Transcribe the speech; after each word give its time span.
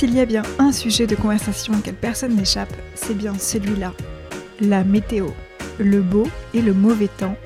S'il 0.00 0.14
y 0.14 0.20
a 0.20 0.24
bien 0.24 0.44
un 0.58 0.72
sujet 0.72 1.06
de 1.06 1.14
conversation 1.14 1.74
auquel 1.74 1.94
personne 1.94 2.34
n'échappe, 2.34 2.72
c'est 2.94 3.12
bien 3.12 3.34
celui-là. 3.38 3.92
La 4.58 4.82
météo. 4.82 5.26
Le 5.78 6.00
beau 6.00 6.26
et 6.54 6.62
le 6.62 6.72
mauvais 6.72 7.10
temps. 7.18 7.36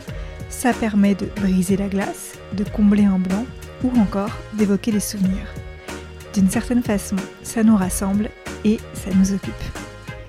Ça 0.50 0.72
permet 0.72 1.16
de 1.16 1.26
briser 1.34 1.76
la 1.76 1.88
glace, 1.88 2.38
de 2.52 2.62
combler 2.62 3.06
un 3.06 3.18
blanc 3.18 3.44
ou 3.82 3.90
encore 3.98 4.30
d'évoquer 4.52 4.92
des 4.92 5.00
souvenirs. 5.00 5.52
D'une 6.32 6.48
certaine 6.48 6.84
façon, 6.84 7.16
ça 7.42 7.64
nous 7.64 7.74
rassemble 7.74 8.30
et 8.64 8.78
ça 8.92 9.10
nous 9.16 9.32
occupe. 9.32 9.52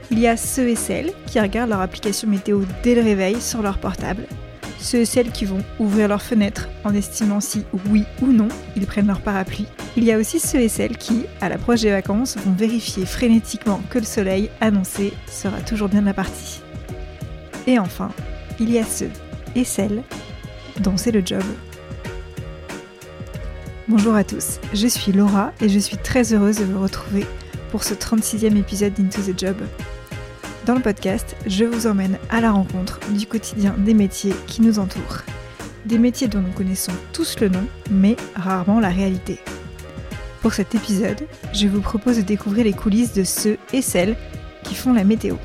Il 0.09 0.17
y 0.17 0.25
a 0.25 0.35
ceux 0.35 0.69
et 0.69 0.75
celles 0.75 1.13
qui 1.27 1.39
regardent 1.39 1.69
leur 1.69 1.81
application 1.81 2.27
météo 2.27 2.63
dès 2.81 2.95
le 2.95 3.03
réveil 3.03 3.39
sur 3.39 3.61
leur 3.61 3.77
portable. 3.77 4.25
Ceux 4.79 5.01
et 5.01 5.05
celles 5.05 5.31
qui 5.31 5.45
vont 5.45 5.63
ouvrir 5.77 6.07
leurs 6.07 6.23
fenêtres 6.23 6.69
en 6.85 6.95
estimant 6.95 7.39
si 7.39 7.65
oui 7.91 8.03
ou 8.23 8.31
non 8.31 8.47
ils 8.75 8.87
prennent 8.87 9.05
leur 9.05 9.21
parapluie. 9.21 9.67
Il 9.97 10.03
y 10.03 10.11
a 10.11 10.17
aussi 10.17 10.41
ceux 10.41 10.59
et 10.59 10.67
celles 10.67 10.97
qui, 10.97 11.23
à 11.39 11.47
l'approche 11.47 11.81
des 11.81 11.91
vacances, 11.91 12.35
vont 12.37 12.51
vérifier 12.51 13.05
frénétiquement 13.05 13.81
que 13.89 13.99
le 13.99 14.03
soleil 14.03 14.49
annoncé 14.59 15.13
sera 15.25 15.61
toujours 15.61 15.87
bien 15.87 16.01
de 16.01 16.07
la 16.07 16.13
partie. 16.13 16.59
Et 17.65 17.79
enfin, 17.79 18.11
il 18.59 18.69
y 18.71 18.77
a 18.77 18.83
ceux 18.83 19.09
et 19.55 19.63
celles 19.63 20.03
dont 20.81 20.97
c'est 20.97 21.11
le 21.11 21.21
job. 21.25 21.43
Bonjour 23.87 24.15
à 24.15 24.25
tous, 24.25 24.59
je 24.73 24.87
suis 24.87 25.13
Laura 25.13 25.53
et 25.61 25.69
je 25.69 25.79
suis 25.79 25.97
très 25.97 26.33
heureuse 26.33 26.57
de 26.57 26.65
vous 26.65 26.81
retrouver 26.81 27.25
pour 27.71 27.85
ce 27.85 27.93
36e 27.93 28.57
épisode 28.57 28.93
d'Into 28.95 29.21
the 29.21 29.39
Job. 29.39 29.55
Dans 30.65 30.75
le 30.75 30.81
podcast, 30.81 31.37
je 31.47 31.63
vous 31.63 31.87
emmène 31.87 32.17
à 32.29 32.41
la 32.41 32.51
rencontre 32.51 32.99
du 33.11 33.27
quotidien 33.27 33.73
des 33.77 33.93
métiers 33.93 34.33
qui 34.47 34.61
nous 34.61 34.79
entourent. 34.79 35.21
Des 35.85 35.99
métiers 35.99 36.27
dont 36.27 36.41
nous 36.41 36.51
connaissons 36.51 36.93
tous 37.13 37.39
le 37.39 37.47
nom, 37.47 37.63
mais 37.91 38.17
rarement 38.35 38.79
la 38.79 38.89
réalité. 38.89 39.39
Pour 40.45 40.53
cet 40.53 40.75
épisode, 40.75 41.27
je 41.53 41.67
vous 41.67 41.81
propose 41.81 42.17
de 42.17 42.21
découvrir 42.21 42.65
les 42.65 42.73
coulisses 42.73 43.13
de 43.13 43.23
ceux 43.23 43.57
et 43.73 43.81
celles 43.81 44.15
qui 44.61 44.75
font 44.75 44.93
la 44.93 45.03
météo. 45.03 45.37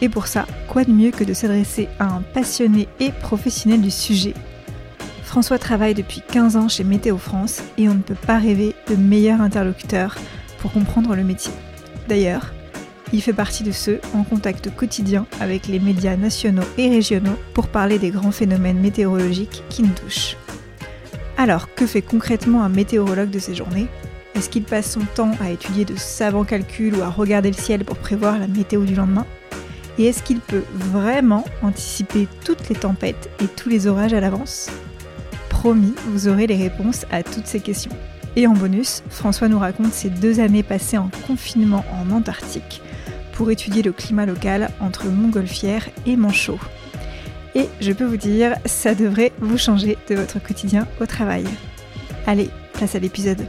Et 0.00 0.08
pour 0.08 0.26
ça, 0.26 0.44
quoi 0.66 0.82
de 0.82 0.90
mieux 0.90 1.12
que 1.12 1.22
de 1.22 1.32
s'adresser 1.32 1.88
à 2.00 2.06
un 2.06 2.20
passionné 2.20 2.88
et 2.98 3.12
professionnel 3.12 3.80
du 3.80 3.92
sujet? 3.92 4.34
François 5.22 5.60
travaille 5.60 5.94
depuis 5.94 6.20
15 6.20 6.56
ans 6.56 6.68
chez 6.68 6.82
Météo 6.82 7.16
France 7.16 7.62
et 7.78 7.88
on 7.88 7.94
ne 7.94 8.00
peut 8.00 8.16
pas 8.16 8.38
rêver 8.38 8.74
de 8.88 8.96
meilleur 8.96 9.40
interlocuteur 9.40 10.16
pour 10.58 10.72
comprendre 10.72 11.14
le 11.14 11.22
métier. 11.22 11.52
D'ailleurs, 12.08 12.52
il 13.12 13.22
fait 13.22 13.32
partie 13.32 13.62
de 13.62 13.70
ceux 13.70 14.00
en 14.14 14.24
contact 14.24 14.74
quotidien 14.74 15.28
avec 15.38 15.68
les 15.68 15.78
médias 15.78 16.16
nationaux 16.16 16.66
et 16.76 16.88
régionaux 16.88 17.38
pour 17.54 17.68
parler 17.68 18.00
des 18.00 18.10
grands 18.10 18.32
phénomènes 18.32 18.80
météorologiques 18.80 19.62
qui 19.68 19.82
nous 19.82 19.94
touchent. 19.94 20.36
Alors, 21.38 21.72
que 21.76 21.86
fait 21.86 22.02
concrètement 22.02 22.64
un 22.64 22.68
météorologue 22.68 23.30
de 23.30 23.38
ces 23.38 23.54
journées? 23.54 23.86
Est-ce 24.34 24.48
qu'il 24.48 24.64
passe 24.64 24.92
son 24.92 25.04
temps 25.14 25.32
à 25.40 25.50
étudier 25.50 25.84
de 25.84 25.96
savants 25.96 26.44
calculs 26.44 26.96
ou 26.96 27.02
à 27.02 27.08
regarder 27.08 27.50
le 27.50 27.56
ciel 27.56 27.84
pour 27.84 27.96
prévoir 27.96 28.38
la 28.38 28.48
météo 28.48 28.84
du 28.84 28.94
lendemain 28.94 29.26
Et 29.98 30.06
est-ce 30.06 30.22
qu'il 30.22 30.40
peut 30.40 30.64
vraiment 30.72 31.44
anticiper 31.62 32.26
toutes 32.44 32.68
les 32.68 32.74
tempêtes 32.74 33.30
et 33.40 33.46
tous 33.46 33.68
les 33.68 33.86
orages 33.86 34.12
à 34.12 34.20
l'avance? 34.20 34.70
Promis, 35.48 35.94
vous 36.08 36.28
aurez 36.28 36.46
les 36.46 36.56
réponses 36.56 37.06
à 37.12 37.22
toutes 37.22 37.46
ces 37.46 37.60
questions. 37.60 37.92
Et 38.36 38.48
en 38.48 38.52
bonus, 38.52 39.02
François 39.08 39.48
nous 39.48 39.60
raconte 39.60 39.92
ses 39.92 40.10
deux 40.10 40.40
années 40.40 40.64
passées 40.64 40.98
en 40.98 41.10
confinement 41.26 41.84
en 41.92 42.10
Antarctique 42.10 42.82
pour 43.32 43.50
étudier 43.50 43.82
le 43.82 43.92
climat 43.92 44.26
local 44.26 44.70
entre 44.80 45.06
Montgolfière 45.06 45.88
et 46.06 46.16
Manchot. 46.16 46.58
Et 47.54 47.68
je 47.80 47.92
peux 47.92 48.04
vous 48.04 48.16
dire, 48.16 48.56
ça 48.64 48.96
devrait 48.96 49.32
vous 49.40 49.58
changer 49.58 49.96
de 50.08 50.16
votre 50.16 50.42
quotidien 50.42 50.88
au 51.00 51.06
travail. 51.06 51.44
Allez, 52.26 52.50
place 52.72 52.96
à 52.96 52.98
l'épisode. 52.98 53.46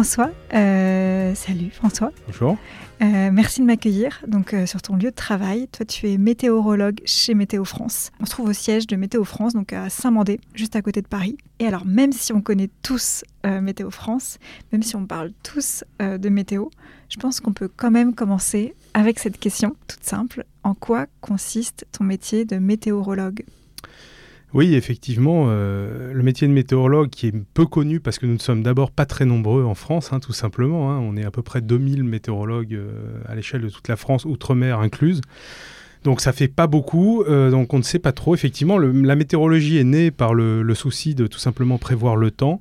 François, 0.00 0.30
euh, 0.54 1.34
salut 1.34 1.68
François. 1.70 2.10
Bonjour. 2.26 2.56
Euh, 3.02 3.30
merci 3.30 3.60
de 3.60 3.66
m'accueillir 3.66 4.24
donc 4.26 4.54
euh, 4.54 4.64
sur 4.64 4.80
ton 4.80 4.96
lieu 4.96 5.10
de 5.10 5.14
travail. 5.14 5.68
Toi, 5.68 5.84
tu 5.84 6.08
es 6.08 6.16
météorologue 6.16 7.02
chez 7.04 7.34
Météo 7.34 7.66
France. 7.66 8.10
On 8.18 8.24
se 8.24 8.30
trouve 8.30 8.48
au 8.48 8.52
siège 8.54 8.86
de 8.86 8.96
Météo 8.96 9.24
France, 9.24 9.52
donc 9.52 9.74
à 9.74 9.90
Saint-Mandé, 9.90 10.40
juste 10.54 10.74
à 10.74 10.80
côté 10.80 11.02
de 11.02 11.06
Paris. 11.06 11.36
Et 11.58 11.66
alors, 11.66 11.84
même 11.84 12.12
si 12.12 12.32
on 12.32 12.40
connaît 12.40 12.70
tous 12.82 13.24
Météo 13.44 13.90
France, 13.90 14.38
même 14.72 14.82
si 14.82 14.96
on 14.96 15.04
parle 15.04 15.32
tous 15.42 15.84
de 15.98 16.28
météo, 16.30 16.68
je 17.10 17.18
pense 17.18 17.40
qu'on 17.40 17.52
peut 17.52 17.68
quand 17.68 17.90
même 17.90 18.14
commencer 18.14 18.74
avec 18.94 19.18
cette 19.18 19.38
question 19.38 19.76
toute 19.86 20.02
simple. 20.02 20.46
En 20.64 20.72
quoi 20.72 21.08
consiste 21.20 21.84
ton 21.92 22.04
métier 22.04 22.46
de 22.46 22.56
météorologue? 22.56 23.44
Oui, 24.52 24.74
effectivement, 24.74 25.46
euh, 25.48 26.12
le 26.12 26.22
métier 26.24 26.48
de 26.48 26.52
météorologue 26.52 27.08
qui 27.08 27.28
est 27.28 27.34
peu 27.54 27.66
connu 27.66 28.00
parce 28.00 28.18
que 28.18 28.26
nous 28.26 28.34
ne 28.34 28.38
sommes 28.38 28.62
d'abord 28.62 28.90
pas 28.90 29.06
très 29.06 29.24
nombreux 29.24 29.64
en 29.64 29.74
France, 29.74 30.12
hein, 30.12 30.18
tout 30.18 30.32
simplement. 30.32 30.90
Hein. 30.90 30.98
on 30.98 31.16
est 31.16 31.24
à 31.24 31.30
peu 31.30 31.42
près 31.42 31.60
2000 31.60 32.02
météorologues 32.02 32.74
euh, 32.74 33.22
à 33.28 33.36
l'échelle 33.36 33.62
de 33.62 33.68
toute 33.68 33.86
la 33.86 33.96
France, 33.96 34.24
outre-mer 34.24 34.80
incluse. 34.80 35.20
Donc 36.02 36.20
ça 36.20 36.32
fait 36.32 36.48
pas 36.48 36.66
beaucoup, 36.66 37.22
euh, 37.22 37.50
donc 37.50 37.72
on 37.74 37.78
ne 37.78 37.82
sait 37.82 37.98
pas 37.98 38.12
trop. 38.12 38.34
Effectivement, 38.34 38.78
la 38.78 39.14
météorologie 39.14 39.78
est 39.78 39.84
née 39.84 40.10
par 40.10 40.34
le, 40.34 40.74
souci 40.74 41.14
de 41.14 41.26
tout 41.26 41.38
simplement 41.38 41.78
prévoir 41.78 42.16
le 42.16 42.30
temps 42.30 42.60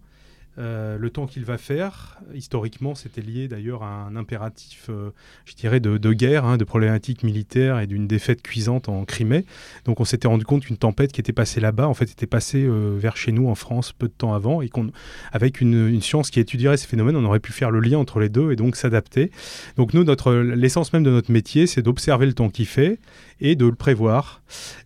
euh, 0.59 0.97
le 0.97 1.09
temps 1.09 1.25
qu'il 1.25 1.45
va 1.45 1.57
faire, 1.57 2.19
historiquement, 2.33 2.93
c'était 2.93 3.21
lié 3.21 3.47
d'ailleurs 3.47 3.83
à 3.83 4.03
un 4.03 4.17
impératif, 4.17 4.87
euh, 4.89 5.11
je 5.45 5.55
dirais, 5.55 5.79
de, 5.79 6.13
guerre, 6.13 6.43
hein, 6.43 6.57
de 6.57 6.65
problématiques 6.65 7.23
militaires 7.23 7.79
et 7.79 7.87
d'une 7.87 8.07
défaite 8.07 8.41
cuisante 8.41 8.89
en 8.89 9.05
Crimée. 9.05 9.45
Donc 9.85 10.01
on 10.01 10.05
s'était 10.05 10.27
rendu 10.27 10.43
compte 10.43 10.65
qu'une 10.65 10.77
tempête 10.77 11.13
qui 11.13 11.21
était 11.21 11.33
passée 11.33 11.61
là-bas, 11.61 11.87
en 11.87 11.93
fait, 11.93 12.11
était 12.11 12.27
passée 12.27 12.65
euh, 12.65 12.97
vers 12.97 13.15
chez 13.15 13.31
nous 13.31 13.47
en 13.47 13.55
France 13.55 13.93
peu 13.93 14.07
de 14.07 14.13
temps 14.13 14.33
avant, 14.33 14.61
et 14.61 14.69
qu'avec 14.69 15.61
une, 15.61 15.87
une, 15.87 16.01
science 16.01 16.29
qui 16.29 16.41
étudierait 16.41 16.77
ces 16.77 16.87
phénomènes, 16.87 17.15
on 17.15 17.23
aurait 17.23 17.39
pu 17.39 17.53
faire 17.53 17.71
le 17.71 17.79
lien 17.79 17.97
entre 17.97 18.19
les 18.19 18.29
deux 18.29 18.51
et 18.51 18.57
donc 18.57 18.75
s'adapter. 18.75 19.31
Donc 19.77 19.93
nous, 19.93 20.03
l'essence 20.55 20.91
même 20.91 21.03
de 21.03 21.11
notre 21.11 21.31
métier, 21.31 21.67
c'est 21.67 21.81
d'observer 21.81 22.25
le 22.25 22.33
temps 22.33 22.49
qu'il 22.49 22.65
fait 22.65 22.99
et 23.41 23.55
de 23.55 23.65
le 23.65 23.75
prévoir. 23.75 24.41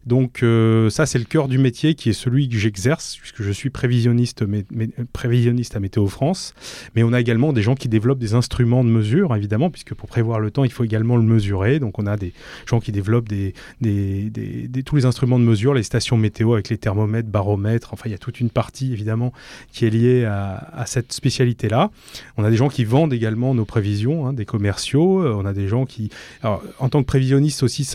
Donc 0.05 0.43
euh, 0.43 0.89
ça, 0.89 1.05
c'est 1.05 1.19
le 1.19 1.25
cœur 1.25 1.47
du 1.47 1.57
métier 1.57 1.95
qui 1.95 2.09
est 2.09 2.13
celui 2.13 2.49
que 2.49 2.57
j'exerce, 2.57 3.17
puisque 3.17 3.41
je 3.41 3.51
suis 3.51 3.69
prévisionniste, 3.69 4.43
à 4.43 5.79
Météo 5.79 6.07
France. 6.07 6.53
Mais 6.95 7.03
on 7.03 7.13
a 7.13 7.21
également 7.21 7.53
des 7.53 7.61
gens 7.61 7.75
qui 7.75 7.87
développent 7.87 8.19
des 8.19 8.33
instruments 8.33 8.83
de 8.83 8.89
mesure, 8.89 9.35
évidemment, 9.35 9.69
puisque 9.69 9.93
pour 9.93 10.09
prévoir 10.09 10.39
le 10.39 10.51
temps, 10.51 10.63
il 10.63 10.71
faut 10.71 10.83
également 10.83 11.15
le 11.15 11.23
mesurer. 11.23 11.79
Donc 11.79 11.99
on 11.99 12.05
a 12.05 12.17
des 12.17 12.33
gens 12.65 12.79
qui 12.79 12.91
développent 12.91 13.29
tous 13.29 14.95
les 14.95 15.05
instruments 15.05 15.39
de 15.39 15.45
mesure, 15.45 15.73
les 15.73 15.83
stations 15.83 16.17
météo 16.17 16.53
avec 16.53 16.69
les 16.69 16.77
thermomètres, 16.77 17.29
baromètres. 17.29 17.93
Enfin, 17.93 18.03
il 18.05 18.11
y 18.11 18.15
a 18.15 18.19
toute 18.19 18.39
une 18.39 18.49
partie, 18.49 18.91
évidemment, 18.91 19.31
qui 19.71 19.85
est 19.85 19.89
liée 19.89 20.25
à, 20.25 20.83
cette 20.85 21.13
spécialité-là. 21.13 21.91
On 22.37 22.43
a 22.43 22.49
des 22.49 22.57
gens 22.57 22.67
qui 22.67 22.83
vendent 22.83 23.13
également 23.13 23.55
nos 23.55 23.65
prévisions, 23.65 24.27
hein, 24.27 24.33
des 24.33 24.45
commerciaux. 24.45 25.23
Euh, 25.23 25.33
on 25.33 25.45
a 25.45 25.53
des 25.53 25.67
gens 25.67 25.85
qui... 25.85 26.09
Alors, 26.41 26.61
en 26.79 26.89
tant 26.89 27.01
que 27.01 27.07
prévisionniste 27.07 27.63
aussi, 27.63 27.87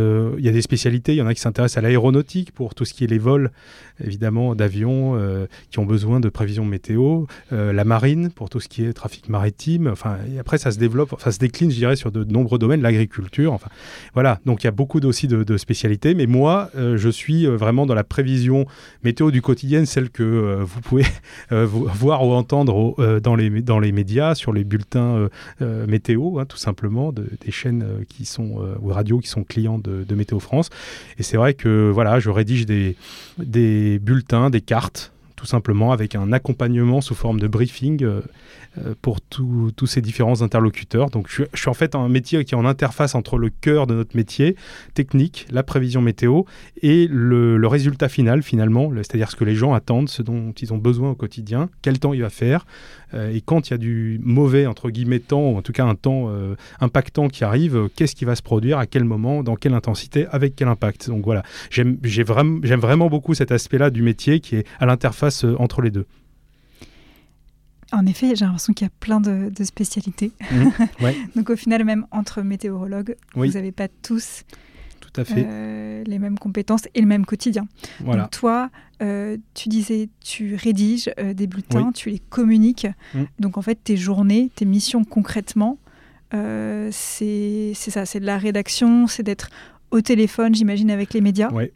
euh, 0.00 0.34
il 0.38 0.44
y 0.44 0.48
a 0.48 0.52
des 0.52 0.62
spécialités, 0.62 1.12
il 1.12 1.18
y 1.18 1.22
en 1.22 1.26
a 1.26 1.34
qui 1.34 1.40
s'intéressent 1.40 1.78
à 1.78 1.80
l'aéronautique 1.82 2.52
pour 2.52 2.74
tout 2.74 2.84
ce 2.84 2.94
qui 2.94 3.04
est 3.04 3.06
les 3.06 3.18
vols, 3.18 3.50
évidemment, 4.02 4.54
d'avions 4.54 5.16
euh, 5.16 5.46
qui 5.70 5.78
ont 5.78 5.86
besoin 5.86 6.20
de 6.20 6.28
prévisions 6.28 6.64
météo, 6.64 7.24
euh, 7.52 7.72
la 7.72 7.84
marine 7.84 8.30
pour 8.30 8.48
tout 8.48 8.60
ce 8.60 8.68
qui 8.68 8.84
est 8.84 8.92
trafic 8.92 9.28
maritime. 9.28 9.88
Enfin, 9.88 10.18
et 10.32 10.38
après, 10.38 10.58
ça 10.58 10.70
se 10.70 10.78
développe, 10.78 11.14
ça 11.20 11.32
se 11.32 11.38
décline, 11.38 11.70
je 11.70 11.76
dirais, 11.76 11.96
sur 11.96 12.10
de, 12.10 12.24
nombreux 12.24 12.58
domaines, 12.58 12.82
l'agriculture. 12.82 13.52
Enfin, 13.52 13.68
voilà. 14.14 14.40
Donc, 14.46 14.62
il 14.62 14.66
y 14.66 14.68
a 14.68 14.72
beaucoup 14.72 15.00
aussi 15.00 15.28
de, 15.28 15.56
spécialités. 15.56 16.14
Mais 16.14 16.26
moi, 16.26 16.70
je 16.74 17.08
suis 17.08 17.46
vraiment 17.46 17.84
dans 17.84 17.94
la 17.94 18.04
prévision 18.04 18.66
météo 19.02 19.30
du 19.30 19.42
quotidien, 19.42 19.84
celle 19.84 20.10
que 20.10 20.62
vous 20.62 20.80
pouvez 20.80 21.04
voir 21.50 22.26
ou 22.26 22.32
entendre 22.32 23.20
dans, 23.20 23.34
les, 23.34 23.50
dans 23.62 23.78
les 23.78 23.92
médias, 23.92 24.34
sur 24.34 24.52
les 24.52 24.64
bulletins 24.64 25.28
météo, 25.60 26.38
hein, 26.38 26.46
tout 26.46 26.56
simplement, 26.56 27.12
des 27.12 27.50
chaînes 27.50 27.84
qui 28.08 28.24
sont 28.24 28.58
ou 28.80 28.88
radios 28.88 29.18
qui 29.18 29.28
sont 29.28 29.44
clients 29.44 29.78
de 29.78 29.89
de, 30.06 30.14
Météo 30.14 30.38
France. 30.40 30.70
Et 31.18 31.22
c'est 31.22 31.36
vrai 31.36 31.54
que 31.54 31.90
voilà, 31.92 32.20
je 32.20 32.30
rédige 32.30 32.66
des, 32.66 32.96
des 33.38 33.98
bulletins, 33.98 34.50
des 34.50 34.60
cartes, 34.60 35.12
tout 35.36 35.46
simplement, 35.46 35.92
avec 35.92 36.14
un 36.14 36.32
accompagnement 36.32 37.00
sous 37.00 37.14
forme 37.14 37.40
de 37.40 37.48
briefing. 37.48 38.04
Euh, 38.04 38.20
euh, 38.78 38.94
pour 39.02 39.20
tous 39.20 39.86
ces 39.86 40.00
différents 40.00 40.42
interlocuteurs. 40.42 41.10
Donc 41.10 41.26
je, 41.28 41.42
suis 41.54 41.68
en 41.68 41.74
fait 41.74 41.96
un 41.96 42.08
métier 42.08 42.44
qui 42.44 42.54
est 42.54 42.56
en 42.56 42.64
interface 42.64 43.16
entre 43.16 43.36
le 43.36 43.50
cœur 43.50 43.88
de 43.88 43.94
notre 43.94 44.16
métier, 44.16 44.54
technique, 44.94 45.48
la 45.50 45.64
prévision 45.64 46.00
météo, 46.00 46.42
et 46.80 47.08
le, 47.10 47.66
résultat 47.66 48.08
final 48.08 48.44
finalement, 48.44 48.92
c'est-à-dire 48.94 49.28
ce 49.28 49.34
que 49.34 49.42
les 49.42 49.56
gens 49.56 49.74
attendent, 49.74 50.08
ce 50.08 50.22
dont 50.22 50.52
ils 50.52 50.72
ont 50.72 50.78
besoin 50.78 51.10
au 51.10 51.14
quotidien, 51.16 51.68
quel 51.82 51.98
temps 51.98 52.12
il 52.12 52.22
va 52.22 52.30
faire, 52.30 52.64
et 53.14 53.40
quand 53.40 53.68
il 53.68 53.72
y 53.72 53.74
a 53.74 53.78
du 53.78 54.20
mauvais, 54.22 54.66
entre 54.66 54.90
guillemets, 54.90 55.20
temps, 55.20 55.50
ou 55.50 55.56
en 55.56 55.62
tout 55.62 55.72
cas 55.72 55.84
un 55.84 55.94
temps 55.94 56.28
euh, 56.28 56.54
impactant 56.80 57.28
qui 57.28 57.44
arrive, 57.44 57.88
qu'est-ce 57.96 58.14
qui 58.14 58.24
va 58.24 58.34
se 58.34 58.42
produire, 58.42 58.78
à 58.78 58.86
quel 58.86 59.04
moment, 59.04 59.42
dans 59.42 59.56
quelle 59.56 59.74
intensité, 59.74 60.26
avec 60.30 60.56
quel 60.56 60.68
impact? 60.68 61.08
Donc 61.08 61.24
voilà, 61.24 61.42
j'aime 61.70 61.98
vraiment, 62.02 62.60
vraiment 62.62 63.08
beaucoup 63.08 63.34
cet 63.34 63.52
aspect-là 63.52 63.90
du 63.90 64.02
métier 64.02 64.40
qui 64.40 64.56
est 64.56 64.66
à 64.78 64.86
l'interface 64.86 65.44
entre 65.58 65.82
les 65.82 65.90
deux. 65.90 66.06
En 67.92 68.06
effet, 68.06 68.36
j'ai 68.36 68.44
l'impression 68.44 68.72
qu'il 68.72 68.86
y 68.86 68.90
a 68.90 68.92
plein 69.00 69.20
de, 69.20 69.50
spécialités. 69.64 70.32
Mmh, 70.52 71.06
Donc 71.36 71.50
au 71.50 71.56
final, 71.56 71.84
même 71.84 72.06
entre 72.12 72.42
météorologues, 72.42 73.16
vous 73.34 73.46
n'avez 73.46 73.72
pas 73.72 73.88
tous 73.88 74.44
tout 75.00 75.20
à 75.20 75.24
fait. 75.24 76.04
les 76.04 76.18
mêmes 76.18 76.38
compétences 76.38 76.82
et 76.94 77.00
le 77.00 77.06
même 77.06 77.26
quotidien. 77.26 77.66
Voilà. 78.00 78.22
Donc 78.22 78.30
toi, 78.30 78.70
tu 79.54 79.68
disais, 79.68 80.08
tu 80.22 80.54
rédiges 80.54 81.10
des 81.18 81.46
bulletins, 81.46 81.92
tu 81.92 82.10
les 82.10 82.18
communiques. 82.18 82.86
Mm. 83.14 83.22
Donc 83.38 83.58
en 83.58 83.62
fait, 83.62 83.78
tes 83.82 83.96
journées, 83.96 84.50
tes 84.54 84.64
missions 84.64 85.04
concrètement, 85.04 85.78
c'est 86.32 87.72
ça, 87.74 88.06
c'est 88.06 88.20
de 88.20 88.26
la 88.26 88.38
rédaction, 88.38 89.06
c'est 89.06 89.22
d'être 89.22 89.50
au 89.90 90.00
téléphone, 90.00 90.54
j'imagine, 90.54 90.90
avec 90.90 91.12
les 91.14 91.20
médias. 91.20 91.50
Oui, 91.52 91.70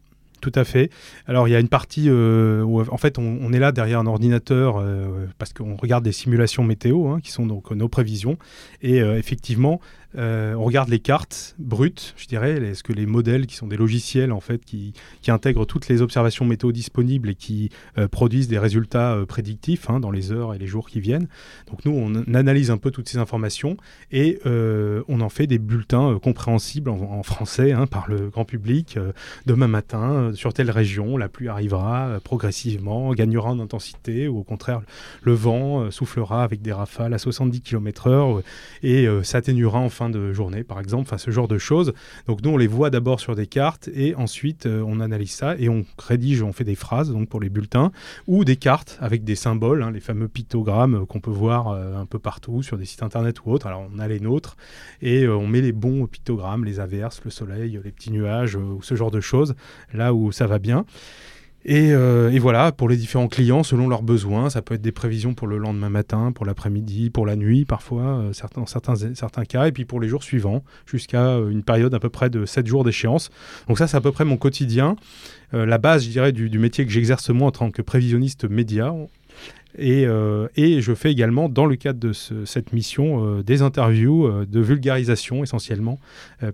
tout 0.44 0.52
à 0.54 0.64
fait. 0.64 0.90
Alors 1.26 1.48
il 1.48 1.52
y 1.52 1.54
a 1.56 1.60
une 1.60 1.68
partie 1.68 2.08
euh, 2.08 2.62
où 2.62 2.80
en 2.80 2.96
fait 2.98 3.18
on, 3.18 3.52
est 3.52 3.58
là 3.58 3.72
derrière 3.72 3.98
un 3.98 4.06
ordinateur 4.06 4.76
euh, 4.76 5.26
parce 5.38 5.54
qu'on 5.54 5.74
regarde 5.76 6.04
des 6.04 6.12
simulations 6.12 6.64
météo 6.64 7.08
hein, 7.08 7.20
qui 7.22 7.32
sont 7.32 7.46
donc 7.46 7.70
nos 7.70 7.88
prévisions 7.88 8.36
et 8.82 9.00
euh, 9.00 9.16
effectivement 9.16 9.80
euh, 10.16 10.54
on 10.54 10.64
regarde 10.64 10.88
les 10.88 10.98
cartes 10.98 11.54
brutes, 11.58 12.14
je 12.16 12.26
dirais. 12.26 12.52
Est-ce 12.62 12.82
que 12.82 12.92
les 12.92 13.06
modèles, 13.06 13.46
qui 13.46 13.56
sont 13.56 13.66
des 13.66 13.76
logiciels 13.76 14.32
en 14.32 14.40
fait, 14.40 14.64
qui, 14.64 14.94
intègrent 15.28 15.64
toutes 15.64 15.88
les 15.88 16.00
observations 16.00 16.44
météo 16.44 16.70
disponibles 16.70 17.30
et 17.30 17.34
qui 17.34 17.70
euh, 17.98 18.06
produisent 18.06 18.46
des 18.46 18.58
résultats 18.58 19.14
euh, 19.14 19.26
prédictifs 19.26 19.90
hein, 19.90 19.98
dans 19.98 20.10
les 20.10 20.30
heures 20.30 20.54
et 20.54 20.58
les 20.58 20.66
jours 20.66 20.88
qui 20.88 21.00
viennent. 21.00 21.26
Donc 21.68 21.84
nous, 21.84 21.92
on 21.92 22.14
analyse 22.34 22.70
un 22.70 22.76
peu 22.76 22.90
toutes 22.90 23.08
ces 23.08 23.18
informations 23.18 23.76
et 24.12 24.38
on 24.44 25.20
en 25.20 25.28
fait 25.28 25.46
des 25.46 25.58
bulletins 25.58 26.18
compréhensibles 26.22 26.90
en, 26.90 27.22
français 27.22 27.72
hein, 27.72 27.86
par 27.86 28.08
le 28.08 28.28
grand 28.28 28.44
public. 28.44 28.98
demain 29.46 29.66
matin, 29.66 30.30
sur 30.34 30.52
telle 30.52 30.70
région, 30.70 31.16
la 31.16 31.28
pluie 31.28 31.48
arrivera 31.48 32.18
progressivement, 32.22 33.12
gagnera 33.14 33.50
en 33.50 33.60
intensité, 33.60 34.28
ou 34.28 34.38
au 34.38 34.44
contraire, 34.44 34.82
le 35.22 35.32
vent 35.32 35.90
soufflera 35.90 36.44
avec 36.44 36.62
des 36.62 36.72
rafales 36.72 37.14
à 37.14 37.18
70 37.18 37.60
km/h 37.62 38.42
et 38.82 39.06
s'atténuera 39.22 39.78
en 39.78 39.88
de 40.10 40.32
journée, 40.32 40.64
par 40.64 40.80
exemple, 40.80 41.02
enfin 41.02 41.18
ce 41.18 41.30
genre 41.30 41.48
de 41.48 41.58
choses. 41.58 41.92
Donc 42.26 42.42
nous, 42.42 42.50
on 42.50 42.56
les 42.56 42.66
voit 42.66 42.90
d'abord 42.90 43.20
sur 43.20 43.34
des 43.34 43.46
cartes 43.46 43.88
et 43.94 44.14
ensuite 44.14 44.66
euh, 44.66 44.82
on 44.86 45.00
analyse 45.00 45.32
ça 45.32 45.56
et 45.58 45.68
on 45.68 45.84
rédige, 45.98 46.42
on 46.42 46.52
fait 46.52 46.64
des 46.64 46.74
phrases 46.74 47.10
donc 47.10 47.28
pour 47.28 47.40
les 47.40 47.48
bulletins 47.48 47.92
ou 48.26 48.44
des 48.44 48.56
cartes 48.56 48.98
avec 49.00 49.24
des 49.24 49.34
symboles, 49.34 49.82
hein, 49.82 49.90
les 49.90 50.00
fameux 50.00 50.28
pictogrammes 50.28 51.06
qu'on 51.06 51.20
peut 51.20 51.30
voir 51.30 51.68
euh, 51.68 51.96
un 51.96 52.06
peu 52.06 52.18
partout 52.18 52.62
sur 52.62 52.78
des 52.78 52.84
sites 52.84 53.02
internet 53.02 53.44
ou 53.44 53.50
autres. 53.50 53.66
Alors 53.66 53.86
on 53.94 53.98
a 53.98 54.08
les 54.08 54.20
nôtres 54.20 54.56
et 55.02 55.24
euh, 55.24 55.36
on 55.36 55.46
met 55.46 55.60
les 55.60 55.72
bons 55.72 56.06
pictogrammes, 56.06 56.64
les 56.64 56.80
averses, 56.80 57.20
le 57.24 57.30
soleil, 57.30 57.80
les 57.82 57.92
petits 57.92 58.10
nuages 58.10 58.56
ou 58.56 58.82
ce 58.82 58.94
genre 58.94 59.10
de 59.10 59.20
choses 59.20 59.54
là 59.92 60.14
où 60.14 60.32
ça 60.32 60.46
va 60.46 60.58
bien. 60.58 60.84
Euh, 61.68 62.30
et, 62.30 62.38
voilà, 62.38 62.72
pour 62.72 62.88
les 62.88 62.96
différents 62.96 63.28
clients, 63.28 63.62
selon 63.62 63.88
leurs 63.88 64.02
besoins, 64.02 64.50
ça 64.50 64.62
peut 64.62 64.74
être 64.74 64.82
des 64.82 64.92
prévisions 64.92 65.34
pour 65.34 65.46
le 65.46 65.58
lendemain 65.58 65.88
matin, 65.88 66.32
pour 66.32 66.44
l'après-midi, 66.44 67.10
pour 67.10 67.26
la 67.26 67.36
nuit 67.36 67.64
parfois, 67.64 68.18
euh, 68.18 68.32
certains, 68.32 68.66
certains, 68.66 68.94
certains 69.14 69.44
cas, 69.44 69.66
et 69.66 69.72
puis 69.72 69.84
pour 69.84 70.00
les 70.00 70.08
jours 70.08 70.22
suivants, 70.22 70.62
jusqu'à 70.86 71.26
euh, 71.26 71.50
une 71.50 71.62
période 71.62 71.94
à 71.94 72.00
peu 72.00 72.10
près 72.10 72.28
de 72.28 72.44
7 72.44 72.66
jours 72.66 72.84
d'échéance. 72.84 73.30
Donc 73.68 73.78
ça, 73.78 73.86
c'est 73.86 73.96
à 73.96 74.00
peu 74.00 74.12
près 74.12 74.24
mon 74.24 74.36
quotidien. 74.36 74.96
la 75.52 75.78
base, 75.78 76.04
je 76.04 76.10
dirais, 76.10 76.32
du 76.32 76.58
métier 76.58 76.84
que 76.84 76.90
j'exerce 76.90 77.30
moi 77.30 77.48
en 77.48 77.52
tant 77.52 77.70
que 77.70 77.80
prévisionniste 77.80 78.44
média, 78.50 78.92
euh, 79.78 80.48
et, 80.56 80.80
je 80.80 80.94
fais 80.94 81.10
également, 81.10 81.48
dans 81.48 81.66
le 81.66 81.76
cadre 81.76 81.98
de 81.98 82.12
cette 82.12 82.72
mission, 82.72 83.24
euh, 83.38 83.42
des 83.42 83.62
interviews 83.62 84.26
euh, 84.26 84.46
de 84.46 84.60
vulgarisation 84.60 85.42
essentiellement 85.42 85.98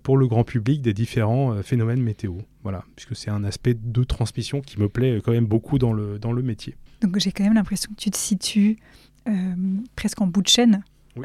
pour 0.02 0.16
le 0.16 0.26
grand 0.26 0.44
public 0.44 0.82
des 0.82 0.92
différents 0.92 1.62
phénomènes 1.62 2.00
météo. 2.00 2.34
Voilà, 2.62 2.84
puisque 2.96 3.16
c'est 3.16 3.30
un 3.30 3.44
aspect 3.44 3.74
de 3.74 4.04
transmission 4.04 4.60
qui 4.60 4.78
me 4.78 4.88
plaît 4.88 5.20
quand 5.24 5.32
même 5.32 5.46
beaucoup 5.46 5.78
dans 5.78 5.92
le, 5.92 6.18
dans 6.18 6.32
le 6.32 6.42
métier. 6.42 6.76
Donc 7.02 7.18
j'ai 7.18 7.32
quand 7.32 7.44
même 7.44 7.54
l'impression 7.54 7.90
que 7.90 8.00
tu 8.00 8.10
te 8.10 8.16
situes 8.16 8.76
presque 9.96 10.20
en 10.20 10.26
bout 10.26 10.42
de 10.42 10.48
chaîne 10.48 10.82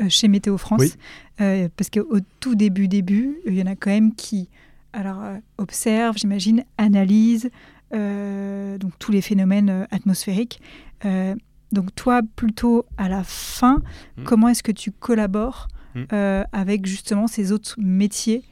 chez 0.10 0.28
Météo 0.28 0.58
France, 0.58 0.98
parce 1.38 1.90
qu'au 1.92 2.20
tout 2.40 2.56
début, 2.56 2.88
début, 2.88 3.38
il 3.46 3.56
y 3.56 3.62
en 3.62 3.68
a 3.68 3.76
quand 3.76 3.92
même 3.92 4.14
qui 4.16 4.50
alors, 4.94 5.22
observent, 5.58 6.18
j'imagine, 6.18 6.64
analysent 6.78 7.50
donc 7.92 8.92
tous 9.00 9.12
les 9.12 9.22
phénomènes 9.22 9.88
atmosphériques. 9.92 10.60
Donc 11.72 11.94
toi, 11.96 12.22
plutôt 12.36 12.86
à 12.98 13.10
la 13.10 13.24
fin, 13.24 13.82
hmm. 14.18 14.24
comment 14.24 14.50
est-ce 14.50 14.64
que 14.64 14.72
tu 14.72 14.92
collabores 14.92 15.68
hmm. 15.96 16.04
euh, 16.14 16.44
avec 16.52 16.86
justement 16.86 17.28
ces 17.28 17.52
autres 17.52 17.76
métiers 17.78 18.44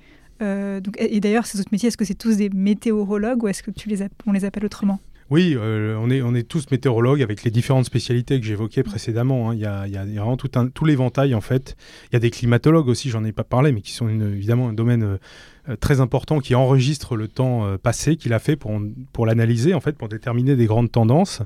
euh, 0.42 0.80
donc, 0.80 0.95
Et, 1.00 1.19
d'ailleurs, 1.19 1.45
ces 1.45 1.60
autres 1.60 1.69
métiers, 1.71 1.88
est-ce 1.88 1.98
que 1.98 2.06
c'est 2.06 2.15
tous 2.15 2.38
des 2.38 2.50
météorologues 2.50 3.44
ou 3.44 3.48
est-ce 3.48 3.63
que 3.63 3.71
tu 3.71 3.89
les 3.89 4.04
on 4.25 4.31
les 4.31 4.45
appelle 4.45 4.65
autrement? 4.65 5.00
Oui, 5.30 5.56
euh, 5.56 5.95
on, 6.00 6.10
est, 6.10 6.21
on 6.21 6.36
est 6.36 6.48
tous 6.48 6.69
météorologues 6.69 7.21
avec 7.21 7.44
les 7.44 7.50
différentes 7.50 7.86
spécialités 7.86 8.39
que 8.39 8.45
j'évoquais 8.45 8.83
précédemment. 8.83 9.50
Hein. 9.50 9.56
Il, 9.56 9.62
y 9.62 9.66
a, 9.66 9.88
il, 9.88 9.94
y 9.94 9.98
a, 9.98 10.04
vraiment 10.04 10.38
tout, 10.38 10.51
un, 10.56 10.68
tout 10.68 10.86
l'éventail 10.86 11.33
en 11.33 11.42
fait. 11.42 11.77
Il 12.12 12.13
y 12.13 12.18
a 12.18 12.19
des 12.19 12.30
climatologues 12.30 12.89
aussi, 12.89 13.09
j'en 13.09 13.24
ai 13.24 13.31
pas 13.31 13.45
parlé, 13.45 13.71
mais 13.71 13.81
qui 13.81 13.94
sont 13.94 14.09
évidemment 14.09 14.69
un 14.69 14.74
domaine 14.74 15.18
très 15.80 16.01
important 16.01 16.39
qui 16.39 16.56
enregistre 16.56 17.15
le 17.15 17.27
temps 17.27 17.65
euh, 17.65 17.77
passé 17.77 18.18
qu'il 18.18 18.33
a 18.33 18.39
fait 18.39 18.56
pour, 18.56 18.71
pour 19.13 19.25
l'analyser, 19.25 19.74
en 19.74 19.80
fait, 19.80 19.94
pour 19.94 20.10
déterminer 20.10 20.56
des 20.56 20.65
grandes 20.65 20.92
tendances. 20.92 21.42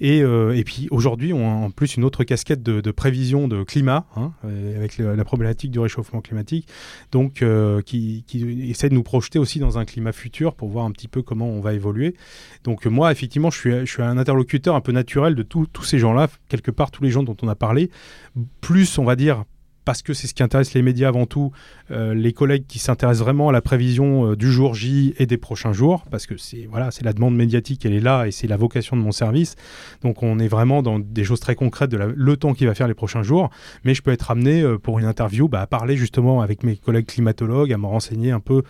Et, 0.00 0.22
euh, 0.22 0.56
et 0.56 0.62
puis 0.62 0.88
aujourd'hui, 0.90 1.32
on 1.32 1.46
a 1.46 1.66
en 1.66 1.70
plus 1.70 1.96
une 1.96 2.04
autre 2.04 2.24
casquette 2.24 2.62
de, 2.62 2.90
prévision 2.90 3.48
de 3.48 3.62
climat, 3.62 4.06
hein, 4.16 4.32
avec 4.76 4.98
la 4.98 5.24
problématique 5.24 5.70
du 5.70 5.78
réchauffement 5.78 6.20
climatique, 6.20 6.68
donc 7.12 7.44
qui, 7.84 8.24
qui, 8.26 8.70
essaie 8.70 8.88
de 8.88 8.94
nous 8.94 9.02
projeter 9.02 9.38
aussi 9.38 9.58
dans 9.58 9.78
un 9.78 9.84
climat 9.84 10.12
futur 10.12 10.54
pour 10.54 10.68
voir 10.68 10.86
un 10.86 10.92
petit 10.92 11.08
peu 11.08 11.22
comment 11.22 11.48
on 11.48 11.60
va 11.60 11.74
évoluer. 11.74 12.14
Donc 12.64 12.86
moi, 12.86 13.12
effectivement, 13.12 13.50
je 13.50 13.58
suis, 13.58 13.70
je 13.80 13.92
suis 13.92 14.02
un 14.02 14.16
interlocuteur 14.16 14.74
un 14.74 14.80
peu 14.80 14.92
naturel 14.92 15.34
de 15.34 15.42
tous 15.42 15.82
ces 15.82 15.98
gens-là, 15.98 16.28
quelque 16.48 16.70
part 16.70 16.90
tous 16.90 17.02
les 17.02 17.10
gens 17.10 17.22
dont 17.22 17.36
on 17.42 17.48
a 17.48 17.54
parlé, 17.54 17.90
plus, 18.60 18.98
on 18.98 19.04
va 19.04 19.16
dire, 19.16 19.44
parce 19.86 20.02
que 20.02 20.12
c'est 20.12 20.26
ce 20.26 20.34
qui 20.34 20.42
intéresse 20.42 20.74
les 20.74 20.82
médias 20.82 21.08
avant 21.08 21.26
tout, 21.26 21.52
euh, 21.92 22.12
les 22.12 22.32
collègues 22.32 22.66
qui 22.66 22.80
s'intéressent 22.80 23.24
vraiment 23.24 23.48
à 23.48 23.52
la 23.52 23.62
prévision 23.62 24.32
euh, 24.32 24.36
du 24.36 24.50
jour 24.50 24.74
J 24.74 25.14
et 25.16 25.26
des 25.26 25.36
prochains 25.36 25.72
jours, 25.72 26.04
parce 26.10 26.26
que 26.26 26.36
c'est 26.36 26.66
voilà, 26.68 26.90
c'est 26.90 27.04
la 27.04 27.12
demande 27.12 27.36
médiatique, 27.36 27.86
elle 27.86 27.94
est 27.94 28.00
là 28.00 28.26
et 28.26 28.32
c'est 28.32 28.48
la 28.48 28.56
vocation 28.56 28.96
de 28.96 29.02
mon 29.02 29.12
service. 29.12 29.54
Donc 30.02 30.24
on 30.24 30.40
est 30.40 30.48
vraiment 30.48 30.82
dans 30.82 30.98
des 30.98 31.22
choses 31.22 31.38
très 31.38 31.54
concrètes 31.54 31.90
de 31.90 31.96
le 31.98 32.36
temps 32.36 32.52
qu'il 32.52 32.66
va 32.66 32.74
faire 32.74 32.88
les 32.88 32.94
prochains 32.94 33.22
jours. 33.22 33.48
Mais 33.84 33.94
je 33.94 34.02
peux 34.02 34.10
être 34.10 34.28
amené 34.28 34.60
euh, 34.60 34.76
pour 34.76 34.98
une 34.98 35.06
interview 35.06 35.48
bah, 35.48 35.60
à 35.60 35.68
parler 35.68 35.96
justement 35.96 36.42
avec 36.42 36.64
mes 36.64 36.76
collègues 36.76 37.06
climatologues, 37.06 37.72
à 37.72 37.78
me 37.78 37.86
renseigner 37.86 38.32
un 38.32 38.40
peu 38.40 38.64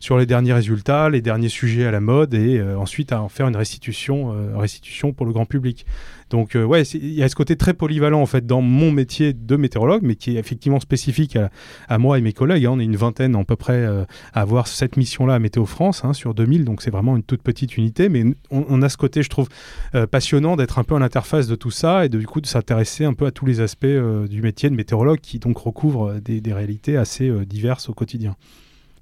sur 0.00 0.16
les 0.16 0.24
derniers 0.24 0.54
résultats, 0.54 1.10
les 1.10 1.20
derniers 1.20 1.50
sujets 1.50 1.84
à 1.84 1.90
la 1.90 2.00
mode 2.00 2.32
et 2.32 2.62
ensuite 2.62 3.12
à 3.12 3.20
en 3.20 3.28
faire 3.28 3.46
une 3.46 3.56
restitution, 3.56 4.34
restitution 4.58 5.12
pour 5.12 5.26
le 5.26 5.32
grand 5.32 5.44
public. 5.44 5.84
Donc 6.32 6.56
euh, 6.56 6.64
ouais, 6.64 6.82
il 6.82 7.12
y 7.12 7.22
a 7.22 7.28
ce 7.28 7.36
côté 7.36 7.56
très 7.56 7.74
polyvalent 7.74 8.20
en 8.20 8.26
fait 8.26 8.46
dans 8.46 8.62
mon 8.62 8.90
métier 8.90 9.34
de 9.34 9.56
météorologue, 9.56 10.00
mais 10.02 10.16
qui 10.16 10.34
est 10.34 10.40
effectivement 10.40 10.80
spécifique 10.80 11.36
à, 11.88 11.98
moi 11.98 12.18
et 12.18 12.22
mes 12.22 12.32
collègues. 12.32 12.64
Hein. 12.64 12.70
On 12.72 12.80
est 12.80 12.84
une 12.84 12.96
vingtaine 12.96 13.36
à 13.36 13.44
peu 13.44 13.54
près 13.54 13.74
euh, 13.74 14.04
à 14.32 14.40
avoir 14.40 14.66
cette 14.66 14.96
mission-là 14.96 15.34
à 15.34 15.38
Météo 15.38 15.66
France 15.66 16.06
hein, 16.06 16.14
sur 16.14 16.32
2000, 16.32 16.64
donc 16.64 16.80
c'est 16.80 16.90
vraiment 16.90 17.16
une 17.16 17.22
toute 17.22 17.42
petite 17.42 17.76
unité, 17.76 18.08
mais 18.08 18.24
on, 18.50 18.80
a 18.80 18.88
ce 18.88 18.96
côté, 18.96 19.22
je 19.22 19.28
trouve, 19.28 19.48
euh, 19.94 20.06
passionnant 20.06 20.56
d'être 20.56 20.78
un 20.78 20.84
peu 20.84 20.94
à 20.94 20.98
l'interface 20.98 21.48
de 21.48 21.54
tout 21.54 21.70
ça 21.70 22.06
et 22.06 22.08
de, 22.08 22.18
du 22.18 22.26
coup 22.26 22.40
de 22.40 22.46
s'intéresser 22.46 23.04
un 23.04 23.12
peu 23.12 23.26
à 23.26 23.30
tous 23.30 23.44
les 23.44 23.60
aspects 23.60 23.84
du 23.84 24.40
métier 24.40 24.70
de 24.70 24.74
météorologue 24.74 25.20
qui 25.20 25.38
donc 25.38 25.58
recouvre 25.58 26.14
des, 26.14 26.40
des 26.40 26.54
réalités 26.54 26.96
assez 26.96 27.30
diverses 27.44 27.90
au 27.90 27.92
quotidien. 27.92 28.36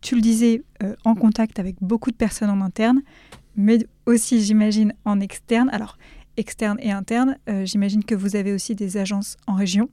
Tu 0.01 0.17
le 0.17 0.21
disais, 0.21 0.63
en 1.05 1.15
contact 1.15 1.61
avec 1.61 1.77
beaucoup 1.81 2.11
de 2.11 2.17
personnes 2.17 2.51
en 2.51 2.61
interne, 2.61 3.03
mais 3.57 3.79
aussi, 4.07 4.43
j'imagine, 4.43 4.95
en 5.05 5.21
externe. 5.21 5.69
Alors, 5.73 5.97
externe 6.41 6.79
et 6.81 6.91
interne. 6.91 7.37
Euh, 7.49 7.65
j'imagine 7.65 8.03
que 8.03 8.15
vous 8.15 8.35
avez 8.35 8.53
aussi 8.53 8.75
des 8.75 8.97
agences 8.97 9.37
en 9.47 9.55
région 9.55 9.91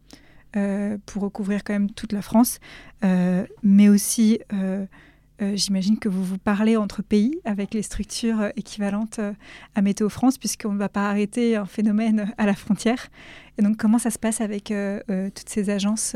euh, 0.56 0.98
pour 1.06 1.22
recouvrir 1.24 1.64
quand 1.64 1.74
même 1.74 1.92
toute 1.92 2.14
la 2.14 2.22
France, 2.22 2.60
euh, 3.04 3.46
mais 3.62 3.90
aussi 3.90 4.40
j'imagine 5.54 6.00
que 6.00 6.10
vous 6.10 6.24
vous 6.24 6.40
parlez 6.40 6.78
entre 6.78 7.04
pays 7.04 7.40
avec 7.46 7.76
les 7.76 7.84
structures 7.84 8.50
équivalentes 8.56 9.20
à 9.76 9.82
Météo 9.84 10.10
France, 10.10 10.40
puisqu'on 10.40 10.74
ne 10.74 10.80
va 10.80 10.90
pas 10.90 11.12
arrêter 11.12 11.56
un 11.56 11.68
phénomène 11.68 12.34
à 12.40 12.48
la 12.48 12.56
frontière. 12.56 13.10
Et 13.60 13.62
donc, 13.62 13.78
comment 13.78 14.00
ça 14.00 14.10
se 14.10 14.18
passe 14.18 14.42
avec 14.42 14.74
toutes 15.36 15.50
ces 15.50 15.70
agences 15.70 16.16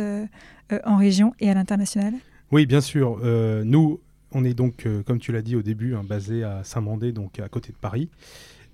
en 0.86 0.98
région 0.98 1.36
et 1.40 1.52
à 1.52 1.54
l'international? 1.54 2.16
Oui, 2.52 2.66
bien 2.66 2.82
sûr. 2.82 3.20
nous, 3.64 4.00
on 4.32 4.44
est 4.44 4.56
donc, 4.56 4.88
comme 5.06 5.20
tu 5.20 5.32
l'as 5.32 5.44
dit 5.44 5.56
au 5.56 5.62
début, 5.62 5.94
hein, 5.94 6.04
basé 6.04 6.44
à 6.44 6.64
Saint-Mandé, 6.64 7.12
donc 7.12 7.40
à 7.40 7.48
côté 7.48 7.72
de 7.72 7.78
Paris. 7.78 8.10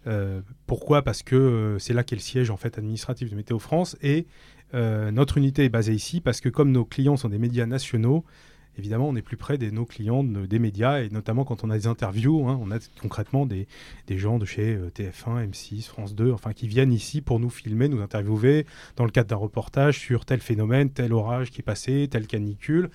Euh, 0.08 0.42
pourquoi? 0.66 1.02
Parce 1.02 1.22
que 1.22 1.36
euh, 1.36 1.80
c'est 1.80 1.94
là 1.94 2.04
qu'est 2.04 2.16
le 2.16 2.22
siège 2.22 2.50
en 2.50 2.58
fait 2.58 2.78
administratif 2.78 3.30
de 3.30 3.36
Météo 3.36 3.60
France 3.60 3.98
et 4.02 4.26
euh, 4.74 5.12
notre 5.12 5.38
unité 5.38 5.66
est 5.66 5.70
basée 5.70 5.94
ici 5.94 6.22
parce 6.22 6.42
que 6.42 6.50
comme 6.50 6.72
nos 6.72 6.86
clients 6.86 7.18
sont 7.18 7.30
des 7.30 7.38
médias 7.38 7.66
nationaux, 7.66 8.24
évidemment 8.78 9.10
on 9.10 9.16
est 9.16 9.22
plus 9.22 9.38
près 9.38 9.58
de 9.58 9.70
nos 9.70 9.86
clients 9.86 10.24
des 10.24 10.60
médias 10.60 11.02
et 11.02 11.10
notamment 11.10 11.44
quand 11.44 11.64
on 11.64 11.70
a 11.70 11.78
des 11.78 11.88
interviews, 11.88 12.48
hein, 12.48 12.58
on 12.62 12.72
a 12.72 12.78
concrètement 13.02 13.46
des, 13.46 13.68
des 14.08 14.18
gens 14.18 14.40
de 14.40 14.46
chez 14.46 14.78
TF1, 14.96 15.50
M6, 15.50 15.88
France 15.88 16.16
2, 16.16 16.32
enfin 16.32 16.54
qui 16.54 16.68
viennent 16.68 16.94
ici 16.94 17.22
pour 17.22 17.40
nous 17.40 17.50
filmer, 17.50 17.90
nous 17.90 18.02
interviewer 18.02 18.66
dans 18.96 19.06
le 19.06 19.12
cadre 19.12 19.30
d'un 19.30 19.36
reportage 19.36 20.00
sur 20.00 20.26
tel 20.26 20.40
phénomène, 20.40 20.90
tel 20.90 21.12
orage 21.12 21.52
qui 21.52 21.62
est 21.62 21.64
passé, 21.64 22.08
telle 22.10 22.28
canicule. 22.28 22.90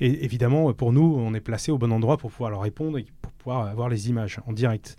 Et 0.00 0.24
évidemment 0.24 0.72
pour 0.74 0.92
nous 0.92 1.16
on 1.18 1.34
est 1.34 1.40
placé 1.40 1.72
au 1.72 1.78
bon 1.78 1.92
endroit 1.92 2.18
pour 2.18 2.30
pouvoir 2.30 2.50
leur 2.50 2.60
répondre 2.60 2.98
et 2.98 3.06
pour 3.22 3.32
pouvoir 3.32 3.66
avoir 3.66 3.88
les 3.88 4.10
images 4.10 4.38
en 4.46 4.52
direct. 4.52 4.96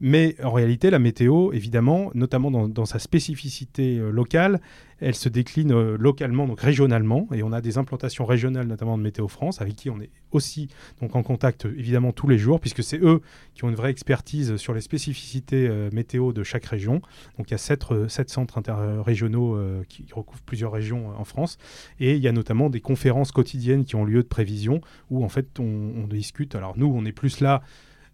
Mais 0.00 0.34
en 0.42 0.52
réalité, 0.52 0.88
la 0.88 0.98
météo, 0.98 1.52
évidemment, 1.52 2.10
notamment 2.14 2.50
dans, 2.50 2.86
sa 2.86 2.98
spécificité 2.98 3.98
euh, 3.98 4.10
locale, 4.10 4.60
elle 4.98 5.14
se 5.14 5.28
décline 5.28 5.72
euh, 5.72 5.96
localement, 5.98 6.46
donc 6.46 6.60
régionalement, 6.60 7.28
et 7.34 7.42
on 7.42 7.52
a 7.52 7.60
des 7.60 7.76
implantations 7.76 8.24
régionales, 8.24 8.66
notamment 8.66 8.96
de 8.96 9.02
Météo 9.02 9.28
France, 9.28 9.60
avec 9.60 9.76
qui 9.76 9.90
on 9.90 10.00
est 10.00 10.08
aussi 10.30 10.68
donc 11.02 11.16
en 11.16 11.22
contact 11.22 11.66
évidemment 11.66 12.12
tous 12.12 12.28
les 12.28 12.38
jours, 12.38 12.60
puisque 12.60 12.82
c'est 12.82 12.98
eux 12.98 13.20
qui 13.54 13.64
ont 13.64 13.68
une 13.68 13.74
vraie 13.74 13.90
expertise 13.90 14.56
sur 14.56 14.72
les 14.72 14.80
spécificités 14.80 15.68
euh, 15.68 15.90
météo 15.92 16.32
de 16.32 16.44
chaque 16.44 16.64
région. 16.64 17.02
Donc 17.36 17.48
il 17.48 17.52
y 17.52 17.54
a 17.54 17.58
sept, 17.58 17.84
centres 18.08 18.56
interrégionaux 18.56 19.58
qui 19.88 20.06
recouvrent 20.12 20.42
plusieurs 20.42 20.72
régions 20.72 21.10
en 21.10 21.24
France, 21.24 21.58
et 21.98 22.14
il 22.14 22.22
y 22.22 22.28
a 22.28 22.32
notamment 22.32 22.70
des 22.70 22.80
conférences 22.80 23.32
quotidiennes 23.32 23.84
qui 23.84 23.96
ont 23.96 24.04
lieu 24.04 24.22
de 24.22 24.28
prévision, 24.28 24.80
où 25.10 25.24
en 25.24 25.28
fait 25.28 25.58
on 25.58 26.06
discute. 26.06 26.54
Alors 26.54 26.78
nous, 26.78 26.86
on 26.86 27.04
est 27.04 27.12
plus 27.12 27.40
là 27.40 27.62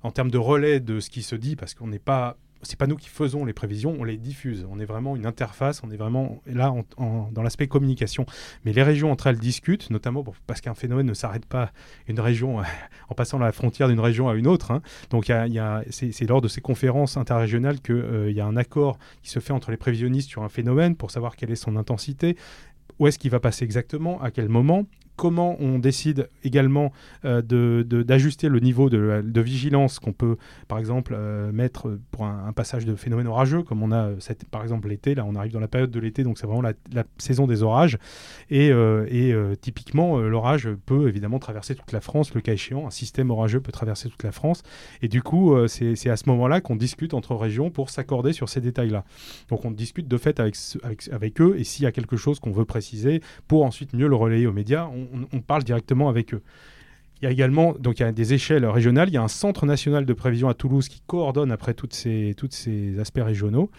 en 0.07 0.13
termes 0.13 0.31
de 0.31 0.39
relais 0.39 0.81
de 0.81 1.01
ce 1.01 1.11
qui 1.11 1.23
se 1.23 1.35
dit, 1.35 1.57
parce 1.57 1.75
qu'on 1.75 1.89
n'est 1.89 1.99
pas 1.99 2.37
c'est 2.63 2.79
pas 2.79 2.87
nous 2.87 2.97
qui 2.97 3.09
faisons 3.09 3.45
les 3.45 3.53
prévisions, 3.53 3.95
on 3.99 4.05
les 4.05 4.17
diffuse. 4.17 4.67
On 4.71 4.81
est 4.81 4.85
vraiment 4.85 5.15
une 5.15 5.27
interface, 5.27 5.83
on 5.85 5.91
est 5.91 5.97
vraiment 5.97 6.41
là 6.47 6.75
dans 6.99 7.43
l'aspect 7.43 7.69
communication. 7.69 8.27
Mais 8.65 8.73
les 8.73 8.83
régions 8.83 9.13
entre 9.13 9.29
elles 9.29 9.39
discutent, 9.39 9.91
notamment 9.91 10.25
parce 10.47 10.61
qu'un 10.61 10.75
phénomène 10.75 11.07
ne 11.07 11.15
s'arrête 11.15 11.47
pas 11.47 11.71
une 12.09 12.19
région 12.19 12.63
en 13.09 13.15
passant 13.15 13.39
la 13.39 13.53
frontière 13.53 13.89
d'une 13.89 14.01
région 14.01 14.29
à 14.29 14.35
une 14.35 14.47
autre. 14.47 14.71
Hein. 14.71 14.83
Donc 15.11 15.31
c'est 15.91 16.29
lors 16.29 16.41
de 16.41 16.49
ces 16.49 16.61
conférences 16.61 17.17
interrégionales 17.17 17.81
qu'il 17.81 17.95
euh, 17.95 18.33
y 18.33 18.41
a 18.41 18.47
un 18.47 18.57
accord 18.57 18.99
qui 19.23 19.31
se 19.31 19.39
fait 19.39 19.53
entre 19.53 19.71
les 19.71 19.77
prévisionnistes 19.77 20.29
sur 20.29 20.43
un 20.43 20.49
phénomène 20.49 20.97
pour 20.97 21.11
savoir 21.11 21.37
quelle 21.37 21.51
est 21.51 21.57
son 21.57 21.77
intensité, 21.77 22.37
où 22.99 23.07
est-ce 23.07 23.19
qu'il 23.19 23.31
va 23.31 23.41
passer 23.41 23.65
exactement, 23.65 24.21
à 24.23 24.31
quel 24.31 24.49
moment, 24.49 24.87
comment 25.17 25.57
on 25.61 25.79
décide 25.79 26.29
également 26.45 26.93
euh, 27.25 27.43
d'ajuster 27.43 28.49
le 28.49 28.61
niveau 28.61 28.91
de, 28.91 29.41
vigilance 29.41 29.99
qu'on 29.99 30.13
peut, 30.13 30.37
par 30.69 30.79
exemple, 30.79 31.15
euh, 31.17 31.53
mettre 31.53 31.99
pour 32.11 32.27
un, 32.27 32.53
passage 32.53 32.85
de 32.85 32.95
phénomène 32.95 33.27
orageux, 33.27 33.63
comme 33.63 33.83
on 33.83 33.93
a, 33.93 34.11
cette, 34.19 34.45
par 34.49 34.63
exemple, 34.63 34.89
l'été. 34.89 35.15
Là, 35.15 35.25
on 35.27 35.35
arrive 35.35 35.53
dans 35.53 35.61
la 35.61 35.69
période 35.69 35.91
de 35.91 36.01
l'été, 36.01 36.23
donc 36.23 36.39
c'est 36.39 36.47
vraiment 36.47 36.63
la, 36.63 37.05
saison 37.19 37.47
des 37.47 37.63
orages. 37.63 37.99
Et, 38.51 38.71
euh, 38.71 39.55
typiquement, 39.61 40.19
l'orage 40.19 40.69
peut 40.87 41.09
évidemment 41.09 41.39
traverser 41.39 41.75
toute 41.75 41.93
la 41.93 42.01
France, 42.01 42.35
le 42.35 42.41
cas 42.41 42.53
échéant. 42.53 42.87
Un 42.87 42.91
système 42.91 43.31
orageux 43.31 43.61
peut 43.61 43.73
traverser 43.73 44.09
toute 44.09 44.23
la 44.23 44.33
France. 44.33 44.63
Et 45.03 45.09
du 45.09 45.23
coup, 45.23 45.57
c'est 45.67 46.11
à 46.11 46.17
ce 46.17 46.29
moment-là 46.29 46.61
qu'on 46.61 46.77
discute 46.77 47.15
entre 47.15 47.35
régions 47.35 47.71
pour 47.71 47.91
s'accorder 47.91 48.33
sur 48.33 48.49
ces 48.49 48.61
détails-là. 48.61 49.05
Donc, 49.49 49.65
on 49.65 49.71
discute 49.71 50.09
de 50.09 50.17
fait 50.17 50.41
avec, 50.41 50.57
avec, 51.13 51.41
eux. 51.41 51.57
Et 51.59 51.65
s'il 51.65 51.85
y 51.85 51.87
a 51.87 51.93
quelque 51.93 52.17
chose 52.17 52.41
qu'on 52.41 52.53
veut 52.53 52.65
préciser, 52.65 53.21
pour 53.49 53.65
ensuite 53.65 53.93
mieux 53.93 54.09
le 54.09 54.17
relayer 54.17 54.47
aux 54.47 54.53
médias, 54.53 54.89
on, 55.33 55.41
parle 55.41 55.65
directement 55.65 56.09
avec 56.09 56.35
eux. 56.35 56.43
Il 57.21 57.25
y 57.25 57.29
a 57.29 57.31
également 57.31 57.75
donc 57.79 57.99
il 57.99 58.03
y 58.03 58.05
a 58.07 58.13
des 58.13 58.35
échelles 58.35 58.67
régionales. 58.67 59.09
Il 59.09 59.15
y 59.15 59.19
a 59.19 59.23
un 59.23 59.29
centre 59.29 59.65
national 59.65 60.05
de 60.05 60.13
prévision 60.13 60.49
à 60.49 60.55
Toulouse 60.55 60.89
qui 60.89 61.01
coordonne 61.07 61.51
après 61.51 61.73
toutes 61.73 61.95
ces, 61.95 62.35
toutes 62.37 62.53
ces 62.53 62.99
aspects 62.99 63.23
régionaux. 63.23 63.71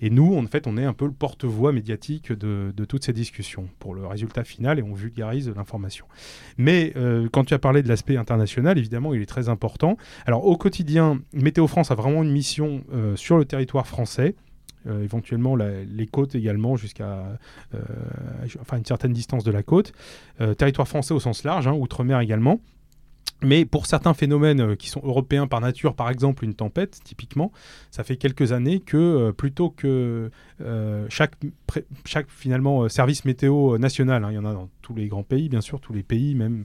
Et 0.00 0.10
nous, 0.10 0.36
en 0.36 0.46
fait, 0.46 0.66
on 0.66 0.76
est 0.76 0.84
un 0.84 0.92
peu 0.92 1.06
le 1.06 1.12
porte-voix 1.12 1.72
médiatique 1.72 2.32
de, 2.32 2.72
toutes 2.88 3.04
ces 3.04 3.12
discussions 3.12 3.68
pour 3.80 3.94
le 3.94 4.06
résultat 4.06 4.44
final 4.44 4.78
et 4.78 4.82
on 4.82 4.94
vulgarise 4.94 5.50
l'information. 5.54 6.06
Mais 6.56 6.92
euh, 6.96 7.28
quand 7.32 7.44
tu 7.44 7.54
as 7.54 7.58
parlé 7.58 7.82
de 7.82 7.88
l'aspect 7.88 8.16
international, 8.16 8.78
évidemment, 8.78 9.12
il 9.12 9.20
est 9.20 9.26
très 9.26 9.48
important. 9.48 9.96
Alors 10.26 10.46
au 10.46 10.56
quotidien, 10.56 11.20
Météo 11.32 11.66
France 11.66 11.90
a 11.90 11.96
vraiment 11.96 12.22
une 12.22 12.30
mission 12.30 12.84
euh, 12.92 13.16
sur 13.16 13.38
le 13.38 13.44
territoire 13.44 13.86
français. 13.86 14.36
Euh, 14.88 15.02
éventuellement 15.02 15.56
les 15.56 16.06
côtes 16.06 16.34
également 16.34 16.76
jusqu'à 16.76 17.38
euh, 17.74 17.78
enfin 18.60 18.78
une 18.78 18.84
certaine 18.84 19.12
distance 19.12 19.44
de 19.44 19.50
la 19.50 19.62
côte. 19.62 19.92
Euh, 20.40 20.54
territoire 20.54 20.88
français 20.88 21.14
au 21.14 21.20
sens 21.20 21.44
large, 21.44 21.66
hein, 21.66 21.72
outre-mer 21.72 22.20
également. 22.20 22.60
Mais 23.40 23.64
pour 23.64 23.86
certains 23.86 24.14
phénomènes 24.14 24.76
qui 24.76 24.88
sont 24.88 25.00
européens 25.04 25.46
par 25.46 25.60
nature, 25.60 25.94
par 25.94 26.10
exemple 26.10 26.44
une 26.44 26.54
tempête, 26.54 26.98
typiquement, 27.04 27.52
ça 27.92 28.02
fait 28.02 28.16
quelques 28.16 28.50
années 28.50 28.80
que 28.80 29.30
plutôt 29.30 29.70
que 29.70 30.28
chaque, 31.08 31.34
chaque 32.04 32.28
finalement 32.30 32.88
service 32.88 33.24
météo 33.24 33.78
national, 33.78 34.24
hein, 34.24 34.32
il 34.32 34.34
y 34.34 34.38
en 34.38 34.44
a 34.44 34.54
dans 34.54 34.68
tous 34.82 34.96
les 34.96 35.06
grands 35.06 35.22
pays, 35.22 35.48
bien 35.48 35.60
sûr, 35.60 35.80
tous 35.80 35.92
les 35.92 36.02
pays 36.02 36.34
même, 36.34 36.64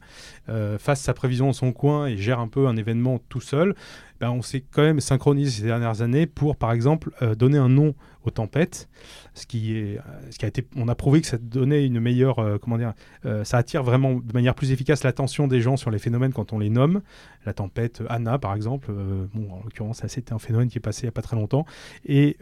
fasse 0.80 1.02
sa 1.02 1.14
prévision 1.14 1.50
en 1.50 1.54
son 1.54 1.74
coin 1.74 2.08
et 2.08 2.18
gère 2.18 2.40
un 2.40 2.48
peu 2.48 2.66
un 2.66 2.76
événement 2.76 3.20
tout 3.30 3.42
seul, 3.42 3.76
ben, 4.20 4.32
on 4.32 4.42
s'est 4.42 4.64
quand 4.72 4.84
même 4.84 5.00
synchronisé 5.00 5.62
ces 5.62 5.68
dernières 5.68 6.02
années 6.02 6.26
pour, 6.26 6.56
par 6.56 6.72
exemple, 6.72 7.12
donner 7.36 7.58
un 7.58 7.70
nom 7.70 7.96
aux 8.26 8.30
tempêtes, 8.30 8.90
est, 9.36 9.38
ce 9.38 9.46
qui 9.46 10.46
a 10.46 10.48
été, 10.48 10.66
on 10.76 10.88
a 10.88 10.96
prouvé 10.96 11.22
que 11.22 11.28
ça 11.28 11.38
donnait 11.38 11.86
une 11.86 12.00
meilleure, 12.00 12.40
euh, 12.40 12.58
comment 12.58 12.78
dire, 12.78 12.94
euh, 13.26 13.44
ça 13.44 13.58
attire 13.58 13.84
vraiment 13.84 14.16
de 14.16 14.34
manière 14.34 14.56
plus 14.56 14.72
efficace 14.72 15.04
l'attention 15.04 15.48
des 15.48 15.62
gens 15.62 15.78
sur 15.78 15.92
les 15.92 16.00
phénomènes 16.00 16.34
quand 16.34 16.54
on 16.54 16.60
les 16.60 16.70
nomme. 16.70 17.02
La 17.46 17.54
tempête 17.54 18.02
Anna, 18.10 18.40
par 18.40 18.56
exemple, 18.56 18.92
euh, 18.92 19.28
en 19.36 19.62
l'occurrence, 19.64 20.02
c'était 20.08 20.34
un 20.34 20.40
phénomène 20.40 20.70
qui 20.70 20.78
est 20.78 20.82
passé 20.82 21.04
il 21.04 21.06
n'y 21.06 21.10
a 21.10 21.14
pas 21.14 21.22
très 21.22 21.36
longtemps, 21.36 21.66
et, 22.06 22.38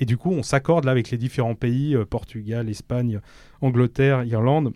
du 0.00 0.16
coup, 0.16 0.30
on 0.30 0.42
s'accorde 0.42 0.84
là 0.84 0.92
avec 0.92 1.10
les 1.10 1.18
différents 1.18 1.54
pays, 1.54 1.96
Portugal, 2.10 2.68
Espagne, 2.68 3.20
Angleterre, 3.60 4.24
Irlande. 4.24 4.72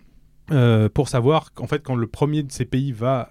pour 0.94 1.08
savoir 1.08 1.52
qu'en 1.52 1.66
fait, 1.66 1.82
quand 1.82 1.94
le 1.94 2.06
premier 2.06 2.42
de 2.42 2.50
ces 2.50 2.64
pays 2.64 2.92
va 2.92 3.30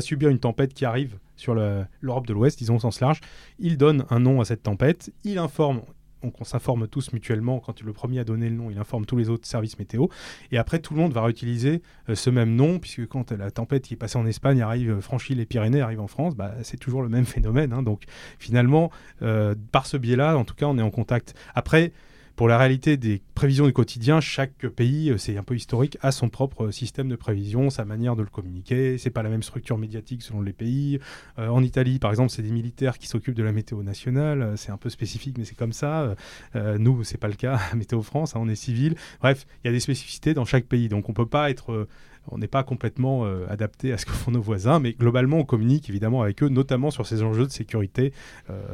subir 0.00 0.28
une 0.28 0.38
tempête 0.38 0.74
qui 0.74 0.84
arrive 0.84 1.18
sur 1.36 1.54
l'Europe 1.54 2.26
de 2.26 2.32
l'Ouest, 2.32 2.58
disons 2.58 2.76
au 2.76 2.80
sens 2.80 3.00
large, 3.00 3.20
il 3.58 3.76
donne 3.76 4.04
un 4.10 4.20
nom 4.20 4.40
à 4.40 4.44
cette 4.44 4.62
tempête, 4.62 5.12
il 5.24 5.38
informe 5.38 5.82
donc 6.24 6.40
on 6.40 6.44
s'informe 6.44 6.88
tous 6.88 7.12
mutuellement. 7.12 7.60
Quand 7.60 7.82
le 7.82 7.92
premier 7.92 8.20
a 8.20 8.24
donné 8.24 8.48
le 8.48 8.56
nom, 8.56 8.70
il 8.70 8.78
informe 8.78 9.04
tous 9.04 9.16
les 9.16 9.28
autres 9.28 9.46
services 9.46 9.78
météo. 9.78 10.06
Et 10.50 10.58
après, 10.58 10.78
tout 10.78 10.94
le 10.94 11.00
monde 11.00 11.12
va 11.12 11.22
réutiliser 11.22 11.82
euh, 12.08 12.14
ce 12.14 12.30
même 12.30 12.56
nom, 12.56 12.78
puisque 12.78 13.06
quand 13.06 13.30
la 13.30 13.50
tempête 13.50 13.84
qui 13.84 13.94
est 13.94 13.98
passée 13.98 14.16
en 14.16 14.26
Espagne 14.26 14.62
arrive, 14.62 14.90
euh, 14.90 15.00
franchit 15.00 15.34
les 15.34 15.44
Pyrénées, 15.44 15.82
arrive 15.82 16.00
en 16.00 16.06
France, 16.06 16.34
bah, 16.34 16.54
c'est 16.62 16.78
toujours 16.78 17.02
le 17.02 17.10
même 17.10 17.24
phénomène. 17.26 17.72
Hein. 17.72 17.82
Donc 17.82 18.04
finalement, 18.38 18.90
euh, 19.22 19.54
par 19.70 19.86
ce 19.86 19.98
biais-là, 19.98 20.38
en 20.38 20.44
tout 20.44 20.54
cas, 20.54 20.66
on 20.66 20.78
est 20.78 20.82
en 20.82 20.90
contact. 20.90 21.34
Après, 21.54 21.92
pour 22.36 22.48
la 22.48 22.58
réalité 22.58 22.96
des 22.96 23.22
prévisions 23.34 23.66
du 23.66 23.72
quotidien, 23.72 24.20
chaque 24.20 24.66
pays, 24.68 25.10
euh, 25.10 25.18
c'est 25.18 25.36
un 25.36 25.44
peu 25.44 25.54
historique, 25.54 25.96
a 26.02 26.10
son 26.10 26.28
propre 26.28 26.70
système 26.70 27.08
de 27.08 27.16
prévision, 27.16 27.70
sa 27.70 27.84
manière 27.84 28.16
de 28.16 28.22
le 28.22 28.28
communiquer. 28.28 28.98
C'est 28.98 29.10
pas 29.10 29.22
la 29.22 29.28
même 29.28 29.42
structure 29.42 29.78
médiatique 29.78 30.22
selon 30.22 30.42
les 30.42 30.52
pays. 30.52 30.98
Euh, 31.38 31.48
en 31.48 31.62
Italie, 31.62 31.98
par 31.98 32.10
exemple, 32.10 32.30
c'est 32.30 32.42
des 32.42 32.50
militaires 32.50 32.98
qui 32.98 33.06
s'occupent 33.06 33.36
de 33.36 33.42
la 33.42 33.52
météo 33.52 33.82
nationale. 33.82 34.42
Euh, 34.42 34.56
c'est 34.56 34.72
un 34.72 34.76
peu 34.76 34.90
spécifique, 34.90 35.38
mais 35.38 35.44
c'est 35.44 35.56
comme 35.56 35.72
ça. 35.72 36.16
Euh, 36.56 36.78
nous, 36.78 37.04
c'est 37.04 37.18
pas 37.18 37.28
le 37.28 37.34
cas. 37.34 37.60
Météo 37.76 38.02
France, 38.02 38.34
hein, 38.34 38.40
on 38.42 38.48
est 38.48 38.56
civil. 38.56 38.96
Bref, 39.20 39.46
il 39.62 39.68
y 39.68 39.70
a 39.70 39.72
des 39.72 39.80
spécificités 39.80 40.34
dans 40.34 40.44
chaque 40.44 40.64
pays, 40.64 40.88
donc 40.88 41.08
on 41.08 41.12
peut 41.12 41.26
pas 41.26 41.50
être 41.50 41.86
on 42.30 42.38
n'est 42.38 42.48
pas 42.48 42.62
complètement 42.62 43.26
adapté 43.50 43.92
à 43.92 43.98
ce 43.98 44.06
que 44.06 44.12
font 44.12 44.30
nos 44.30 44.40
voisins, 44.40 44.80
mais 44.80 44.94
globalement, 44.94 45.38
on 45.38 45.44
communique 45.44 45.90
évidemment 45.90 46.22
avec 46.22 46.42
eux, 46.42 46.48
notamment 46.48 46.90
sur 46.90 47.06
ces 47.06 47.22
enjeux 47.22 47.44
de 47.44 47.52
sécurité 47.52 48.12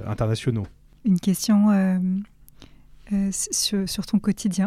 internationaux. 0.07 0.67
Une 1.05 1.19
question 1.19 1.71
euh, 1.71 1.99
sur, 3.31 4.07
ton 4.07 4.19
quotidien. 4.19 4.67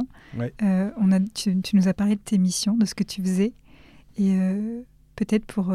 Euh, 0.61 0.89
on 0.97 1.11
a, 1.11 1.19
tu, 1.19 1.55
nous 1.73 1.87
as 1.87 1.93
parlé 1.93 2.15
de 2.15 2.21
tes 2.21 2.37
missions, 2.37 2.75
de 2.75 2.85
ce 2.85 2.95
que 2.95 3.03
tu 3.03 3.21
faisais. 3.21 3.53
Et 4.17 4.35
euh, 4.37 4.81
peut-être 5.15 5.45
pour 5.45 5.73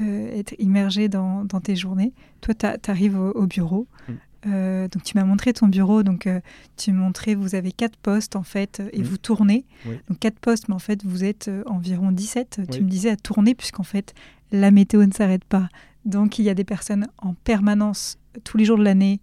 être 0.00 0.54
immergé 0.58 1.08
dans, 1.08 1.46
tes 1.62 1.76
journées, 1.76 2.12
toi, 2.40 2.54
tu 2.54 2.90
arrives 2.90 3.18
au, 3.18 3.46
bureau. 3.46 3.86
Mm. 4.08 4.88
donc 4.88 5.02
tu 5.04 5.16
m'as 5.16 5.24
montré 5.24 5.52
ton 5.52 5.68
bureau, 5.68 6.02
donc 6.02 6.28
tu 6.76 6.92
m'as 6.92 7.00
montré, 7.00 7.34
vous 7.34 7.54
avez 7.54 7.70
quatre 7.70 7.96
postes 7.98 8.34
en 8.34 8.42
fait, 8.42 8.82
et 8.92 9.00
mm. 9.00 9.04
vous 9.04 9.18
tournez. 9.18 9.64
Donc 10.08 10.18
quatre 10.18 10.38
postes, 10.38 10.68
mais 10.68 10.74
en 10.74 10.80
fait 10.80 11.04
vous 11.04 11.24
êtes 11.24 11.50
environ 11.66 12.10
17, 12.10 12.62
tu 12.70 12.80
me 12.80 12.88
disais, 12.88 13.10
à 13.10 13.16
tourner, 13.16 13.54
puisqu'en 13.54 13.84
fait 13.84 14.14
la 14.50 14.70
météo 14.70 15.04
ne 15.04 15.12
s'arrête 15.12 15.44
pas. 15.44 15.68
Donc 16.04 16.38
il 16.38 16.44
y 16.44 16.50
a 16.50 16.54
des 16.54 16.64
personnes 16.64 17.06
en 17.18 17.34
permanence, 17.34 18.18
tous 18.44 18.56
les 18.56 18.64
jours 18.64 18.78
de 18.78 18.84
l'année, 18.84 19.20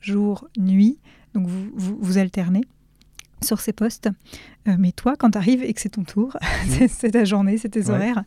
jour, 0.00 0.48
nuit. 0.56 0.98
Donc 1.34 1.46
vous, 1.46 1.98
vous, 2.00 2.18
alternez 2.18 2.62
sur 3.42 3.60
ces 3.60 3.72
postes. 3.72 4.08
Euh, 4.66 4.76
mais 4.78 4.92
toi, 4.92 5.14
quand 5.16 5.30
tu 5.32 5.38
arrives 5.38 5.62
et 5.62 5.72
que 5.72 5.80
c'est 5.80 5.90
ton 5.90 6.04
tour, 6.04 6.36
c'est 6.88 7.12
ta 7.12 7.24
journée, 7.24 7.58
c'est 7.58 7.70
tes 7.70 7.90
horaires, 7.90 8.24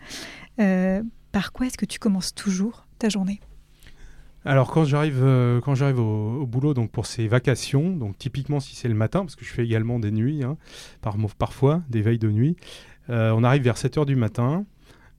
euh, 0.60 1.02
par 1.32 1.52
quoi 1.52 1.68
est-ce 1.68 1.78
que 1.78 1.86
tu 1.86 2.00
commences 2.00 2.34
toujours 2.34 2.88
ta 3.00 3.10
journée? 3.10 3.40
Alors 4.44 4.72
quand 4.72 4.86
j'arrive 4.86 5.22
euh, 5.22 5.62
quand 5.62 5.76
j'arrive 5.76 6.00
au, 6.00 6.48
boulot 6.48 6.74
donc 6.74 6.90
pour 6.90 7.06
ces 7.06 7.28
vacations 7.28 7.92
donc 7.92 8.18
typiquement 8.18 8.60
si 8.60 8.76
c'est 8.76 8.88
le 8.88 8.96
matin 8.96 9.20
parce 9.20 9.36
que 9.36 9.46
je 9.46 9.52
fais 9.52 9.64
également 9.64 10.00
des 10.00 10.10
nuits 10.10 10.44
hein, 10.44 10.58
par, 11.02 11.16
parfois 11.38 11.84
des 11.90 12.02
veilles 12.02 12.18
de 12.18 12.32
nuit 12.32 12.56
on 13.08 13.44
arrive 13.44 13.62
vers 13.62 13.78
7 13.78 14.00
heures 14.00 14.06
du 14.08 14.16
matin 14.16 14.66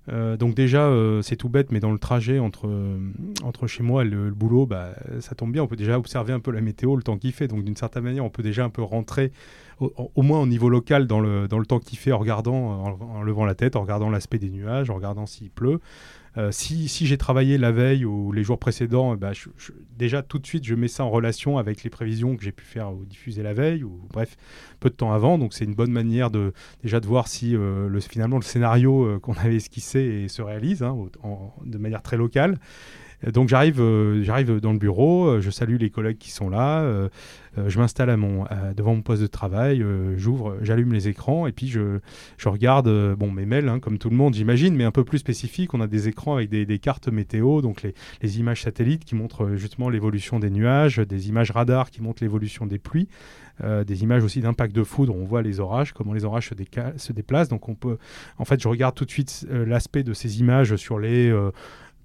euh, 0.08 0.36
donc 0.36 0.54
déjà, 0.54 0.86
euh, 0.86 1.22
c'est 1.22 1.36
tout 1.36 1.48
bête, 1.48 1.70
mais 1.70 1.80
dans 1.80 1.92
le 1.92 1.98
trajet 1.98 2.38
entre, 2.38 2.66
euh, 2.66 3.66
chez 3.66 3.82
moi 3.82 4.04
et 4.04 4.08
le, 4.08 4.30
boulot, 4.30 4.66
bah, 4.66 4.94
ça 5.20 5.34
tombe 5.34 5.52
bien. 5.52 5.62
On 5.62 5.66
peut 5.66 5.76
déjà 5.76 5.98
observer 5.98 6.32
un 6.32 6.40
peu 6.40 6.50
la 6.50 6.60
météo, 6.60 6.96
le 6.96 7.02
temps 7.02 7.16
qu'il 7.16 7.32
fait. 7.32 7.48
Donc 7.48 7.64
d'une 7.64 7.76
certaine 7.76 8.04
manière, 8.04 8.24
on 8.24 8.30
peut 8.30 8.42
déjà 8.42 8.64
un 8.64 8.70
peu 8.70 8.82
rentrer, 8.82 9.32
au, 9.80 10.22
moins 10.22 10.40
au 10.40 10.46
niveau 10.46 10.68
local, 10.68 11.06
dans 11.06 11.20
le, 11.20 11.48
dans 11.48 11.58
le 11.58 11.66
temps 11.66 11.78
qu'il 11.78 11.98
fait 11.98 12.12
en 12.12 12.18
regardant, 12.18 12.98
en, 13.00 13.22
levant 13.22 13.44
la 13.44 13.54
tête, 13.54 13.76
en 13.76 13.82
regardant 13.82 14.10
l'aspect 14.10 14.38
des 14.38 14.50
nuages, 14.50 14.90
en 14.90 14.94
regardant 14.94 15.26
s'il 15.26 15.50
pleut. 15.50 15.80
Euh, 16.38 16.50
si, 16.50 16.88
j'ai 16.88 17.18
travaillé 17.18 17.58
la 17.58 17.72
veille 17.72 18.04
ou 18.04 18.32
les 18.32 18.42
jours 18.42 18.58
précédents, 18.58 19.16
bah, 19.16 19.32
déjà 19.98 20.22
tout 20.22 20.38
de 20.38 20.46
suite, 20.46 20.64
je 20.64 20.74
mets 20.74 20.88
ça 20.88 21.04
en 21.04 21.10
relation 21.10 21.58
avec 21.58 21.84
les 21.84 21.90
prévisions 21.90 22.36
que 22.36 22.42
j'ai 22.42 22.52
pu 22.52 22.64
faire 22.64 22.92
ou 22.92 23.04
diffuser 23.04 23.42
la 23.42 23.52
veille, 23.52 23.84
ou 23.84 24.00
bref, 24.10 24.36
peu 24.80 24.88
de 24.88 24.94
temps 24.94 25.12
avant. 25.12 25.36
Donc 25.36 25.52
c'est 25.52 25.64
une 25.64 25.74
bonne 25.74 25.92
manière 25.92 26.30
de, 26.30 26.52
déjà 26.82 27.00
de 27.00 27.06
voir 27.06 27.28
si 27.28 27.54
euh, 27.54 27.88
le, 27.88 28.00
finalement 28.00 28.36
le 28.36 28.42
scénario 28.42 29.04
euh, 29.04 29.18
qu'on 29.18 29.34
avait 29.34 29.56
esquissé 29.56 30.26
se 30.28 30.40
réalise 30.40 30.82
hein, 30.82 30.96
de 31.64 31.78
manière 31.78 32.02
très 32.02 32.16
locale. 32.16 32.58
Donc 33.30 33.48
j'arrive, 33.48 33.80
j'arrive 34.22 34.60
dans 34.60 34.72
le 34.72 34.78
bureau, 34.78 35.40
je 35.40 35.50
salue 35.50 35.76
les 35.76 35.90
collègues 35.90 36.18
qui 36.18 36.30
sont 36.30 36.50
là, 36.50 37.08
je 37.56 37.78
m'installe 37.78 38.10
à 38.10 38.16
devant 38.74 38.94
mon 38.94 39.02
poste 39.02 39.22
de 39.22 39.26
travail, 39.26 39.84
j'ouvre, 40.16 40.56
j'allume 40.62 40.92
les 40.92 41.08
écrans 41.08 41.46
et 41.46 41.52
puis 41.52 41.68
je, 41.68 41.98
regarde 42.44 43.14
bon, 43.14 43.30
mes 43.30 43.46
mails, 43.46 43.68
hein, 43.68 43.78
comme 43.78 43.98
tout 43.98 44.10
le 44.10 44.16
monde 44.16 44.34
j'imagine, 44.34 44.74
mais 44.74 44.84
un 44.84 44.90
peu 44.90 45.04
plus 45.04 45.18
spécifique. 45.18 45.74
On 45.74 45.80
a 45.80 45.86
des 45.86 46.08
écrans 46.08 46.36
avec 46.36 46.50
des, 46.50 46.78
cartes 46.78 47.08
météo, 47.08 47.60
donc 47.60 47.82
les, 47.82 48.38
images 48.38 48.62
satellites 48.62 49.04
qui 49.04 49.14
montrent 49.14 49.54
justement 49.54 49.88
l'évolution 49.88 50.40
des 50.40 50.50
nuages, 50.50 50.98
des 50.98 51.28
images 51.28 51.50
radars 51.50 51.90
qui 51.90 52.02
montrent 52.02 52.22
l'évolution 52.22 52.66
des 52.66 52.78
pluies. 52.78 53.08
Euh, 53.62 53.84
des 53.84 54.02
images 54.02 54.24
aussi 54.24 54.40
d'impact 54.40 54.74
de 54.74 54.82
foudre, 54.82 55.14
on 55.14 55.24
voit 55.24 55.42
les 55.42 55.60
orages, 55.60 55.92
comment 55.92 56.14
les 56.14 56.24
orages 56.24 56.48
se, 56.48 56.54
se, 56.96 57.12
déplacent. 57.12 57.48
Donc 57.48 57.68
on 57.68 57.74
peut, 57.74 57.98
en 58.38 58.44
fait, 58.44 58.60
je 58.60 58.66
regarde 58.66 58.94
tout 58.94 59.04
de 59.04 59.10
suite 59.10 59.46
euh, 59.50 59.66
l'aspect 59.66 60.02
de 60.02 60.14
ces 60.14 60.40
images 60.40 60.74
sur 60.76 60.98
les 60.98 61.28
euh, 61.28 61.50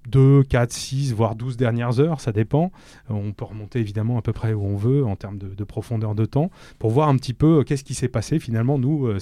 2, 0.08 0.44
4, 0.44 0.72
6, 0.72 1.14
voire 1.14 1.36
12 1.36 1.58
dernières 1.58 2.00
heures, 2.00 2.22
ça 2.22 2.32
dépend. 2.32 2.72
Euh, 3.10 3.14
on 3.14 3.34
peut 3.34 3.46
remonter 3.46 3.80
évidemment 3.80 4.18
à 4.18 4.22
peu 4.22 4.34
près 4.34 4.54
où 4.54 4.64
on 4.64 4.76
veut 4.76 5.06
en 5.06 5.16
termes 5.16 5.38
de, 5.38 5.64
profondeur 5.64 6.16
de 6.16 6.26
temps 6.26 6.50
pour 6.80 6.92
voir 6.92 7.10
un 7.10 7.18
petit 7.18 7.34
peu 7.34 7.60
euh, 7.60 7.64
qu'est-ce 7.64 7.84
qui 7.84 7.94
s'est 7.94 8.08
passé 8.08 8.40
finalement. 8.40 8.80
Nous, 8.80 9.08
euh, 9.08 9.20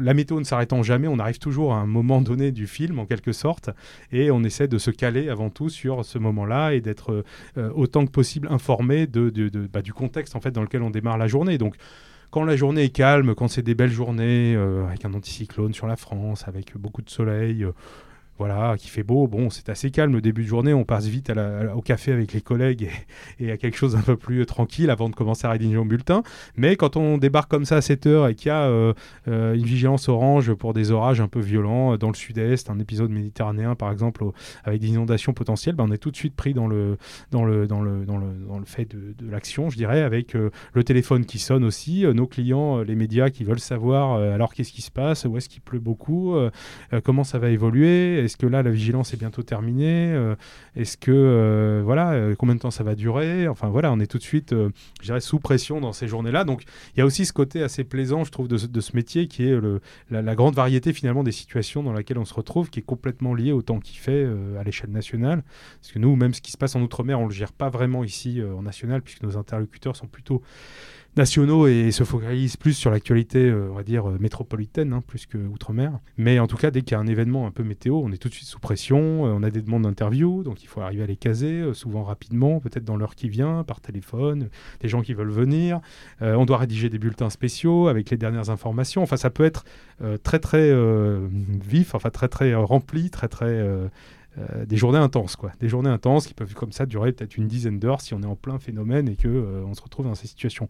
la 0.00 0.14
météo 0.14 0.38
ne 0.38 0.44
s'arrêtant 0.44 0.82
jamais, 0.82 1.08
on 1.08 1.18
arrive 1.18 1.38
toujours 1.38 1.74
à 1.74 1.78
un 1.78 1.86
moment 1.86 2.20
donné 2.20 2.50
du 2.50 2.66
film 2.66 2.98
en 2.98 3.06
quelque 3.06 3.32
sorte 3.32 3.70
et 4.10 4.30
on 4.30 4.42
essaie 4.42 4.68
de 4.68 4.78
se 4.78 4.90
caler 4.90 5.28
avant 5.28 5.50
tout 5.50 5.68
sur 5.68 6.04
ce 6.04 6.18
moment-là 6.18 6.72
et 6.72 6.80
d'être 6.80 7.24
autant 7.74 8.06
que 8.06 8.10
possible 8.10 8.48
informé 8.50 9.06
de, 9.06 9.30
bah, 9.72 9.82
du 9.82 9.92
contexte 9.92 10.36
en 10.36 10.40
fait 10.40 10.50
dans 10.50 10.62
lequel 10.62 10.82
on 10.82 10.90
démarre 10.90 11.18
la 11.18 11.26
journée. 11.26 11.58
Donc 11.58 11.76
quand 12.30 12.44
la 12.44 12.56
journée 12.56 12.84
est 12.84 12.90
calme, 12.90 13.34
quand 13.34 13.48
c'est 13.48 13.62
des 13.62 13.74
belles 13.74 13.90
journées, 13.92 14.56
avec 14.56 15.04
un 15.04 15.14
anticyclone 15.14 15.74
sur 15.74 15.86
la 15.86 15.96
France, 15.96 16.48
avec 16.48 16.76
beaucoup 16.76 17.02
de 17.02 17.10
soleil, 17.10 17.66
voilà, 18.38 18.76
qui 18.76 18.88
fait 18.88 19.04
beau. 19.04 19.28
Bon, 19.28 19.48
c'est 19.48 19.68
assez 19.68 19.90
calme 19.90 20.12
le 20.12 20.20
début 20.20 20.42
de 20.42 20.48
journée. 20.48 20.74
On 20.74 20.84
passe 20.84 21.06
vite 21.06 21.32
au 21.74 21.80
café 21.82 22.12
avec 22.12 22.32
les 22.32 22.40
collègues 22.40 22.90
et, 23.38 23.52
à 23.52 23.56
quelque 23.56 23.76
chose 23.76 23.94
d'un 23.94 24.00
peu 24.00 24.16
plus 24.16 24.44
tranquille 24.46 24.90
avant 24.90 25.08
de 25.08 25.14
commencer 25.14 25.46
à 25.46 25.50
rédiger 25.50 25.76
mon 25.76 25.86
bulletin. 25.86 26.22
Mais 26.56 26.74
quand 26.76 26.96
on 26.96 27.18
débarque 27.18 27.50
comme 27.50 27.64
ça 27.64 27.76
à 27.76 27.80
7 27.80 28.06
heures 28.06 28.28
et 28.28 28.34
qu'il 28.34 28.48
y 28.48 28.50
a 28.50 28.62
euh, 28.64 28.92
euh, 29.28 29.54
une 29.54 29.64
vigilance 29.64 30.08
orange 30.08 30.52
pour 30.54 30.74
des 30.74 30.90
orages 30.90 31.20
un 31.20 31.28
peu 31.28 31.40
violents 31.40 31.92
euh, 31.92 31.96
dans 31.96 32.08
le 32.08 32.14
sud-est, 32.14 32.70
un 32.70 32.78
épisode 32.80 33.10
méditerranéen 33.10 33.76
par 33.76 33.92
exemple, 33.92 34.24
avec 34.64 34.80
des 34.80 34.88
inondations 34.88 35.32
potentielles, 35.32 35.76
ben, 35.76 35.84
on 35.88 35.92
est 35.92 35.98
tout 35.98 36.10
de 36.10 36.16
suite 36.16 36.34
pris 36.34 36.54
dans 36.54 36.66
le, 36.66 36.96
dans 37.30 37.44
le, 37.44 37.66
dans 37.66 37.82
le, 37.82 38.04
dans 38.04 38.16
le, 38.16 38.26
dans 38.48 38.58
le 38.58 38.64
fait 38.64 38.84
de, 38.84 39.14
l'action, 39.30 39.70
je 39.70 39.76
dirais, 39.76 40.02
avec 40.02 40.34
le 40.34 40.84
téléphone 40.84 41.24
qui 41.24 41.38
sonne 41.38 41.64
aussi, 41.64 42.04
nos 42.14 42.26
clients, 42.26 42.80
les 42.80 42.94
médias 42.94 43.30
qui 43.30 43.44
veulent 43.44 43.58
savoir 43.58 44.18
alors 44.18 44.52
qu'est-ce 44.52 44.72
qui 44.72 44.82
se 44.82 44.90
passe, 44.90 45.24
où 45.24 45.36
est-ce 45.36 45.48
qu'il 45.48 45.62
pleut 45.62 45.80
beaucoup, 45.80 46.36
comment 47.04 47.24
ça 47.24 47.38
va 47.38 47.48
évoluer 47.48 48.23
est-ce 48.24 48.36
que 48.36 48.46
là, 48.46 48.62
la 48.62 48.70
vigilance 48.70 49.12
est 49.14 49.16
bientôt 49.16 49.42
terminée 49.42 50.12
euh, 50.12 50.34
Est-ce 50.76 50.96
que, 50.96 51.10
euh, 51.12 51.82
voilà, 51.84 52.12
euh, 52.12 52.34
combien 52.36 52.54
de 52.54 52.60
temps 52.60 52.70
ça 52.70 52.84
va 52.84 52.94
durer 52.94 53.48
Enfin, 53.48 53.68
voilà, 53.68 53.92
on 53.92 54.00
est 54.00 54.06
tout 54.06 54.18
de 54.18 54.22
suite, 54.22 54.54
je 54.54 55.04
dirais, 55.04 55.20
sous 55.20 55.38
pression 55.38 55.80
dans 55.80 55.92
ces 55.92 56.08
journées-là. 56.08 56.44
Donc, 56.44 56.62
il 56.94 57.00
y 57.00 57.02
a 57.02 57.06
aussi 57.06 57.26
ce 57.26 57.32
côté 57.32 57.62
assez 57.62 57.84
plaisant, 57.84 58.24
je 58.24 58.30
trouve, 58.30 58.48
de, 58.48 58.56
ce 58.56 58.96
métier 58.96 59.28
qui 59.28 59.44
est 59.44 59.58
la, 60.10 60.34
grande 60.34 60.54
variété, 60.54 60.92
finalement, 60.92 61.22
des 61.22 61.32
situations 61.32 61.82
dans 61.82 61.92
lesquelles 61.92 62.18
on 62.18 62.24
se 62.24 62.34
retrouve, 62.34 62.70
qui 62.70 62.80
est 62.80 62.84
complètement 62.84 63.34
liée 63.34 63.52
au 63.52 63.62
temps 63.62 63.80
qu'il 63.80 63.98
fait 63.98 64.26
à 64.58 64.62
l'échelle 64.64 64.90
nationale. 64.90 65.42
Parce 65.80 65.92
que 65.92 65.98
nous, 65.98 66.16
même 66.16 66.34
ce 66.34 66.40
qui 66.40 66.50
se 66.50 66.58
passe 66.58 66.76
en 66.76 66.82
Outre-mer, 66.82 67.18
on 67.18 67.24
ne 67.24 67.28
le 67.28 67.34
gère 67.34 67.52
pas 67.52 67.70
vraiment 67.70 68.04
ici 68.04 68.42
en 68.42 68.62
national, 68.62 69.02
puisque 69.02 69.22
nos 69.22 69.36
interlocuteurs 69.36 69.96
sont 69.96 70.06
plutôt 70.06 70.42
nationaux 71.16 71.66
et 71.66 71.90
se 71.92 72.04
focalisent 72.04 72.56
plus 72.56 72.72
sur 72.72 72.90
l'actualité, 72.90 73.38
euh, 73.38 73.68
on 73.70 73.74
va 73.74 73.82
dire, 73.82 74.08
euh, 74.08 74.16
métropolitaine, 74.18 74.92
hein, 74.92 75.02
plus 75.06 75.26
que 75.26 75.38
outre-mer. 75.38 75.98
Mais 76.16 76.38
en 76.38 76.46
tout 76.46 76.56
cas, 76.56 76.70
dès 76.70 76.82
qu'il 76.82 76.92
y 76.92 76.94
a 76.94 77.00
un 77.00 77.06
événement 77.06 77.46
un 77.46 77.50
peu 77.50 77.62
météo, 77.62 78.00
on 78.02 78.10
est 78.10 78.16
tout 78.16 78.28
de 78.28 78.34
suite 78.34 78.48
sous 78.48 78.58
pression, 78.58 79.26
euh, 79.26 79.30
on 79.30 79.42
a 79.42 79.50
des 79.50 79.62
demandes 79.62 79.84
d'interview, 79.84 80.42
donc 80.42 80.62
il 80.62 80.66
faut 80.66 80.80
arriver 80.80 81.04
à 81.04 81.06
les 81.06 81.16
caser, 81.16 81.72
souvent 81.74 82.02
rapidement, 82.02 82.60
peut-être 82.60 82.84
dans 82.84 82.96
l'heure 82.96 83.14
qui 83.14 83.28
vient, 83.28 83.62
par 83.64 83.80
téléphone, 83.80 84.48
des 84.80 84.88
gens 84.88 85.02
qui 85.02 85.14
veulent 85.14 85.30
venir. 85.30 85.80
on 86.20 86.44
doit 86.44 86.58
rédiger 86.58 86.88
des 86.88 86.98
bulletins 86.98 87.30
spéciaux 87.30 87.88
avec 87.88 88.10
les 88.10 88.16
dernières 88.16 88.50
informations. 88.50 89.02
Enfin, 89.02 89.16
ça 89.16 89.30
peut 89.30 89.44
être 89.44 89.64
très 90.22 90.38
très 90.38 90.72
vif, 91.64 91.94
enfin 91.94 92.10
très 92.10 92.28
très 92.28 92.54
rempli, 92.54 93.10
très 93.10 93.28
très 93.28 93.90
euh, 94.38 94.66
des 94.66 94.76
journées 94.76 94.98
intenses, 94.98 95.36
quoi. 95.36 95.52
Des 95.60 95.68
journées 95.68 95.90
intenses 95.90 96.26
qui 96.26 96.34
peuvent 96.34 96.54
comme 96.54 96.72
ça 96.72 96.86
durer 96.86 97.12
peut-être 97.12 97.36
une 97.36 97.46
dizaine 97.46 97.78
d'heures 97.78 98.00
si 98.00 98.14
on 98.14 98.22
est 98.22 98.26
en 98.26 98.34
plein 98.34 98.58
phénomène 98.58 99.08
et 99.08 99.14
que 99.14 99.28
euh, 99.28 99.62
on 99.64 99.74
se 99.74 99.82
retrouve 99.82 100.06
dans 100.06 100.14
ces 100.16 100.26
situations. 100.26 100.66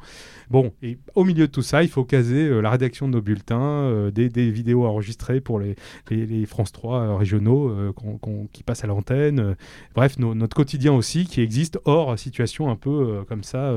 Bon, 0.51 0.73
et 0.83 0.99
au 1.15 1.25
milieu 1.25 1.47
de 1.47 1.53
tout 1.53 1.63
ça, 1.63 1.83
il 1.83 1.89
faut 1.89 2.05
caser 2.05 2.47
euh, 2.47 2.61
la 2.61 2.71
rédaction 2.71 3.09
de 3.09 3.13
nos 3.13 3.23
bulletins, 3.23 4.11
des, 4.13 4.29
vidéos 4.51 4.85
enregistrées 4.85 5.41
pour 5.41 5.59
les, 5.59 5.77
les, 6.11 6.45
France 6.47 6.73
3 6.73 7.17
régionaux 7.17 7.75
qui 8.53 8.63
passent 8.63 8.85
à 8.85 8.87
l'antenne. 8.87 9.57
bref, 9.95 10.19
notre 10.19 10.55
quotidien 10.55 10.93
aussi 10.93 11.25
qui 11.25 11.41
existe 11.41 11.79
hors 11.85 12.19
situation 12.19 12.71
un 12.71 12.77
peu 12.77 13.25
comme 13.29 13.43
ça, 13.43 13.75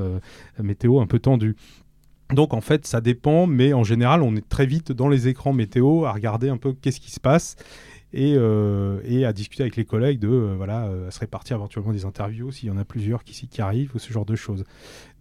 météo 0.60 1.00
un 1.00 1.08
peu 1.08 1.19
tendue. 1.19 1.56
Donc 2.34 2.54
en 2.54 2.62
fait, 2.62 2.86
ça 2.86 3.00
dépend, 3.00 3.47
mais 3.47 3.73
en 3.73 3.84
général, 3.84 4.21
on 4.21 4.36
est 4.36 4.47
très 4.47 4.65
vite 4.65 4.91
dans 4.91 5.08
les 5.08 5.28
écrans 5.28 5.54
météo 5.54 6.06
à 6.06 6.12
regarder 6.12 6.50
un 6.50 6.58
peu 6.58 6.73
qu'est-ce 6.73 7.00
qui 7.00 7.12
se 7.12 7.19
passe 7.19 7.56
euh, 8.15 9.02
et, 9.04 9.26
à 9.26 9.34
discuter 9.34 9.63
avec 9.63 9.76
les 9.76 9.86
collègues 9.86 10.20
de 10.20 10.30
euh, 10.30 10.54
voilà, 10.56 10.86
euh, 10.86 11.10
à 11.10 11.12
se 11.12 11.20
répartir 11.20 11.58
éventuellement 11.58 11.91
des 11.91 12.06
interviews 12.06 12.52
s'il 12.52 12.70
y 12.70 12.72
en 12.72 12.78
a 12.78 12.86
plusieurs 12.86 13.24
qui, 13.24 13.48
qui 13.48 13.62
arrivent 13.62 13.91
ou 13.96 14.00
ce 14.00 14.13
genre 14.13 14.26
de 14.26 14.36
choses. 14.36 14.63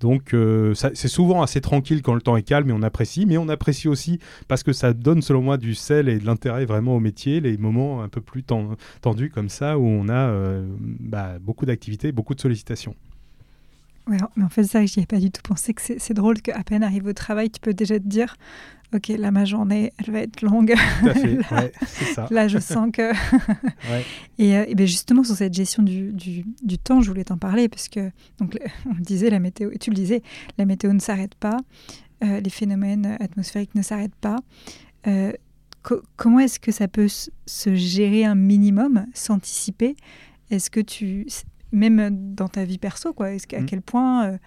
Donc 0.00 0.34
c'est 0.74 1.08
souvent 1.08 1.40
assez 1.40 1.62
tranquille 1.62 2.02
quand 2.02 2.14
le 2.14 2.20
temps 2.20 2.36
est 2.36 2.42
calme 2.42 2.68
et 2.68 2.72
on 2.72 2.82
apprécie, 2.82 3.24
mais 3.24 3.38
on 3.38 3.48
apprécie 3.48 3.88
aussi 3.88 4.20
parce 4.46 4.62
que 4.62 4.72
ça 4.72 4.92
donne 4.92 5.22
selon 5.22 5.40
moi 5.40 5.56
du 5.56 5.74
sel 5.74 6.10
et 6.10 6.18
de 6.18 6.26
l'intérêt 6.26 6.66
vraiment 6.66 6.96
au 6.96 7.00
métier, 7.00 7.40
les 7.40 7.56
moments 7.56 8.02
un 8.02 8.08
peu 8.08 8.20
plus 8.20 8.44
tendus 9.00 9.30
comme 9.30 9.48
ça 9.48 9.78
où 9.78 9.86
on 9.86 10.10
a 10.10 10.30
bah, 11.00 11.38
beaucoup 11.40 11.64
d'activités, 11.64 12.12
beaucoup 12.12 12.34
de 12.34 12.40
sollicitations. 12.40 12.94
Ouais, 14.06 14.18
mais 14.36 14.44
en 14.44 14.48
fait, 14.48 14.64
ça, 14.64 14.84
j'y 14.86 15.00
ai 15.00 15.06
pas 15.06 15.18
du 15.18 15.30
tout 15.30 15.42
pensé 15.42 15.74
que 15.74 15.82
c'est 15.82 16.14
drôle 16.14 16.40
qu'à 16.40 16.62
peine 16.62 16.84
arrive 16.84 17.06
au 17.06 17.12
travail, 17.12 17.50
tu 17.50 17.60
peux 17.60 17.74
déjà 17.74 17.98
te 17.98 18.06
dire 18.06 18.36
ok, 18.94 19.08
là, 19.08 19.30
ma 19.30 19.44
journée, 19.44 19.92
elle 19.98 20.12
va 20.12 20.20
être 20.20 20.42
longue. 20.42 20.74
là, 21.02 21.14
ça. 22.14 22.28
là, 22.30 22.48
je 22.48 22.58
sens 22.58 22.90
que... 22.92 23.12
Et, 24.38 24.56
euh, 24.56 24.66
ben 24.74 24.86
justement, 24.86 25.24
sur 25.24 25.34
cette 25.34 25.54
gestion 25.54 25.82
du, 25.82 26.12
du, 26.12 26.78
temps, 26.78 27.00
je 27.00 27.08
voulais 27.08 27.24
t'en 27.24 27.38
parler, 27.38 27.68
parce 27.68 27.88
que, 27.88 28.10
donc, 28.38 28.56
on 28.86 28.94
le 28.94 29.00
disait, 29.00 29.30
la 29.30 29.40
météo, 29.40 29.70
et 29.72 29.78
tu 29.78 29.90
le 29.90 29.96
disais, 29.96 30.22
la 30.58 30.66
météo 30.66 30.92
ne 30.92 31.00
s'arrête 31.00 31.34
pas, 31.34 31.58
euh, 32.24 32.40
les 32.40 32.50
phénomènes 32.50 33.16
atmosphériques 33.20 33.74
ne 33.74 33.82
s'arrêtent 33.82 34.14
pas. 34.14 34.38
Euh, 35.06 35.32
comment 36.16 36.40
est-ce 36.40 36.58
que 36.58 36.72
ça 36.72 36.88
peut 36.88 37.08
se 37.08 37.74
gérer 37.74 38.24
un 38.24 38.34
minimum, 38.34 39.06
s'anticiper? 39.14 39.96
Est-ce 40.50 40.70
que 40.70 40.80
tu... 40.80 41.26
Même 41.72 42.34
dans 42.34 42.48
ta 42.48 42.64
vie 42.64 42.78
perso, 42.78 43.12
quoi, 43.12 43.32
est-ce 43.32 43.46
qu'à 43.46 43.60
mmh. 43.60 43.66
quel 43.66 43.82
point... 43.82 44.38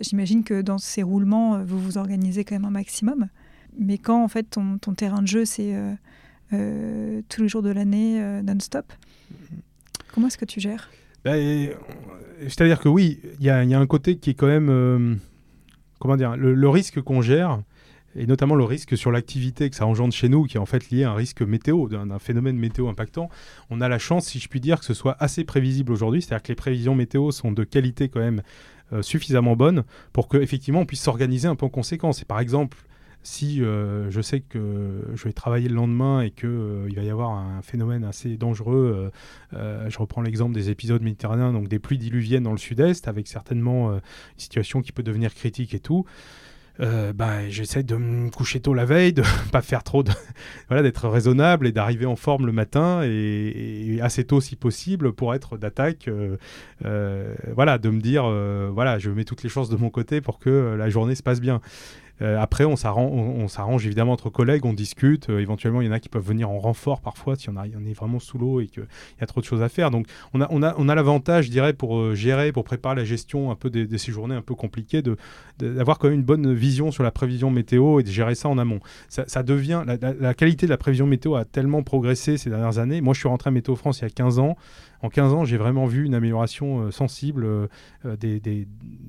J'imagine 0.00 0.44
que 0.44 0.62
dans 0.62 0.78
ces 0.78 1.02
roulements, 1.02 1.62
vous 1.62 1.78
vous 1.78 1.98
organisez 1.98 2.42
quand 2.42 2.54
même 2.54 2.64
un 2.64 2.70
maximum. 2.70 3.28
Mais 3.78 3.96
quand 3.96 4.22
en 4.22 4.28
fait 4.28 4.44
ton, 4.44 4.78
ton 4.78 4.94
terrain 4.94 5.22
de 5.22 5.26
jeu 5.28 5.44
c'est 5.44 5.74
euh, 5.74 5.94
euh, 6.52 7.22
tous 7.28 7.42
les 7.42 7.48
jours 7.48 7.62
de 7.62 7.70
l'année 7.70 8.20
euh, 8.20 8.42
non-stop, 8.42 8.92
comment 10.12 10.26
est-ce 10.26 10.38
que 10.38 10.44
tu 10.44 10.60
gères? 10.60 10.90
Ben, 11.24 11.70
C'est-à-dire 12.42 12.80
que 12.80 12.88
oui, 12.88 13.20
il 13.38 13.46
y, 13.46 13.46
y, 13.46 13.50
a 13.50 13.80
un 13.80 13.86
côté 13.86 14.18
qui 14.18 14.30
est 14.30 14.34
quand 14.34 14.46
même, 14.46 15.18
comment 15.98 16.16
dire, 16.16 16.36
le, 16.36 16.68
risque 16.68 17.00
qu'on 17.00 17.22
gère, 17.22 17.60
et 18.16 18.26
notamment 18.26 18.54
le 18.54 18.64
risque 18.64 18.96
sur 18.96 19.10
l'activité 19.10 19.70
que 19.70 19.76
ça 19.76 19.86
engendre 19.86 20.12
chez 20.12 20.28
nous, 20.28 20.44
qui 20.44 20.56
est 20.56 20.60
en 20.60 20.66
fait 20.66 20.90
lié 20.90 21.04
à 21.04 21.12
un 21.12 21.14
risque 21.14 21.42
météo, 21.42 21.88
d'un 21.88 22.18
phénomène 22.18 22.56
météo 22.56 22.88
impactant. 22.88 23.28
On 23.70 23.80
a 23.80 23.88
la 23.88 23.98
chance, 23.98 24.26
si 24.26 24.38
je 24.38 24.48
puis 24.48 24.60
dire, 24.60 24.80
que 24.80 24.84
ce 24.84 24.94
soit 24.94 25.16
assez 25.20 25.44
prévisible 25.44 25.92
aujourd'hui, 25.92 26.22
c'est-à-dire 26.22 26.42
que 26.42 26.48
les 26.48 26.56
prévisions 26.56 26.94
météo 26.94 27.30
sont 27.30 27.52
de 27.52 27.64
qualité 27.64 28.08
quand 28.08 28.20
même 28.20 28.42
suffisamment 29.02 29.54
bonnes 29.54 29.84
pour 30.14 30.28
qu'effectivement 30.28 30.80
on 30.80 30.86
puisse 30.86 31.02
s'organiser 31.02 31.46
un 31.46 31.56
peu 31.56 31.66
en 31.66 31.68
conséquence. 31.68 32.22
Et 32.22 32.24
par 32.24 32.40
exemple, 32.40 32.78
si 33.22 33.62
euh, 33.62 34.10
je 34.10 34.20
sais 34.20 34.40
que 34.40 35.02
je 35.14 35.24
vais 35.24 35.32
travailler 35.32 35.68
le 35.68 35.74
lendemain 35.74 36.20
et 36.22 36.30
qu'il 36.30 36.48
euh, 36.48 36.88
va 36.94 37.02
y 37.02 37.10
avoir 37.10 37.30
un 37.30 37.62
phénomène 37.62 38.04
assez 38.04 38.36
dangereux, 38.36 39.10
euh, 39.54 39.90
je 39.90 39.98
reprends 39.98 40.22
l'exemple 40.22 40.54
des 40.54 40.70
épisodes 40.70 41.02
méditerranéens, 41.02 41.52
donc 41.52 41.68
des 41.68 41.78
pluies 41.78 41.98
diluviennes 41.98 42.44
dans 42.44 42.52
le 42.52 42.58
sud-est, 42.58 43.08
avec 43.08 43.26
certainement 43.26 43.92
une 43.92 44.00
situation 44.38 44.82
qui 44.82 44.92
peut 44.92 45.02
devenir 45.02 45.34
critique 45.34 45.74
et 45.74 45.80
tout. 45.80 46.04
Ben, 46.78 47.48
j'essaie 47.48 47.82
de 47.82 47.96
me 47.96 48.30
coucher 48.30 48.60
tôt 48.60 48.74
la 48.74 48.84
veille, 48.84 49.12
de 49.12 49.22
pas 49.52 49.62
faire 49.62 49.82
trop 49.82 50.02
de, 50.02 50.12
voilà, 50.68 50.82
d'être 50.82 51.08
raisonnable 51.08 51.66
et 51.66 51.72
d'arriver 51.72 52.06
en 52.06 52.16
forme 52.16 52.46
le 52.46 52.52
matin 52.52 53.02
et, 53.04 53.98
assez 54.02 54.24
tôt 54.24 54.40
si 54.40 54.56
possible 54.56 55.12
pour 55.12 55.34
être 55.34 55.58
d'attaque. 55.58 56.08
voilà, 56.80 57.78
de 57.78 57.90
me 57.90 58.00
dire, 58.00 58.24
voilà, 58.72 58.98
je 58.98 59.10
mets 59.10 59.24
toutes 59.24 59.42
les 59.42 59.48
chances 59.48 59.70
de 59.70 59.76
mon 59.76 59.90
côté 59.90 60.20
pour 60.20 60.38
que 60.38 60.76
la 60.78 60.88
journée 60.88 61.14
se 61.14 61.22
passe 61.22 61.40
bien. 61.40 61.60
Après, 62.20 62.64
on 62.64 62.76
s'arrange 62.76 63.86
évidemment 63.86 64.12
entre 64.12 64.30
collègues, 64.30 64.64
on 64.64 64.72
discute. 64.72 65.28
éventuellement, 65.28 65.80
il 65.80 65.86
y 65.86 65.88
en 65.88 65.92
a 65.92 66.00
qui 66.00 66.08
peuvent 66.08 66.26
venir 66.26 66.50
en 66.50 66.58
renfort 66.58 67.00
parfois 67.00 67.36
si 67.36 67.48
on, 67.48 67.56
est 67.56 67.92
vraiment 67.92 68.18
sous 68.18 68.38
l'eau 68.38 68.60
et 68.60 68.66
qu'il 68.66 68.86
y 69.20 69.24
a 69.24 69.26
trop 69.26 69.40
de 69.40 69.46
choses 69.46 69.62
à 69.62 69.68
faire. 69.68 69.90
Donc, 69.90 70.06
on 70.32 70.40
a, 70.40 70.94
l'avantage, 70.94 71.46
je 71.46 71.50
dirais, 71.50 71.72
pour 71.72 72.14
gérer, 72.14 72.52
pour 72.52 72.64
préparer 72.64 72.96
la 72.96 73.04
gestion 73.04 73.50
un 73.50 73.54
peu 73.54 73.70
de, 73.70 73.96
ces 73.96 74.12
journées 74.12 74.34
un 74.34 74.42
peu 74.42 74.54
compliquées, 74.54 75.02
d'avoir 75.58 75.98
quand 75.98 76.08
même 76.08 76.18
une 76.18 76.24
bonne 76.24 76.52
vision 76.52 76.90
sur 76.90 77.02
la 77.02 77.10
prévision 77.10 77.50
météo 77.50 78.00
et 78.00 78.02
de 78.02 78.10
gérer 78.10 78.34
ça 78.34 78.48
en 78.48 78.58
amont. 78.58 78.80
Ça, 79.08 79.42
devient 79.42 79.84
la, 79.86 80.34
qualité 80.34 80.66
de 80.66 80.70
la 80.70 80.76
prévision 80.76 81.06
météo 81.06 81.34
a 81.34 81.44
tellement 81.44 81.82
progressé 81.82 82.36
ces 82.36 82.50
dernières 82.50 82.78
années. 82.78 83.00
Moi, 83.00 83.14
je 83.14 83.20
suis 83.20 83.28
rentré 83.28 83.48
à 83.48 83.50
Météo 83.50 83.76
France 83.76 84.00
il 84.00 84.02
y 84.02 84.06
a 84.06 84.10
15 84.10 84.38
ans 84.38 84.56
en 85.00 85.08
15 85.10 85.32
ans, 85.32 85.44
j'ai 85.44 85.56
vraiment 85.56 85.86
vu 85.86 86.04
une 86.04 86.14
amélioration 86.14 86.80
euh, 86.80 86.90
sensible 86.90 87.44
euh, 87.44 87.68
euh, 88.04 88.16
des, 88.16 88.40
de 88.40 88.66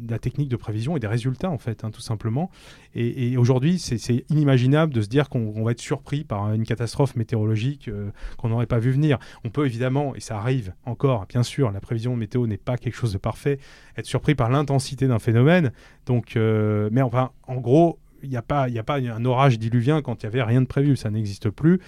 la 0.10 0.20
technique 0.20 0.50
de 0.50 0.56
prévision 0.56 0.96
et 0.96 1.00
des 1.00 1.08
résultats, 1.08 1.50
en 1.50 1.58
fait, 1.58 1.84
hein, 1.84 1.92
tout 1.92 2.02
simplement. 2.02 2.52
Et, 2.96 3.38
aujourd'hui, 3.38 3.80
c'est 3.80 4.26
inimaginable 4.30 4.94
de 4.94 5.02
se 5.02 5.08
dire 5.08 5.30
qu'on 5.30 5.64
va 5.64 5.72
être 5.72 5.80
surpris 5.80 6.24
par 6.24 6.52
une 6.54 6.64
catastrophe 6.64 7.16
météorologique 7.16 7.90
qu'on 8.38 8.50
n'aurait 8.50 8.66
pas 8.66 8.80
vu 8.80 8.92
venir. 8.92 9.20
On 9.44 9.50
peut 9.50 9.66
évidemment, 9.66 10.16
et 10.16 10.20
ça 10.20 10.38
arrive 10.38 10.74
encore, 10.86 11.28
bien 11.28 11.44
sûr, 11.44 11.72
la 11.72 11.80
prévision 11.80 12.16
météo 12.16 12.48
n'est 12.48 12.58
pas 12.58 12.78
quelque 12.78 12.96
chose 12.96 13.14
de 13.14 13.20
parfait, 13.20 13.60
être 13.96 14.08
surpris 14.08 14.34
par 14.34 14.50
l'intensité 14.50 15.08
d'un 15.08 15.20
phénomène. 15.20 15.72
Donc, 16.08 16.36
mais 16.36 17.02
enfin, 17.02 17.30
en 17.48 17.58
gros, 17.58 18.00
il 18.24 18.30
n'y 18.30 18.38
a, 18.38 18.42
pas, 18.42 18.64
a 18.64 18.84
pas 18.84 18.98
un 18.98 19.26
orage 19.26 19.60
diluvien 19.60 20.02
quand 20.02 20.24
il 20.24 20.26
n'y 20.26 20.28
avait 20.28 20.44
rien 20.44 20.62
de 20.62 20.68
prévu, 20.68 20.96
ça 20.96 21.10
n'existe 21.10 21.50
plus. 21.50 21.80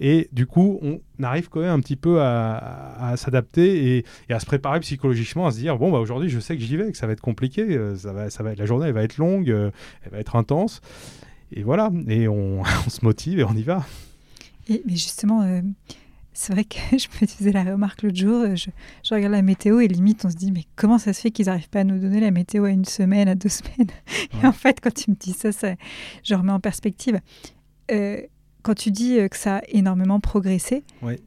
Et 0.00 0.30
du 0.32 0.46
coup, 0.46 0.80
on 0.82 0.98
arrive 1.22 1.50
quand 1.50 1.60
même 1.60 1.70
un 1.70 1.80
petit 1.80 1.96
peu 1.96 2.22
à, 2.22 3.14
s'adapter 3.16 3.98
et, 3.98 4.32
à 4.32 4.40
se 4.40 4.46
préparer 4.46 4.80
psychologiquement, 4.80 5.46
à 5.46 5.50
se 5.52 5.58
dire 5.58 5.78
bon, 5.78 5.92
bah, 5.92 5.98
aujourd'hui, 5.98 6.30
je 6.30 6.40
sais 6.40 6.56
que 6.56 6.62
j'y 6.62 6.76
vais, 6.76 6.90
que 6.90 6.96
ça 6.96 7.06
va 7.06 7.12
être 7.12 7.20
compliqué, 7.20 7.62
euh, 7.62 7.94
ça 7.96 8.12
va, 8.12 8.30
ça 8.30 8.42
va, 8.42 8.54
la 8.54 8.64
journée 8.64 8.88
elle 8.88 8.94
va 8.94 9.02
être 9.02 9.18
longue, 9.18 9.50
euh, 9.50 9.70
elle 10.02 10.12
va 10.12 10.18
être 10.18 10.36
intense. 10.36 10.80
Et 11.52 11.62
voilà, 11.62 11.90
et 12.08 12.28
on, 12.28 12.64
se 12.88 13.04
motive 13.04 13.40
et 13.40 13.44
on 13.44 13.52
y 13.52 13.62
va. 13.62 13.84
Et, 14.70 14.82
mais 14.86 14.96
justement, 14.96 15.42
euh, 15.42 15.60
c'est 16.32 16.54
vrai 16.54 16.64
que 16.64 16.78
je 16.92 17.06
me 17.20 17.26
faisais 17.26 17.52
la 17.52 17.64
remarque 17.64 18.02
l'autre 18.02 18.16
jour, 18.16 18.46
je, 18.56 18.70
regarde 19.14 19.34
la 19.34 19.42
météo 19.42 19.80
et 19.80 19.88
limite 19.88 20.24
on 20.24 20.30
se 20.30 20.36
dit 20.36 20.50
mais 20.50 20.64
comment 20.76 20.96
ça 20.96 21.12
se 21.12 21.20
fait 21.20 21.30
qu'ils 21.30 21.46
n'arrivent 21.46 21.68
pas 21.68 21.80
à 21.80 21.84
nous 21.84 21.98
donner 21.98 22.20
la 22.20 22.30
météo 22.30 22.64
à 22.64 22.70
une 22.70 22.86
semaine, 22.86 23.28
à 23.28 23.34
deux 23.34 23.48
semaines? 23.50 23.90
Et 24.42 24.46
en 24.46 24.52
fait, 24.52 24.80
quand 24.80 24.94
tu 24.94 25.10
me 25.10 25.16
dis 25.16 25.34
ça, 25.34 25.52
ça 25.52 25.74
je 26.24 26.34
remets 26.34 26.52
en 26.52 26.60
perspective 26.60 27.20
quand 28.62 28.74
tu 28.74 28.90
dis 28.90 29.18
euh, 29.18 29.28
que 29.28 29.36
ça 29.36 29.58
a 29.58 29.62
énormément 29.68 30.20
progressé, 30.20 30.84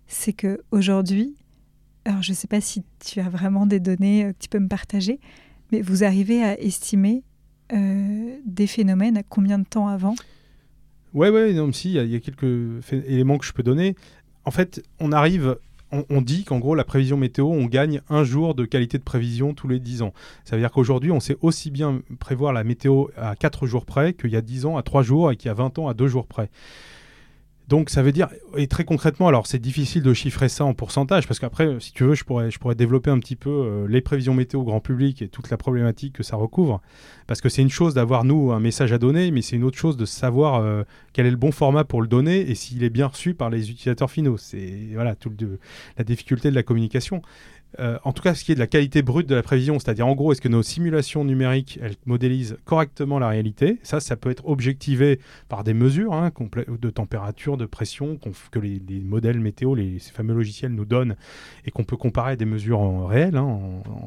c'est 0.08 0.34
que 0.34 0.62
aujourd'hui, 0.72 1.36
alors 2.06 2.22
je 2.22 2.32
ne 2.32 2.36
sais 2.36 2.48
pas 2.48 2.62
si 2.62 2.84
tu 3.04 3.20
as 3.20 3.30
vraiment 3.30 3.66
des 3.66 3.80
données 3.80 4.26
euh, 4.26 4.32
que 4.34 4.38
tu 4.40 4.50
peux 4.50 4.60
me 4.60 4.68
partager, 4.68 5.20
mais 5.72 5.82
vous 5.82 6.04
arrivez 6.04 6.44
à 6.44 6.60
estimer 6.60 7.24
euh, 7.74 8.38
des 8.46 8.68
phénomènes 8.68 9.18
à 9.18 9.24
combien 9.24 9.60
de 9.60 9.66
temps 9.66 9.88
avant? 9.88 10.16
Ouais, 11.14 11.30
ouais, 11.30 11.54
non, 11.54 11.72
si, 11.72 11.94
il 11.94 12.12
y, 12.12 12.16
a 12.16 12.20
quelques 12.20 12.92
éléments 12.92 13.38
que 13.38 13.46
je 13.46 13.54
peux 13.54 13.64
donner. 13.64 13.96
En 14.46 14.52
fait, 14.52 14.84
on 15.00 15.12
arrive, 15.12 15.58
on, 15.92 16.22
dit 16.22 16.44
qu'en 16.44 16.58
gros, 16.58 16.74
la 16.74 16.84
prévision 16.84 17.18
météo, 17.18 17.46
on 17.46 17.66
gagne 17.66 18.02
un 18.10 18.24
jour 18.24 18.56
de 18.56 18.66
qualité 18.66 18.98
de 18.98 19.04
prévision 19.04 19.54
tous 19.54 19.68
les 19.68 19.80
10 19.80 20.02
ans. 20.02 20.14
Ça 20.44 20.56
veut 20.56 20.62
dire 20.62 20.72
qu'aujourd'hui, 20.72 21.12
on 21.12 21.20
sait 21.20 21.38
aussi 21.42 21.70
bien 21.70 22.02
prévoir 22.20 22.52
la 22.52 22.64
météo 22.64 23.06
à 23.16 23.36
4 23.36 23.68
jours 23.68 23.86
près 23.86 24.14
qu'il 24.14 24.32
y 24.32 24.36
a 24.36 24.42
10 24.42 24.66
ans 24.66 24.76
à 24.76 24.82
3 24.82 25.04
jours 25.04 25.32
et 25.32 25.36
qu'il 25.36 25.50
y 25.50 25.52
a 25.52 25.54
20 25.54 25.78
ans 25.78 25.88
à 25.88 25.94
2 25.94 26.08
jours 26.08 26.26
près. 26.26 26.50
Donc 27.74 27.90
ça 27.90 28.04
veut 28.04 28.12
dire, 28.12 28.28
et 28.56 28.68
très 28.68 28.86
concrètement, 28.86 29.28
alors 29.28 29.48
c'est 29.48 29.58
difficile 29.58 30.04
de 30.04 30.14
chiffrer 30.14 30.48
ça 30.48 30.64
en 30.64 30.76
pourcentage, 30.76 31.28
parce 31.28 31.40
qu'après, 31.40 31.80
si 31.80 31.92
tu 31.92 32.04
veux, 32.04 32.14
je 32.14 32.24
pourrais, 32.24 32.52
je 32.52 32.60
pourrais 32.60 32.76
développer 32.76 33.10
un 33.10 33.18
petit 33.18 33.36
peu 33.36 33.50
euh, 33.50 33.88
les 33.90 34.00
prévisions 34.00 34.36
météo 34.36 34.60
au 34.60 34.64
grand 34.64 34.80
public 34.80 35.24
et 35.24 35.28
toute 35.28 35.50
la 35.50 35.58
problématique 35.58 36.14
que 36.14 36.22
ça 36.22 36.36
recouvre, 36.36 36.84
parce 37.26 37.42
que 37.42 37.50
c'est 37.50 37.64
une 37.64 37.72
chose 37.72 37.96
d'avoir, 37.96 38.26
nous, 38.26 38.52
un 38.52 38.60
message 38.60 38.94
à 38.94 39.00
donner, 39.00 39.32
mais 39.32 39.42
c'est 39.42 39.56
une 39.56 39.64
autre 39.64 39.80
chose 39.80 39.98
de 39.98 40.06
savoir 40.06 40.62
euh, 40.62 40.84
quel 41.14 41.26
est 41.26 41.32
le 41.32 41.36
bon 41.36 41.52
format 41.52 41.84
pour 41.84 42.04
le 42.04 42.08
donner 42.08 42.42
et 42.42 42.54
s'il 42.54 42.84
est 42.84 42.92
bien 42.92 43.08
reçu 43.08 43.34
par 43.34 43.50
les 43.50 43.72
utilisateurs 43.72 44.12
finaux. 44.12 44.38
C'est 44.38 44.90
voilà, 44.94 45.16
toute 45.16 45.44
la 45.98 46.04
difficulté 46.04 46.52
de 46.52 46.56
la 46.56 46.62
communication. 46.62 47.24
Euh, 47.80 47.98
en 48.04 48.14
tout 48.14 48.22
cas, 48.22 48.36
ce 48.36 48.44
qui 48.44 48.52
est 48.52 48.56
de 48.56 48.60
la 48.60 48.68
qualité 48.68 49.02
brute 49.02 49.28
de 49.28 49.36
la 49.36 49.44
prévision, 49.44 49.80
c'est-à-dire 49.80 50.08
en 50.08 50.16
gros, 50.16 50.32
est-ce 50.32 50.42
que 50.42 50.48
nos 50.48 50.64
simulations 50.64 51.26
numériques, 51.26 51.80
elles 51.82 51.96
modélisent 52.06 52.58
correctement 52.66 53.20
la 53.20 53.30
réalité? 53.30 53.80
Ça, 53.84 54.00
ça 54.00 54.16
peut 54.16 54.30
être 54.30 54.46
objectivé 54.48 55.20
par 55.50 55.64
des 55.64 55.74
mesures 55.74 56.14
hein, 56.14 56.32
de 56.68 56.90
température, 56.90 57.58
de 57.58 57.66
pression 57.66 58.20
que 58.52 58.60
les, 58.60 58.80
modèles 59.04 59.40
météo, 59.40 59.76
les, 59.76 60.00
ces 60.00 60.12
fameux 60.12 60.34
logiciels 60.34 60.74
nous 60.74 60.86
donnent 60.86 61.16
et 61.66 61.72
qu'on 61.72 61.84
peut 61.84 61.98
comparer 61.98 62.34
à 62.34 62.36
des 62.36 62.46
mesures 62.46 62.80
en 62.80 63.06
réel, 63.06 63.38
hein, 63.38 63.60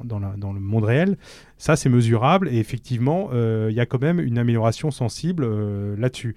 dans, 0.04 0.18
le 0.52 0.60
monde 0.60 0.84
réel. 0.84 1.16
Ça, 1.58 1.76
c'est 1.76 1.88
mesurable 1.88 2.48
et 2.48 2.58
effectivement, 2.58 3.30
euh, 3.32 3.68
il 3.70 3.76
y 3.76 3.80
a 3.80 3.86
quand 3.86 4.00
même 4.00 4.20
une 4.20 4.38
amélioration 4.38 4.90
sensible 4.90 5.44
euh, 5.44 5.96
là-dessus. 5.98 6.36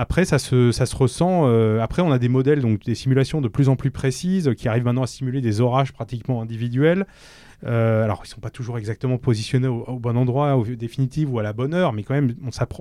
Après, 0.00 0.24
ça 0.24 0.38
se, 0.38 0.70
ça 0.70 0.86
se 0.86 0.94
ressent. 0.94 1.48
Euh, 1.48 1.80
après, 1.80 2.02
on 2.02 2.12
a 2.12 2.20
des 2.20 2.28
modèles, 2.28 2.60
donc 2.60 2.84
des 2.84 2.94
simulations 2.94 3.40
de 3.40 3.48
plus 3.48 3.68
en 3.68 3.74
plus 3.74 3.90
précises 3.90 4.54
qui 4.56 4.68
arrivent 4.68 4.84
maintenant 4.84 5.02
à 5.02 5.08
simuler 5.08 5.40
des 5.40 5.60
orages 5.60 5.92
pratiquement 5.92 6.40
individuels. 6.40 7.04
Euh, 7.66 8.04
alors, 8.04 8.20
ils 8.24 8.28
ne 8.28 8.34
sont 8.34 8.40
pas 8.40 8.50
toujours 8.50 8.78
exactement 8.78 9.18
positionnés 9.18 9.66
au, 9.66 9.98
bon 9.98 10.16
endroit, 10.16 10.56
au 10.56 10.64
définitif 10.64 11.28
ou 11.28 11.40
à 11.40 11.42
la 11.42 11.52
bonne 11.52 11.74
heure, 11.74 11.92
mais 11.92 12.04
quand 12.04 12.14
même, 12.14 12.32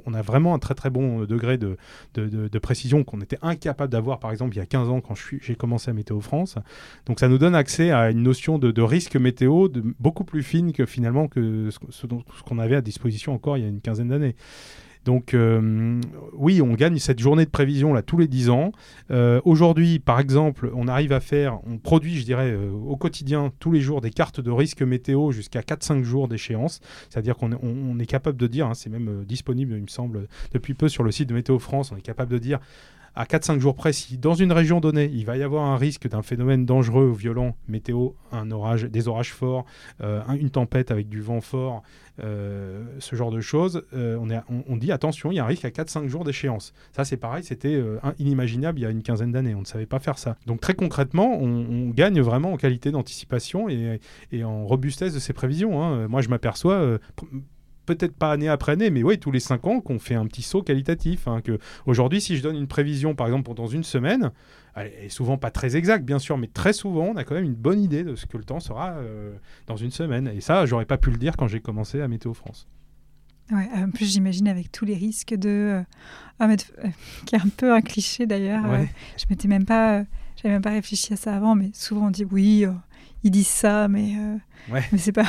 on, 0.05 0.13
a 0.13 0.21
vraiment 0.21 0.53
un 0.53 0.59
très 0.59 0.75
très 0.75 0.91
bon 0.91 1.23
degré 1.23 1.57
de, 1.57 1.77
de, 2.13 2.47
de, 2.47 2.59
précision 2.59 3.03
qu'on 3.03 3.19
était 3.21 3.39
incapable 3.41 3.91
d'avoir, 3.91 4.19
par 4.19 4.29
exemple, 4.29 4.55
il 4.55 4.59
y 4.59 4.61
a 4.61 4.67
15 4.67 4.89
ans 4.89 5.01
quand 5.01 5.15
j'ai 5.15 5.55
commencé 5.55 5.89
à 5.89 5.95
Météo 5.95 6.21
France. 6.21 6.59
Donc, 7.07 7.19
ça 7.19 7.27
nous 7.27 7.39
donne 7.39 7.55
accès 7.55 7.89
à 7.89 8.11
une 8.11 8.21
notion 8.21 8.59
de, 8.59 8.81
risque 8.83 9.15
météo 9.15 9.69
beaucoup 9.99 10.23
plus 10.23 10.43
fine 10.43 10.71
que 10.71 10.85
finalement 10.85 11.27
que 11.27 11.71
ce 11.89 12.05
qu'on 12.45 12.59
avait 12.59 12.75
à 12.75 12.81
disposition 12.81 13.33
encore 13.33 13.57
il 13.57 13.63
y 13.63 13.65
a 13.65 13.69
une 13.69 13.81
quinzaine 13.81 14.09
d'années. 14.09 14.35
Donc 15.07 15.33
euh, 15.33 16.01
oui, 16.33 16.61
on 16.61 16.73
gagne 16.73 16.99
cette 16.99 17.19
journée 17.19 17.45
de 17.45 17.49
prévision 17.49 17.93
là 17.93 18.01
tous 18.01 18.17
les 18.17 18.27
10 18.27 18.49
ans. 18.49 18.73
Euh, 19.09 19.39
aujourd'hui, 19.45 19.99
par 19.99 20.19
exemple, 20.19 20.69
on 20.75 20.89
arrive 20.89 21.13
à 21.13 21.21
faire, 21.21 21.59
on 21.65 21.77
produit, 21.77 22.17
je 22.17 22.25
dirais, 22.25 22.51
euh, 22.51 22.69
au 22.71 22.97
quotidien, 22.97 23.53
tous 23.59 23.71
les 23.71 23.79
jours, 23.79 24.01
des 24.01 24.09
cartes 24.09 24.41
de 24.41 24.51
risque 24.51 24.81
météo 24.81 25.31
jusqu'à 25.31 25.61
4-5 25.61 26.03
jours 26.03 26.27
d'échéance. 26.27 26.81
C'est-à-dire 27.09 27.37
qu'on 27.37 27.97
est, 27.97 28.05
capable 28.05 28.37
de 28.37 28.47
dire, 28.47 28.67
hein, 28.67 28.73
c'est 28.73 28.89
même 28.89 29.23
disponible, 29.23 29.75
il 29.77 29.83
me 29.83 29.87
semble, 29.87 30.27
depuis 30.51 30.73
peu 30.73 30.89
sur 30.89 31.03
le 31.03 31.11
site 31.11 31.29
de 31.29 31.33
Météo 31.33 31.57
France, 31.57 31.93
on 31.93 31.95
est 31.95 32.01
capable 32.01 32.33
de 32.33 32.37
dire 32.37 32.59
à 33.17 33.23
4-5 33.23 33.59
jours 33.59 33.73
près, 33.73 33.93
si 33.93 34.19
dans 34.19 34.35
une 34.35 34.51
région 34.51 34.79
donnée, 34.79 35.09
il 35.11 35.25
va 35.25 35.37
y 35.37 35.43
avoir 35.43 35.65
un 35.65 35.75
risque 35.75 36.07
d'un 36.07 36.21
phénomène 36.21 36.67
dangereux 36.67 37.11
violent, 37.11 37.57
météo, 37.67 38.11
un 38.31 38.51
orage, 38.51 38.83
des 38.83 39.07
orages 39.07 39.33
forts, 39.33 39.65
euh, 40.01 40.21
une 40.39 40.51
tempête 40.51 40.91
avec 40.91 41.09
du 41.09 41.19
vent 41.19 41.41
fort, 41.41 41.81
euh, 42.19 42.85
ce 42.99 43.15
genre 43.15 43.31
de 43.31 43.41
choses, 43.41 43.83
euh, 43.95 44.19
on, 44.69 44.77
dit 44.77 44.91
attention, 44.91 45.31
il 45.31 45.35
y 45.35 45.39
a 45.39 45.45
un 45.45 45.47
risque 45.47 45.65
à 45.65 45.69
4-5 45.69 46.07
jours 46.07 46.25
d'échéance. 46.25 46.73
Ça, 46.95 47.05
c'est 47.05 47.17
pareil, 47.17 47.43
c'était 47.43 47.81
inimaginable 48.19 48.77
il 48.77 48.83
y 48.83 48.85
a 48.85 48.91
une 48.91 49.01
quinzaine 49.01 49.31
d'années. 49.31 49.55
On 49.55 49.61
ne 49.61 49.65
savait 49.65 49.87
pas 49.87 49.97
faire 49.97 50.19
ça. 50.19 50.37
Donc, 50.45 50.61
très 50.61 50.75
concrètement, 50.75 51.39
on, 51.41 51.89
gagne 51.89 52.21
vraiment 52.21 52.53
en 52.53 52.57
qualité 52.57 52.91
d'anticipation 52.91 53.67
et, 53.67 53.99
en 54.43 54.67
robustesse 54.67 55.15
de 55.15 55.19
ces 55.19 55.33
prévisions. 55.33 55.81
Hein. 55.83 56.07
Moi, 56.07 56.21
je 56.21 56.29
m'aperçois 56.29 56.99
peut-être 57.87 58.15
pas 58.15 58.31
année 58.31 58.49
après 58.49 58.73
année, 58.73 58.91
mais 58.91 59.01
oui, 59.01 59.17
tous 59.17 59.31
les 59.31 59.39
cinq 59.39 59.65
ans 59.65 59.79
qu'on 59.79 59.97
fait 59.97 60.13
un 60.13 60.27
petit 60.27 60.43
saut 60.43 60.61
qualitatif. 60.61 61.27
Hein, 61.27 61.41
que 61.41 61.57
aujourd'hui, 61.87 62.21
si 62.21 62.37
je 62.37 62.43
donne 62.43 62.55
une 62.55 62.67
prévision, 62.67 63.15
par 63.15 63.27
exemple, 63.27 63.43
pour 63.43 63.55
dans 63.55 63.67
une 63.67 63.83
semaine, 63.83 64.31
elle 64.75 64.91
est 65.05 65.09
souvent 65.09 65.37
pas 65.37 65.49
très 65.49 65.75
exacte, 65.75 66.05
bien 66.05 66.19
sûr, 66.19 66.37
mais 66.37 66.47
très 66.47 66.73
souvent, 66.73 67.05
on 67.05 67.15
a 67.15 67.23
quand 67.23 67.33
même 67.33 67.45
une 67.45 67.55
bonne 67.55 67.81
idée 67.81 68.03
de 68.03 68.15
ce 68.15 68.27
que 68.27 68.37
le 68.37 68.43
temps 68.43 68.59
sera 68.59 68.91
euh, 68.91 69.33
dans 69.65 69.77
une 69.77 69.89
semaine. 69.89 70.27
Et 70.27 70.41
ça, 70.41 70.65
j'aurais 70.67 70.85
pas 70.85 70.97
pu 70.97 71.09
le 71.09 71.17
dire 71.17 71.35
quand 71.35 71.47
j'ai 71.47 71.61
commencé 71.61 72.01
à 72.01 72.07
Météo 72.07 72.33
France. 72.33 72.67
Ouais, 73.51 73.67
en 73.73 73.89
plus, 73.89 74.11
j'imagine 74.11 74.49
avec 74.49 74.71
tous 74.71 74.85
les 74.85 74.95
risques 74.95 75.33
de. 75.33 75.83
Euh, 76.41 76.45
euh, 76.45 76.55
qui 77.25 77.35
est 77.35 77.39
un 77.39 77.49
peu 77.55 77.73
un 77.73 77.81
cliché 77.81 78.27
d'ailleurs. 78.27 78.65
je 79.17 79.25
m'étais 79.29 79.47
même 79.47 79.65
pas. 79.65 80.03
j'avais 80.35 80.53
même 80.53 80.61
pas 80.61 80.71
réfléchi 80.71 81.13
à 81.13 81.15
ça 81.15 81.33
avant, 81.33 81.55
mais 81.55 81.71
souvent 81.73 82.07
on 82.07 82.11
dit 82.11 82.25
oui, 82.25 82.65
ils 83.23 83.31
disent 83.31 83.47
ça, 83.47 83.87
mais, 83.87 84.15
mais 84.69 84.97
c'est 84.97 85.13
pas. 85.13 85.25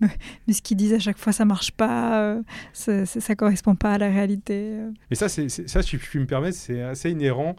Mais 0.00 0.52
ce 0.52 0.62
qu'ils 0.62 0.76
disent 0.76 0.94
à 0.94 0.98
chaque 0.98 1.18
fois, 1.18 1.32
ça 1.32 1.44
marche 1.44 1.72
pas, 1.72 2.22
euh, 2.22 2.42
ça, 2.72 3.06
ça, 3.06 3.34
correspond 3.34 3.74
pas 3.74 3.94
à 3.94 3.98
la 3.98 4.08
réalité. 4.08 4.74
Euh. 4.74 4.90
Mais 5.10 5.16
ça, 5.16 5.28
ça, 5.28 5.82
si 5.82 5.98
je 5.98 6.18
me 6.18 6.26
permettre, 6.26 6.56
c'est 6.56 6.82
assez 6.82 7.10
inhérent 7.10 7.56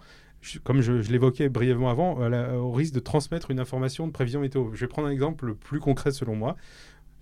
comme 0.63 0.81
je, 0.81 0.93
l'évoquais 0.93 1.49
brièvement 1.49 1.91
avant, 1.91 2.15
au 2.55 2.71
risque 2.71 2.95
de 2.95 2.99
transmettre 2.99 3.51
une 3.51 3.59
information 3.59 4.07
de 4.07 4.11
prévision 4.11 4.41
météo. 4.41 4.71
Je 4.73 4.79
vais 4.79 4.87
prendre 4.87 5.07
un 5.07 5.11
exemple 5.11 5.45
le 5.45 5.53
plus 5.53 5.79
concret 5.79 6.11
selon 6.11 6.35
moi. 6.35 6.57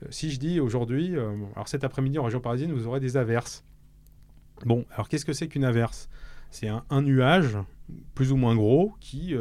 Euh, 0.03 0.07
si 0.09 0.31
je 0.31 0.39
dis 0.39 0.61
aujourd'hui, 0.61 1.15
alors 1.17 1.67
cet 1.67 1.83
après-midi 1.83 2.17
en 2.17 2.23
région 2.23 2.39
parisienne, 2.39 2.71
vous 2.71 2.87
aurez 2.87 3.01
des 3.01 3.17
averses. 3.17 3.65
Bon, 4.65 4.85
alors 4.93 5.09
qu'est-ce 5.09 5.25
que 5.25 5.33
c'est 5.33 5.49
qu'une 5.49 5.65
averse? 5.65 6.07
C'est 6.49 6.69
un, 6.69 7.01
nuage 7.01 7.57
plus 8.15 8.31
ou 8.31 8.37
moins 8.37 8.55
gros 8.55 8.93
qui 9.01 9.35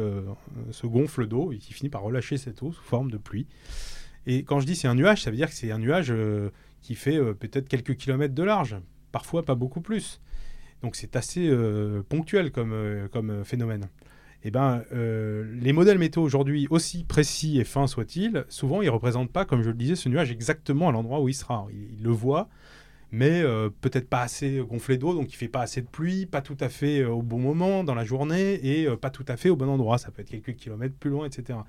se 0.71 0.85
gonfle 0.85 1.25
d'eau 1.25 1.51
et 1.51 1.57
qui 1.57 1.73
finit 1.73 1.89
par 1.89 2.01
relâcher 2.01 2.37
cette 2.37 2.61
eau 2.61 2.71
sous 2.71 2.83
forme 2.83 3.09
de 3.09 3.17
pluie. 3.17 3.47
Et 4.25 4.43
quand 4.43 4.59
je 4.59 4.65
dis 4.65 4.75
c'est 4.75 4.87
un 4.87 4.95
nuage, 4.95 5.23
ça 5.23 5.31
veut 5.31 5.37
dire 5.37 5.49
que 5.49 5.55
c'est 5.55 5.71
un 5.71 5.79
nuage 5.79 6.11
euh, 6.11 6.49
qui 6.81 6.95
fait 6.95 7.17
euh, 7.17 7.33
peut-être 7.33 7.67
quelques 7.67 7.95
kilomètres 7.95 8.35
de 8.35 8.43
large, 8.43 8.77
parfois 9.11 9.43
pas 9.43 9.55
beaucoup 9.55 9.81
plus. 9.81 10.21
Donc 10.81 10.95
c'est 10.95 11.15
assez 11.15 11.47
euh, 11.47 12.03
ponctuel 12.07 12.51
comme, 12.51 13.09
comme 13.11 13.43
phénomène. 13.43 13.87
Eh 14.45 14.51
ben, 14.51 14.83
les 14.93 15.73
modèles 15.73 15.97
météo 15.97 16.23
aujourd'hui, 16.23 16.65
aussi 16.69 17.03
précis 17.03 17.59
et 17.59 17.65
fins 17.65 17.87
soient-ils, 17.87 18.45
souvent 18.47 18.81
ils 18.81 18.85
ne 18.85 18.91
représentent 18.91 19.33
pas, 19.33 19.43
comme 19.43 19.63
je 19.63 19.67
le 19.67 19.75
disais, 19.75 19.97
ce 19.97 20.07
nuage 20.07 20.31
exactement 20.31 20.87
à 20.87 20.93
l'endroit 20.93 21.19
où 21.19 21.27
il 21.27 21.33
sera. 21.33 21.67
Ils, 21.73 22.01
le 22.01 22.11
voient, 22.11 22.47
mais 23.11 23.41
euh, 23.41 23.69
peut-être 23.81 24.07
pas 24.07 24.21
assez 24.21 24.61
gonflé 24.67 24.97
d'eau, 24.97 25.13
donc 25.13 25.33
il 25.33 25.35
fait 25.35 25.47
pas 25.47 25.61
assez 25.61 25.81
de 25.81 25.87
pluie, 25.87 26.25
pas 26.25 26.41
tout 26.41 26.57
à 26.59 26.69
fait 26.69 26.99
euh, 26.99 27.09
au 27.09 27.21
bon 27.21 27.39
moment 27.39 27.83
dans 27.83 27.95
la 27.95 28.05
journée 28.05 28.59
et 28.63 28.87
euh, 28.87 28.97
pas 28.97 29.09
tout 29.09 29.25
à 29.27 29.37
fait 29.37 29.49
au 29.49 29.55
bon 29.55 29.67
endroit. 29.67 29.97
Ça 29.97 30.11
peut 30.11 30.21
être 30.21 30.29
quelques 30.29 30.55
kilomètres 30.55 30.95
plus 30.95 31.09
loin, 31.09 31.25
etc. 31.25 31.59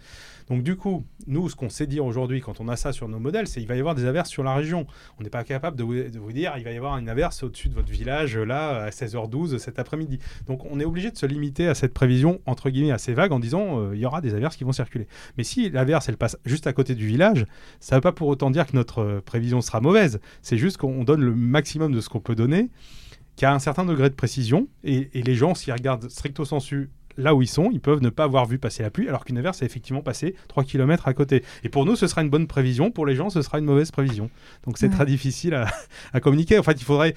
Donc 0.49 0.63
du 0.63 0.77
coup, 0.77 1.05
nous, 1.27 1.49
ce 1.49 1.57
qu'on 1.57 1.71
sait 1.71 1.87
dire 1.87 2.05
aujourd'hui 2.05 2.41
quand 2.41 2.61
on 2.61 2.69
a 2.69 2.77
ça 2.77 2.93
sur 2.93 3.09
nos 3.09 3.19
modèles, 3.19 3.47
c'est 3.47 3.61
qu'il 3.61 3.69
va 3.69 3.77
y 3.77 3.79
avoir 3.79 3.95
des 3.95 4.05
averses 4.05 4.29
sur 4.29 4.43
la 4.43 4.55
région. 4.55 4.87
On 5.19 5.23
n'est 5.23 5.31
pas 5.31 5.45
capable 5.45 5.77
de 5.77 5.85
vous, 5.85 6.33
dire 6.33 6.55
il 6.59 6.65
va 6.65 6.73
y 6.73 6.77
avoir 6.77 6.99
une 6.99 7.09
averse 7.09 7.43
au-dessus 7.43 7.69
de 7.69 7.75
votre 7.75 7.91
village 7.91 8.37
là 8.37 8.85
à 8.85 8.91
16h12 8.91 9.59
cet 9.59 9.79
après-midi. 9.79 10.19
Donc 10.47 10.65
on 10.71 10.79
est 10.79 10.85
obligé 10.85 11.11
de 11.11 11.17
se 11.17 11.27
limiter 11.27 11.69
à 11.69 11.75
cette 11.75 11.95
prévision 11.95 12.41
entre 12.47 12.69
guillemets 12.71 12.93
assez 12.93 13.15
vague 13.15 13.33
en 13.33 13.41
disant 13.41 13.93
il 13.93 13.99
y 13.99 14.07
aura 14.07 14.21
des 14.21 14.35
averses 14.35 14.57
qui 14.57 14.65
vont 14.65 14.73
circuler. 14.73 15.07
Mais 15.39 15.45
si 15.45 15.71
l'averse 15.71 16.09
elle 16.09 16.17
passe 16.17 16.37
juste 16.45 16.67
à 16.67 16.73
côté 16.73 16.95
du 16.95 17.07
village, 17.07 17.47
ça 17.81 17.95
ne 17.95 17.99
veut 17.99 18.03
pas 18.03 18.13
pour 18.13 18.29
autant 18.29 18.51
dire 18.51 18.67
que 18.67 18.77
notre 18.77 19.23
prévision 19.25 19.61
sera 19.61 19.81
mauvaise. 19.81 20.21
C'est 20.43 20.59
juste 20.59 20.77
qu'on 20.77 21.05
donne 21.05 21.23
le 21.23 21.30
maximum 21.35 21.93
de 21.93 22.01
ce 22.01 22.09
qu'on 22.09 22.21
peut 22.21 22.35
donner, 22.35 22.71
qui 23.37 23.45
a 23.45 23.55
un 23.55 23.59
certain 23.59 23.85
degré 23.85 24.11
de 24.11 24.15
précision, 24.15 24.69
et, 24.85 25.09
les 25.15 25.35
gens, 25.35 25.55
s'ils 25.55 25.73
regardent 25.73 26.09
stricto 26.11 26.45
sensu 26.45 26.91
là 27.21 27.35
où 27.35 27.43
ils 27.43 27.49
sont, 27.49 27.71
ils 27.73 27.81
peuvent 27.81 28.03
ne 28.03 28.11
pas 28.11 28.25
avoir 28.25 28.47
vu 28.47 28.59
passer 28.59 28.83
la 28.83 28.91
pluie, 28.91 29.09
alors 29.09 29.25
qu'une 29.25 29.39
averse 29.39 29.63
a 29.63 29.67
effectivement 29.67 30.03
passé 30.03 30.35
3 30.49 30.65
km 30.65 31.09
à 31.09 31.15
côté. 31.15 31.45
Et 31.63 31.69
pour 31.69 31.85
nous, 31.85 31.97
ce 31.97 32.07
sera 32.07 32.23
une 32.23 32.31
bonne 32.31 32.47
prévision, 32.47 32.91
pour 32.91 33.07
les 33.07 33.15
gens, 33.15 33.31
ce 33.31 33.43
sera 33.43 33.59
une 33.59 33.65
mauvaise 33.65 33.91
prévision. 33.91 34.31
Donc 34.65 34.79
c'est 34.79 34.89
très 34.89 35.07
difficile 35.07 35.55
à, 36.13 36.21
communiquer. 36.21 36.59
En 36.59 36.63
fait, 36.63 36.81
il 36.81 36.85
faudrait 36.85 37.15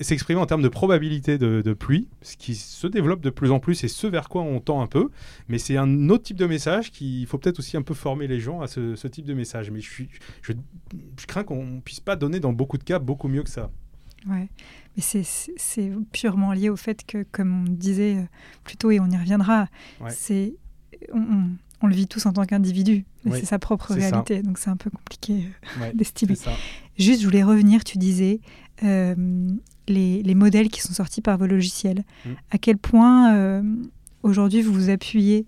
s'exprimer 0.00 0.40
en 0.40 0.46
termes 0.46 0.62
de 0.62 0.68
probabilité 0.68 1.38
de, 1.38 1.72
pluie, 1.72 2.08
ce 2.22 2.36
qui 2.36 2.54
se 2.54 2.86
développe 2.86 3.20
de 3.20 3.30
plus 3.30 3.50
en 3.50 3.60
plus 3.60 3.84
et 3.84 3.88
ce 3.88 4.06
vers 4.06 4.28
quoi 4.28 4.42
on 4.42 4.60
tend 4.60 4.80
un 4.80 4.86
peu. 4.86 5.10
Mais 5.48 5.58
c'est 5.58 5.76
un 5.76 6.08
autre 6.10 6.24
type 6.24 6.36
de 6.36 6.46
message 6.46 6.90
qu'il 6.90 7.26
faut 7.26 7.38
peut-être 7.38 7.58
aussi 7.58 7.76
un 7.76 7.82
peu 7.82 7.94
former 7.94 8.26
les 8.26 8.40
gens 8.40 8.60
à 8.60 8.66
ce, 8.66 9.06
type 9.06 9.26
de 9.26 9.34
message. 9.34 9.70
Mais 9.70 9.80
je, 9.80 9.90
suis, 9.90 10.08
je, 10.42 10.52
je 11.18 11.26
crains 11.26 11.44
qu'on 11.44 11.64
ne 11.64 11.80
puisse 11.80 12.00
pas 12.00 12.16
donner 12.16 12.40
dans 12.40 12.52
beaucoup 12.52 12.78
de 12.78 12.84
cas 12.84 12.98
beaucoup 12.98 13.28
mieux 13.28 13.42
que 13.42 13.50
ça. 13.50 13.70
Ouais. 14.28 14.48
Mais 14.96 15.02
c'est 15.02 15.92
purement 16.12 16.52
lié 16.52 16.68
au 16.68 16.76
fait 16.76 17.04
que, 17.04 17.24
comme 17.30 17.62
on 17.62 17.70
disait 17.70 18.16
euh, 18.16 18.24
plus 18.64 18.76
tôt, 18.76 18.90
et 18.90 19.00
on 19.00 19.08
y 19.08 19.16
reviendra, 19.16 19.68
c'est 20.08 20.54
on, 21.12 21.50
on, 21.82 21.86
le 21.86 21.94
vit 21.94 22.06
tous 22.06 22.24
en 22.26 22.32
tant 22.32 22.44
qu'individu. 22.44 23.04
c'est 23.24 23.44
sa 23.44 23.58
propre 23.58 23.92
réalité. 23.92 24.42
Donc 24.42 24.58
c'est 24.58 24.70
un 24.70 24.76
peu 24.76 24.90
compliqué 24.90 25.44
euh, 25.80 25.92
d'estimer. 25.94 26.36
Juste, 26.98 27.20
je 27.20 27.26
voulais 27.26 27.42
revenir, 27.42 27.84
tu 27.84 27.98
disais, 27.98 28.40
euh, 28.82 29.14
les, 29.86 30.22
les, 30.22 30.34
modèles 30.34 30.70
qui 30.70 30.80
sont 30.80 30.94
sortis 30.94 31.20
par 31.20 31.36
vos 31.36 31.46
logiciels. 31.46 32.04
Mm. 32.24 32.30
À 32.50 32.58
quel 32.58 32.78
point 32.78 33.62
aujourd'hui 34.22 34.62
vous 34.62 34.72
vous 34.72 34.90
appuyez 34.90 35.46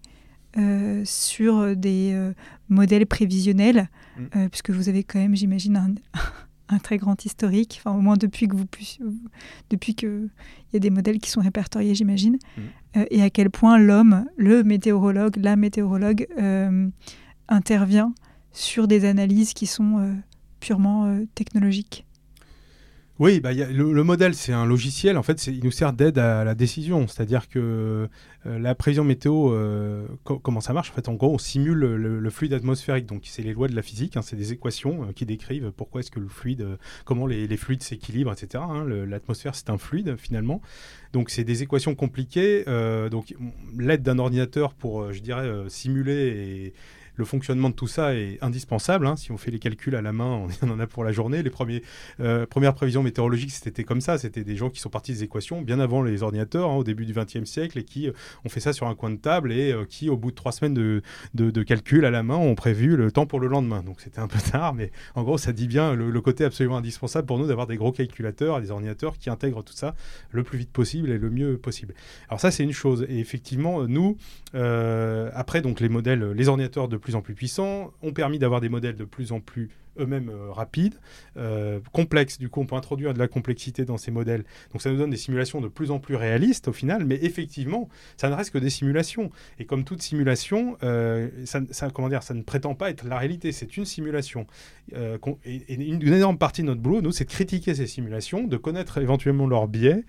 sur 1.05 1.75
des 1.75 2.33
modèles 2.69 3.07
prévisionnels, 3.07 3.89
mm. 4.19 4.49
puisque 4.51 4.71
vous 4.71 4.91
avez 4.91 5.05
quand 5.05 5.19
même, 5.19 5.35
j'imagine, 5.35 5.77
un, 5.77 5.95
un 6.69 6.79
très 6.79 6.99
grand 6.99 7.25
historique, 7.25 7.81
enfin 7.81 7.97
au 7.97 8.01
moins 8.01 8.17
depuis 8.17 8.49
que 8.49 8.57
vous 8.57 8.67
depuis 9.71 9.95
que 9.95 10.29
il 10.71 10.75
y 10.75 10.77
a 10.77 10.81
des 10.81 10.91
modèles 10.91 11.19
qui 11.19 11.31
sont 11.31 11.41
répertoriés, 11.41 11.95
j'imagine, 11.95 12.35
mmh. 12.35 12.61
euh, 12.97 13.05
et 13.11 13.23
à 13.23 13.31
quel 13.31 13.51
point 13.51 13.79
l'homme, 13.79 14.27
le 14.37 14.63
météorologue, 14.63 15.37
la 15.37 15.57
météorologue 15.57 16.27
euh, 16.39 16.89
intervient 17.49 18.13
sur 18.53 18.89
des 18.89 19.05
analyses 19.05 19.55
qui 19.55 19.67
sont 19.67 19.99
euh, 19.99 20.13
purement 20.61 21.19
technologiques. 21.35 22.05
Oui, 23.19 23.41
bah, 23.41 23.53
le, 23.53 24.05
modèle, 24.05 24.35
c'est 24.35 24.53
un 24.53 24.65
logiciel. 24.65 25.19
En 25.19 25.25
fait, 25.25 25.49
il 25.49 25.65
nous 25.65 25.73
sert 25.73 25.93
d'aide 25.93 26.19
à 26.19 26.45
la 26.45 26.55
décision. 26.55 27.09
C'est-à-dire 27.09 27.49
que 27.49 28.09
euh, 28.47 28.59
la 28.61 28.77
prévision 28.77 29.03
météo, 29.03 29.53
euh, 29.53 30.07
comment 30.23 30.61
ça 30.61 30.73
marche? 30.73 30.91
En 30.91 30.95
fait, 30.95 31.09
en 31.09 31.15
gros, 31.15 31.35
on 31.35 31.39
simule 31.39 31.79
le, 31.79 32.31
fluide 32.31 32.53
atmosphérique. 32.53 33.07
Donc, 33.07 33.23
c'est 33.25 33.43
les 33.43 33.55
lois 33.55 33.67
de 33.67 33.75
la 33.75 33.83
physique. 33.83 34.17
Hein, 34.17 34.23
c'est 34.23 34.37
des 34.37 34.53
équations 34.53 35.03
euh, 35.03 35.13
qui 35.13 35.27
décrivent 35.27 35.73
pourquoi 35.77 36.01
est-ce 36.01 36.13
que 36.13 36.21
le 36.21 36.29
fluide, 36.29 36.79
comment 37.05 37.27
les, 37.27 37.57
fluides 37.57 37.83
s'équilibrent, 37.83 38.33
etc. 38.33 38.63
Hein. 38.69 38.85
L'atmosphère, 38.87 39.57
c'est 39.57 39.71
un 39.71 39.79
fluide 39.79 40.15
finalement. 40.17 40.63
Donc, 41.13 41.31
c'est 41.31 41.45
des 41.45 41.65
équations 41.65 41.97
compliquées. 41.97 42.65
donc, 43.11 43.35
l'aide 43.77 44.03
d'un 44.03 44.21
ordinateur 44.21 44.75
pour, 44.75 45.13
je 45.13 45.21
dirais, 45.21 45.51
simuler 45.69 46.13
et 46.13 46.75
le 47.19 47.25
fonctionnement 47.25 47.69
de 47.69 47.75
tout 47.75 47.89
ça 47.89 48.15
est 48.15 48.39
indispensable. 48.43 49.07
Hein. 49.07 49.17
Si 49.17 49.33
on 49.33 49.37
fait 49.37 49.51
les 49.51 49.59
calculs 49.59 49.97
à 49.97 50.03
la 50.03 50.13
main, 50.13 50.47
on 50.63 50.71
en 50.71 50.79
a 50.79 50.87
pour 50.87 51.03
la 51.03 51.13
journée. 51.13 51.43
Les 51.43 51.51
euh, 52.21 52.47
premières 52.47 52.75
prévisions 52.75 53.03
météorologiques, 53.03 53.51
c'était 53.51 53.85
comme 53.85 54.01
ça. 54.01 54.19
C'était 54.19 54.45
des 54.45 54.57
gens 54.57 54.71
qui 54.71 54.81
sont 54.81 54.89
partis 54.89 55.13
des 55.13 55.25
équations 55.25 55.61
bien 55.61 55.81
avant 55.81 56.03
les 56.03 56.23
ordinateurs, 56.23 56.71
hein, 56.71 56.77
au 56.77 56.85
début 56.85 57.05
du 57.05 57.13
XXe 57.13 57.45
siècle, 57.45 57.79
et 57.79 57.85
qui 57.85 58.09
euh, 58.09 58.13
ont 58.45 58.49
fait 58.49 58.61
ça 58.61 58.73
sur 58.73 58.87
un 58.87 58.95
coin 58.95 59.11
de 59.11 59.17
table 59.17 59.53
et 59.53 59.73
euh, 59.73 59.85
qui, 59.85 60.09
au 60.09 60.17
bout 60.17 60.31
de 60.31 60.37
trois 60.37 60.53
semaines 60.53 60.75
de, 60.75 61.03
de, 61.35 61.63
calcul 61.65 62.05
à 62.05 62.11
la 62.11 62.23
main, 62.23 62.37
ont 62.37 62.55
prévu 62.55 62.97
le 62.97 63.11
temps 63.11 63.27
pour 63.27 63.41
le 63.41 63.49
lendemain. 63.49 63.83
Donc 63.83 64.01
c'était 64.01 64.21
un 64.21 64.29
peu 64.29 64.39
tard, 64.53 64.75
mais 64.75 64.93
en 65.17 65.25
gros, 65.25 65.39
ça 65.39 65.53
dit 65.53 65.67
bien 65.67 65.95
le, 65.95 66.21
côté 66.21 66.45
absolument 66.45 66.77
indispensable 66.77 67.27
pour 67.27 67.39
nous 67.39 67.47
d'avoir 67.47 67.67
des 67.67 67.77
gros 67.77 67.93
calculateurs 67.93 68.59
et 68.59 68.61
des 68.61 68.71
ordinateurs 68.71 69.19
qui 69.19 69.31
intègrent 69.31 69.63
tout 69.63 69.73
ça 69.73 69.95
le 70.31 70.43
plus 70.43 70.59
vite 70.59 70.71
possible 70.71 71.11
et 71.11 71.19
le 71.19 71.31
mieux 71.31 71.57
possible. 71.57 71.95
Alors 72.29 72.41
ça, 72.41 72.53
c'est 72.53 72.63
une 72.63 72.73
chose. 72.73 73.07
Et 73.09 73.19
effectivement, 73.19 73.87
nous, 73.89 74.17
après, 74.53 75.63
donc 75.63 75.81
les 75.81 75.89
modèles, 75.89 76.33
les 76.33 76.49
ordinateurs 76.49 76.89
de 76.89 76.97
plus 76.97 77.08
plus 77.09 77.15
en 77.15 77.23
plus 77.23 77.33
puissants, 77.33 77.91
ont 78.03 78.13
permis 78.13 78.39
d'avoir 78.39 78.61
des 78.61 78.69
modèles 78.69 78.97
de 78.97 79.07
plus 79.07 79.33
en 79.33 79.41
plus 79.41 79.71
eux-mêmes 79.99 80.29
euh, 80.29 80.53
rapides, 80.53 80.97
euh, 81.39 81.81
complexes. 81.91 82.39
Du 82.39 82.51
coup, 82.51 82.61
on 82.61 82.67
peut 82.67 82.77
introduire 82.77 83.15
de 83.15 83.19
la 83.19 83.29
complexité 83.29 83.87
dans 83.87 83.97
ces 83.97 84.11
modèles. 84.11 84.45
Donc, 84.73 84.83
ça 84.83 84.91
nous 84.91 84.99
donne 84.99 85.09
des 85.09 85.17
simulations 85.17 85.63
de 85.63 85.69
plus 85.69 85.91
en 85.91 86.01
plus 86.01 86.17
réalistes 86.17 86.69
au 86.69 86.75
final, 86.75 87.07
mais 87.07 87.19
effectivement, 87.23 87.89
ça 88.19 88.29
ne 88.29 88.35
reste 88.35 88.51
que 88.51 88.59
des 88.59 88.69
simulations. 88.69 89.31
Et 89.59 89.65
comme 89.65 89.85
toute 89.85 90.03
simulation, 90.03 90.77
euh, 90.83 91.31
ça, 91.47 91.89
comment 91.95 92.11
dire, 92.11 92.23
ça 92.23 92.35
ne 92.35 92.43
prétend 92.43 92.75
pas 92.75 92.91
être 92.91 93.05
la 93.05 93.17
réalité, 93.17 93.53
c'est 93.53 93.79
une 93.79 93.87
simulation. 93.87 94.47
et, 94.93 95.75
une, 95.75 96.03
une, 96.03 96.13
énorme 96.13 96.37
partie 96.37 96.61
de 96.61 96.67
notre 96.67 96.83
boulot, 96.83 97.01
nous, 97.01 97.13
c'est 97.13 97.25
de 97.25 97.31
critiquer 97.31 97.75
ces 97.75 97.87
simulations, 97.87 98.47
de 98.47 98.57
connaître 98.59 98.99
éventuellement 98.99 99.47
leurs 99.47 99.67
biais, 99.67 100.05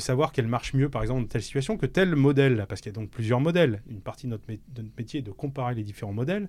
savoir 0.00 0.32
qu'elle 0.32 0.46
marche 0.46 0.74
mieux, 0.74 0.88
par 0.88 1.02
exemple, 1.02 1.22
dans 1.22 1.28
telle 1.28 1.42
situation 1.42 1.76
que 1.76 1.86
tel 1.86 2.14
modèle, 2.16 2.66
parce 2.68 2.80
qu'il 2.80 2.92
y 2.92 2.94
a 2.94 2.98
donc 2.98 3.10
plusieurs 3.10 3.40
modèles. 3.40 3.82
Une 3.90 4.00
partie 4.00 4.26
de 4.26 4.32
notre, 4.32 4.44
métier 4.98 5.20
est 5.20 5.22
de 5.22 5.30
comparer 5.30 5.74
les 5.74 5.82
différents 5.82 6.12
modèles. 6.12 6.48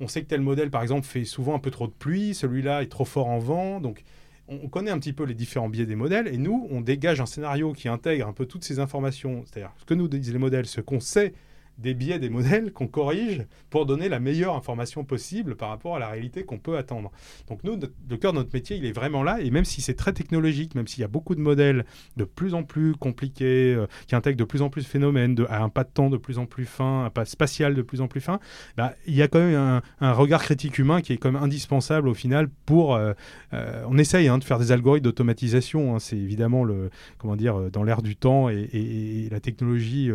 On 0.00 0.08
sait 0.08 0.22
que 0.22 0.28
tel 0.28 0.40
modèle, 0.40 0.70
par 0.70 0.82
exemple, 0.82 1.06
fait 1.06 1.24
souvent 1.24 1.54
un 1.54 1.58
peu 1.58 1.70
trop 1.70 1.86
de 1.86 1.92
pluie, 1.92 2.34
celui-là 2.34 2.82
est 2.82 2.86
trop 2.86 3.04
fort 3.04 3.28
en 3.28 3.38
vent, 3.38 3.80
donc 3.80 4.02
on 4.48 4.68
connaît 4.68 4.90
un 4.90 4.98
petit 4.98 5.12
peu 5.12 5.24
les 5.24 5.34
différents 5.34 5.68
biais 5.68 5.86
des 5.86 5.94
modèles, 5.94 6.26
et 6.26 6.36
nous, 6.36 6.66
on 6.70 6.80
dégage 6.80 7.20
un 7.20 7.26
scénario 7.26 7.72
qui 7.72 7.88
intègre 7.88 8.26
un 8.26 8.32
peu 8.32 8.46
toutes 8.46 8.64
ces 8.64 8.80
informations, 8.80 9.44
c'est-à-dire 9.46 9.72
ce 9.78 9.84
que 9.84 9.94
nous 9.94 10.08
disent 10.08 10.32
les 10.32 10.38
modèles, 10.38 10.66
ce 10.66 10.80
qu'on 10.80 11.00
sait 11.00 11.34
des 11.80 11.94
biais 11.94 12.18
des 12.18 12.28
modèles 12.28 12.72
qu'on 12.72 12.86
corrige 12.86 13.46
pour 13.70 13.86
donner 13.86 14.08
la 14.08 14.20
meilleure 14.20 14.54
information 14.54 15.04
possible 15.04 15.56
par 15.56 15.70
rapport 15.70 15.96
à 15.96 15.98
la 15.98 16.08
réalité 16.08 16.44
qu'on 16.44 16.58
peut 16.58 16.76
attendre. 16.76 17.10
Donc 17.48 17.64
nous, 17.64 17.78
le 18.08 18.16
cœur 18.16 18.32
de 18.32 18.38
notre 18.38 18.52
métier, 18.52 18.76
il 18.76 18.84
est 18.84 18.92
vraiment 18.92 19.22
là, 19.22 19.40
et 19.40 19.50
même 19.50 19.64
si 19.64 19.80
c'est 19.80 19.94
très 19.94 20.12
technologique, 20.12 20.74
même 20.74 20.86
s'il 20.86 21.00
y 21.00 21.04
a 21.04 21.08
beaucoup 21.08 21.34
de 21.34 21.40
modèles 21.40 21.84
de 22.16 22.24
plus 22.24 22.54
en 22.54 22.62
plus 22.62 22.94
compliqués, 22.94 23.74
euh, 23.74 23.86
qui 24.06 24.14
intègrent 24.14 24.38
de 24.38 24.44
plus 24.44 24.62
en 24.62 24.68
plus 24.68 24.82
de 24.82 24.86
phénomènes, 24.86 25.34
de, 25.34 25.46
à 25.48 25.62
un 25.62 25.68
pas 25.68 25.84
de 25.84 25.90
temps 25.90 26.10
de 26.10 26.16
plus 26.16 26.38
en 26.38 26.46
plus 26.46 26.66
fin, 26.66 27.04
un 27.06 27.10
pas 27.10 27.24
spatial 27.24 27.74
de 27.74 27.82
plus 27.82 28.00
en 28.00 28.08
plus 28.08 28.20
fin, 28.20 28.40
bah, 28.76 28.94
il 29.06 29.14
y 29.14 29.22
a 29.22 29.28
quand 29.28 29.38
même 29.38 29.80
un, 30.00 30.12
regard 30.12 30.42
critique 30.42 30.78
humain 30.78 31.00
qui 31.00 31.12
est 31.12 31.16
quand 31.16 31.32
même 31.32 31.42
indispensable 31.42 32.08
au 32.08 32.14
final 32.14 32.48
pour... 32.66 32.94
Euh, 32.94 33.12
euh, 33.52 33.84
on 33.88 33.96
essaye 33.96 34.28
hein, 34.28 34.38
de 34.38 34.44
faire 34.44 34.58
des 34.58 34.72
algorithmes 34.72 35.04
d'automatisation, 35.04 35.94
hein, 35.94 35.98
c'est 35.98 36.16
évidemment 36.16 36.64
le, 36.64 36.90
comment 37.18 37.36
dire, 37.36 37.70
dans 37.70 37.82
l'air 37.82 38.02
du 38.02 38.16
temps, 38.16 38.50
et, 38.50 38.68
et 38.72 39.28
la 39.30 39.40
technologie 39.40 40.10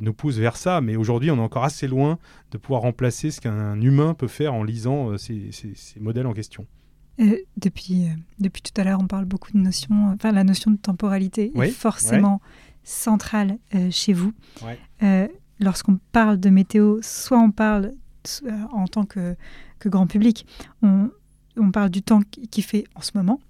nous 0.00 0.12
pousse 0.12 0.36
vers 0.36 0.56
ça, 0.56 0.80
mais 0.80 0.96
aujourd'hui, 0.96 1.07
aujourd'hui, 1.08 1.30
on 1.30 1.38
est 1.38 1.40
encore 1.40 1.64
assez 1.64 1.88
loin 1.88 2.18
de 2.50 2.58
pouvoir 2.58 2.82
remplacer 2.82 3.30
ce 3.30 3.40
qu'un 3.40 3.80
humain 3.80 4.12
peut 4.12 4.28
faire 4.28 4.52
en 4.52 4.62
lisant 4.62 5.12
euh, 5.12 5.16
ces, 5.16 5.50
modèles 5.98 6.26
en 6.26 6.34
question. 6.34 6.66
Euh, 7.18 7.38
depuis, 7.56 8.04
euh, 8.04 8.10
depuis 8.38 8.60
tout 8.60 8.78
à 8.78 8.84
l'heure, 8.84 9.00
on 9.00 9.06
parle 9.06 9.24
beaucoup 9.24 9.50
de 9.52 9.58
notions, 9.58 10.12
enfin 10.12 10.32
la 10.32 10.44
notion 10.44 10.70
de 10.70 10.76
temporalité 10.76 11.50
est 11.54 11.70
forcément 11.70 12.42
centrale 12.84 13.58
chez 13.90 14.12
vous. 14.12 14.32
Lorsqu'on 15.60 15.98
parle 16.12 16.38
de 16.38 16.50
météo, 16.50 16.98
soit 17.00 17.38
on 17.38 17.50
parle 17.50 17.94
en 18.70 18.86
tant 18.86 19.04
que, 19.04 19.34
que 19.78 19.88
grand 19.88 20.06
public, 20.06 20.46
on, 20.82 21.10
on 21.56 21.70
parle 21.72 21.90
du 21.90 22.02
temps 22.02 22.20
qui 22.50 22.62
fait 22.62 22.84
en 22.94 23.00
ce 23.00 23.12
moment, 23.14 23.40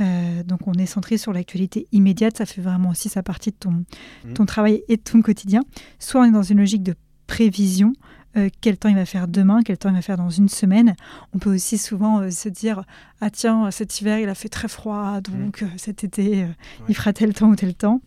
euh, 0.00 0.42
donc 0.42 0.66
on 0.66 0.72
est 0.74 0.86
centré 0.86 1.18
sur 1.18 1.32
l'actualité 1.32 1.86
immédiate, 1.92 2.38
ça 2.38 2.46
fait 2.46 2.60
vraiment 2.60 2.90
aussi 2.90 3.08
sa 3.08 3.22
partie 3.22 3.50
de 3.50 3.56
ton, 3.56 3.70
mmh. 3.70 4.32
ton 4.34 4.46
travail 4.46 4.82
et 4.88 4.96
de 4.96 5.02
ton 5.02 5.22
quotidien. 5.22 5.62
Soit 5.98 6.22
on 6.22 6.24
est 6.24 6.30
dans 6.30 6.42
une 6.42 6.58
logique 6.58 6.82
de 6.82 6.94
prévision, 7.26 7.92
euh, 8.36 8.48
quel 8.60 8.78
temps 8.78 8.88
il 8.88 8.94
va 8.94 9.04
faire 9.04 9.28
demain, 9.28 9.60
quel 9.64 9.76
temps 9.76 9.90
il 9.90 9.94
va 9.94 10.02
faire 10.02 10.16
dans 10.16 10.30
une 10.30 10.48
semaine. 10.48 10.94
On 11.34 11.38
peut 11.38 11.54
aussi 11.54 11.78
souvent 11.78 12.20
euh, 12.20 12.30
se 12.30 12.48
dire 12.48 12.84
ah 13.20 13.30
tiens 13.30 13.70
cet 13.70 14.00
hiver 14.00 14.18
il 14.18 14.28
a 14.28 14.34
fait 14.34 14.48
très 14.48 14.68
froid 14.68 15.20
donc 15.20 15.62
mmh. 15.62 15.68
cet 15.76 16.04
été 16.04 16.46
il 16.88 16.94
fera 16.94 17.12
tel 17.12 17.34
temps 17.34 17.48
ou 17.48 17.56
tel 17.56 17.74
temps. 17.74 18.00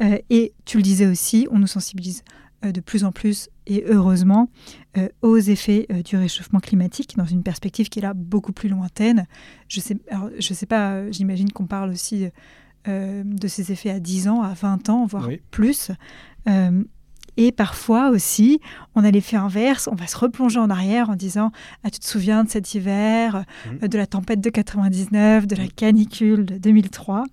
et 0.00 0.52
tu 0.64 0.78
le 0.78 0.82
disais 0.82 1.06
aussi, 1.06 1.46
on 1.50 1.58
nous 1.58 1.66
sensibilise 1.66 2.22
de 2.62 2.80
plus 2.80 3.04
en 3.04 3.12
plus 3.12 3.48
et 3.66 3.84
heureusement 3.88 4.48
euh, 4.96 5.08
aux 5.22 5.38
effets 5.38 5.86
euh, 5.90 6.02
du 6.02 6.16
réchauffement 6.16 6.60
climatique 6.60 7.16
dans 7.16 7.24
une 7.24 7.42
perspective 7.42 7.88
qui 7.88 7.98
est 7.98 8.02
là 8.02 8.14
beaucoup 8.14 8.52
plus 8.52 8.68
lointaine. 8.68 9.26
Je 9.68 9.80
sais, 9.80 9.96
je 10.38 10.54
sais 10.54 10.66
pas, 10.66 11.10
j'imagine 11.10 11.50
qu'on 11.52 11.66
parle 11.66 11.90
aussi 11.90 12.26
de 12.88 13.48
ces 13.48 13.72
effets 13.72 13.90
à 13.90 13.98
10 13.98 14.28
ans, 14.28 14.42
à 14.42 14.54
20 14.54 14.90
ans, 14.90 15.06
voire 15.06 15.28
plus. 15.50 15.90
Et 17.36 17.50
parfois 17.50 18.10
aussi, 18.10 18.60
on 18.94 19.02
a 19.02 19.10
l'effet 19.10 19.36
inverse, 19.36 19.88
on 19.90 19.96
va 19.96 20.06
se 20.06 20.16
replonger 20.16 20.60
en 20.60 20.70
arrière 20.70 21.10
en 21.10 21.16
disant 21.16 21.50
Ah, 21.82 21.90
tu 21.90 21.98
te 21.98 22.06
souviens 22.06 22.44
de 22.44 22.48
cet 22.48 22.74
hiver, 22.74 23.44
mmh. 23.82 23.88
de 23.88 23.98
la 23.98 24.06
tempête 24.06 24.40
de 24.40 24.50
99, 24.50 25.48
de 25.48 25.56
la 25.56 25.66
canicule 25.66 26.46
de 26.46 26.58
2003 26.58 27.24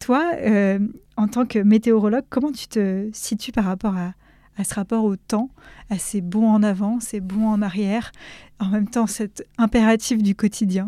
Toi, 0.00 0.32
en 1.16 1.28
tant 1.28 1.46
que 1.46 1.58
météorologue, 1.58 2.24
comment 2.28 2.52
tu 2.52 2.66
te 2.66 3.08
situes 3.12 3.52
par 3.52 3.64
rapport 3.64 3.96
à, 3.96 4.14
à 4.56 4.64
ce 4.64 4.74
rapport 4.74 5.04
au 5.04 5.16
temps, 5.16 5.50
à 5.90 5.98
ces 5.98 6.20
bons 6.20 6.48
en 6.48 6.62
avant, 6.62 7.00
ces 7.00 7.20
bons 7.20 7.48
en 7.48 7.62
arrière, 7.62 8.12
en 8.60 8.68
même 8.68 8.88
temps 8.88 9.06
cet 9.06 9.46
impératif 9.58 10.22
du 10.22 10.34
quotidien? 10.34 10.86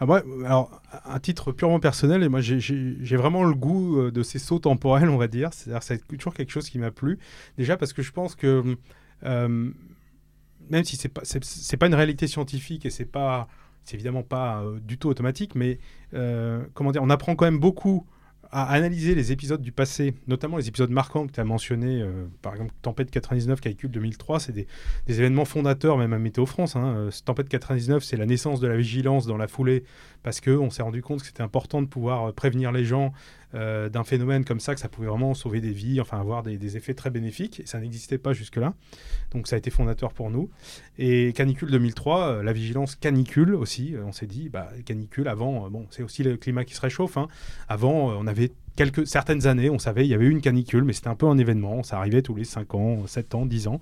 Ah 0.00 0.06
alors, 0.44 0.82
un 1.04 1.20
titre 1.20 1.52
purement 1.52 1.78
personnel, 1.78 2.24
et 2.24 2.28
moi 2.28 2.40
j'ai 2.40 3.16
vraiment 3.16 3.44
le 3.44 3.54
goût 3.54 3.98
euh, 4.00 4.10
de 4.10 4.22
ces 4.22 4.40
sauts 4.40 4.58
temporels, 4.58 5.08
on 5.08 5.16
va 5.16 5.28
dire. 5.28 5.50
C'est 5.52 6.06
toujours 6.08 6.34
quelque 6.34 6.50
chose 6.50 6.68
qui 6.68 6.78
m'a 6.78 6.90
plu. 6.90 7.18
Déjà 7.58 7.76
parce 7.76 7.92
que 7.92 8.02
je 8.02 8.10
pense 8.10 8.34
que, 8.34 8.76
euh, 9.24 9.70
même 10.68 10.84
si 10.84 10.96
c'est 10.96 11.08
pas, 11.08 11.22
pas 11.78 11.86
une 11.86 11.94
réalité 11.94 12.26
scientifique 12.26 12.84
et 12.86 12.90
c'est 12.90 13.04
pas, 13.04 13.46
c'est 13.84 13.94
évidemment 13.94 14.24
pas 14.24 14.62
euh, 14.62 14.80
du 14.80 14.98
tout 14.98 15.08
automatique, 15.08 15.54
mais 15.54 15.78
comment 16.74 16.90
dire, 16.90 17.02
on 17.02 17.10
apprend 17.10 17.36
quand 17.36 17.44
même 17.44 17.58
beaucoup 17.58 18.06
à 18.54 18.70
analyser 18.70 19.16
les 19.16 19.32
épisodes 19.32 19.60
du 19.60 19.72
passé, 19.72 20.14
notamment 20.28 20.58
les 20.58 20.68
épisodes 20.68 20.88
marquants 20.88 21.26
que 21.26 21.32
tu 21.32 21.40
as 21.40 21.44
mentionnés, 21.44 22.00
euh, 22.00 22.26
par 22.40 22.52
exemple 22.52 22.72
Tempête 22.82 23.10
99, 23.10 23.60
Calcul 23.60 23.90
2003, 23.90 24.38
c'est 24.38 24.52
des, 24.52 24.68
événements 25.08 25.44
fondateurs 25.44 25.98
même 25.98 26.12
à 26.12 26.20
Météo 26.20 26.46
France. 26.46 26.76
Hein. 26.76 26.94
Euh, 26.96 27.10
Tempête 27.24 27.48
99, 27.48 28.04
c'est 28.04 28.16
la 28.16 28.26
naissance 28.26 28.60
de 28.60 28.68
la 28.68 28.76
vigilance 28.76 29.26
dans 29.26 29.36
la 29.36 29.48
foulée, 29.48 29.82
parce 30.22 30.40
qu'on 30.40 30.70
s'est 30.70 30.84
rendu 30.84 31.02
compte 31.02 31.22
que 31.22 31.26
c'était 31.26 31.42
important 31.42 31.82
de 31.82 31.88
pouvoir 31.88 32.28
euh, 32.28 32.32
prévenir 32.32 32.70
les 32.70 32.84
gens 32.84 33.12
d'un 33.54 34.04
phénomène 34.04 34.44
comme 34.44 34.60
ça, 34.60 34.74
que 34.74 34.80
ça 34.80 34.88
pouvait 34.88 35.06
vraiment 35.06 35.34
sauver 35.34 35.60
des 35.60 35.70
vies, 35.70 36.00
enfin 36.00 36.20
avoir 36.20 36.42
des, 36.42 36.76
effets 36.76 36.94
très 36.94 37.10
bénéfiques, 37.10 37.60
et 37.60 37.66
ça 37.66 37.78
n'existait 37.78 38.18
pas 38.18 38.32
jusque-là. 38.32 38.74
Donc 39.32 39.46
ça 39.46 39.56
a 39.56 39.58
été 39.58 39.70
fondateur 39.70 40.12
pour 40.12 40.30
nous. 40.30 40.50
Et 40.98 41.32
Canicule 41.34 41.70
2003, 41.70 42.42
la 42.42 42.52
vigilance 42.52 42.96
canicule 42.96 43.54
aussi, 43.54 43.94
on 44.04 44.12
s'est 44.12 44.26
dit, 44.26 44.48
bah, 44.48 44.70
canicule 44.84 45.28
avant, 45.28 45.70
bon, 45.70 45.86
c'est 45.90 46.02
aussi 46.02 46.22
le 46.22 46.36
climat 46.36 46.64
qui 46.64 46.74
se 46.74 46.80
réchauffe. 46.80 47.16
Hein. 47.16 47.28
Avant, 47.68 48.10
on 48.10 48.26
avait 48.26 48.50
quelques, 48.76 49.06
certaines 49.06 49.46
années, 49.46 49.70
on 49.70 49.78
savait, 49.78 50.04
il 50.04 50.08
y 50.08 50.14
avait 50.14 50.24
eu 50.24 50.30
une 50.30 50.40
canicule, 50.40 50.84
mais 50.84 50.92
c'était 50.92 51.08
un 51.08 51.14
peu 51.14 51.26
un 51.26 51.38
événement. 51.38 51.82
Ça 51.82 51.98
arrivait 51.98 52.22
tous 52.22 52.34
les 52.34 52.44
5 52.44 52.74
ans, 52.74 53.06
7 53.06 53.34
ans, 53.34 53.46
10 53.46 53.68
ans. 53.68 53.80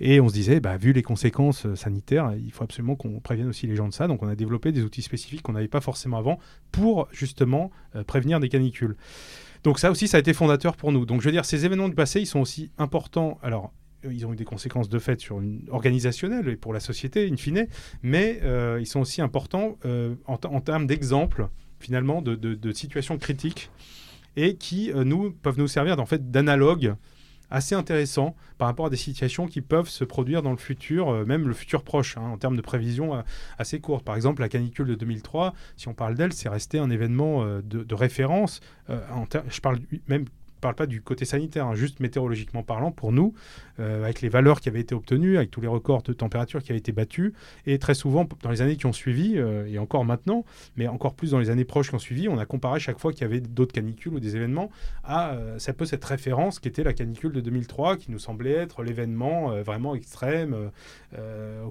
Et 0.00 0.20
on 0.20 0.28
se 0.28 0.34
disait, 0.34 0.60
bah, 0.60 0.76
vu 0.76 0.92
les 0.92 1.02
conséquences 1.02 1.66
euh, 1.66 1.76
sanitaires, 1.76 2.34
il 2.36 2.52
faut 2.52 2.64
absolument 2.64 2.96
qu'on 2.96 3.20
prévienne 3.20 3.48
aussi 3.48 3.66
les 3.66 3.76
gens 3.76 3.88
de 3.88 3.94
ça. 3.94 4.08
Donc 4.08 4.22
on 4.22 4.28
a 4.28 4.34
développé 4.34 4.72
des 4.72 4.82
outils 4.82 5.02
spécifiques 5.02 5.42
qu'on 5.42 5.52
n'avait 5.52 5.68
pas 5.68 5.80
forcément 5.80 6.18
avant 6.18 6.38
pour 6.72 7.08
justement 7.12 7.70
euh, 7.94 8.04
prévenir 8.04 8.40
des 8.40 8.48
canicules. 8.48 8.96
Donc 9.62 9.78
ça 9.78 9.90
aussi, 9.90 10.08
ça 10.08 10.16
a 10.16 10.20
été 10.20 10.32
fondateur 10.32 10.76
pour 10.76 10.92
nous. 10.92 11.06
Donc 11.06 11.20
je 11.20 11.26
veux 11.26 11.32
dire, 11.32 11.44
ces 11.44 11.64
événements 11.64 11.88
du 11.88 11.94
passé, 11.94 12.20
ils 12.20 12.26
sont 12.26 12.40
aussi 12.40 12.70
importants. 12.76 13.38
Alors, 13.42 13.72
euh, 14.04 14.12
ils 14.12 14.26
ont 14.26 14.32
eu 14.32 14.36
des 14.36 14.44
conséquences 14.44 14.88
de 14.88 14.98
fait 14.98 15.20
sur 15.20 15.40
une 15.40 15.62
organisationnelle 15.70 16.48
et 16.48 16.56
pour 16.56 16.72
la 16.72 16.80
société, 16.80 17.30
in 17.30 17.36
fine, 17.36 17.66
mais 18.02 18.40
ils 18.80 18.86
sont 18.86 19.00
aussi 19.00 19.22
importants 19.22 19.78
en, 20.26 20.60
termes 20.60 20.86
d'exemples, 20.86 21.48
finalement, 21.78 22.20
de, 22.20 22.34
de 22.34 22.72
situations 22.72 23.16
critiques 23.16 23.70
et 24.36 24.56
qui 24.56 24.92
euh, 24.92 25.04
nous 25.04 25.30
peuvent 25.30 25.58
nous 25.58 25.68
servir 25.68 25.98
en 25.98 26.06
fait 26.06 26.30
d'analogue 26.30 26.94
assez 27.50 27.74
intéressant 27.74 28.34
par 28.58 28.66
rapport 28.68 28.86
à 28.86 28.90
des 28.90 28.96
situations 28.96 29.46
qui 29.46 29.60
peuvent 29.60 29.88
se 29.88 30.02
produire 30.02 30.42
dans 30.42 30.50
le 30.50 30.56
futur, 30.56 31.10
euh, 31.10 31.24
même 31.24 31.46
le 31.46 31.54
futur 31.54 31.84
proche, 31.84 32.16
hein, 32.16 32.22
en 32.22 32.38
termes 32.38 32.56
de 32.56 32.62
prévision 32.62 33.14
euh, 33.14 33.22
assez 33.58 33.80
courte. 33.80 34.04
Par 34.04 34.16
exemple, 34.16 34.40
la 34.40 34.48
canicule 34.48 34.86
de 34.86 34.94
2003, 34.94 35.54
si 35.76 35.88
on 35.88 35.94
parle 35.94 36.14
d'elle, 36.14 36.32
c'est 36.32 36.48
resté 36.48 36.78
un 36.78 36.90
événement 36.90 37.44
de, 37.44 37.84
de, 37.84 37.94
référence. 37.94 38.60
En 38.88 39.26
je 39.48 39.60
parle 39.60 39.78
même 40.08 40.24
parle 40.64 40.74
pas 40.74 40.86
du 40.86 41.02
côté 41.02 41.26
sanitaire, 41.26 41.66
hein, 41.66 41.74
juste 41.74 42.00
météorologiquement 42.00 42.62
parlant, 42.62 42.90
pour 42.90 43.12
nous, 43.12 43.34
euh, 43.80 44.02
avec 44.02 44.22
les 44.22 44.30
valeurs 44.30 44.62
qui 44.62 44.70
avaient 44.70 44.80
été 44.80 44.94
obtenues, 44.94 45.36
avec 45.36 45.50
tous 45.50 45.60
les 45.60 45.68
records 45.68 46.02
de 46.02 46.14
température 46.14 46.62
qui 46.62 46.72
avaient 46.72 46.78
été 46.78 46.90
battus, 46.90 47.34
et 47.66 47.78
très 47.78 47.92
souvent, 47.92 48.26
dans 48.42 48.50
les 48.50 48.62
années 48.62 48.76
qui 48.76 48.86
ont 48.86 48.94
suivi, 48.94 49.34
euh, 49.36 49.66
et 49.66 49.78
encore 49.78 50.06
maintenant, 50.06 50.46
mais 50.76 50.88
encore 50.88 51.14
plus 51.14 51.32
dans 51.32 51.38
les 51.38 51.50
années 51.50 51.66
proches 51.66 51.90
qui 51.90 51.94
ont 51.96 51.98
suivi, 51.98 52.30
on 52.30 52.38
a 52.38 52.46
comparé 52.46 52.80
chaque 52.80 52.98
fois 52.98 53.12
qu'il 53.12 53.20
y 53.20 53.24
avait 53.24 53.40
d'autres 53.40 53.74
canicules 53.74 54.14
ou 54.14 54.20
des 54.20 54.36
événements 54.36 54.70
à 55.04 55.34
euh, 55.34 55.58
cette 55.58 56.04
référence 56.04 56.60
qui 56.60 56.68
était 56.68 56.82
la 56.82 56.94
canicule 56.94 57.32
de 57.32 57.42
2003, 57.42 57.98
qui 57.98 58.10
nous 58.10 58.18
semblait 58.18 58.52
être 58.52 58.82
l'événement 58.82 59.60
vraiment 59.62 59.94
extrême, 59.94 60.70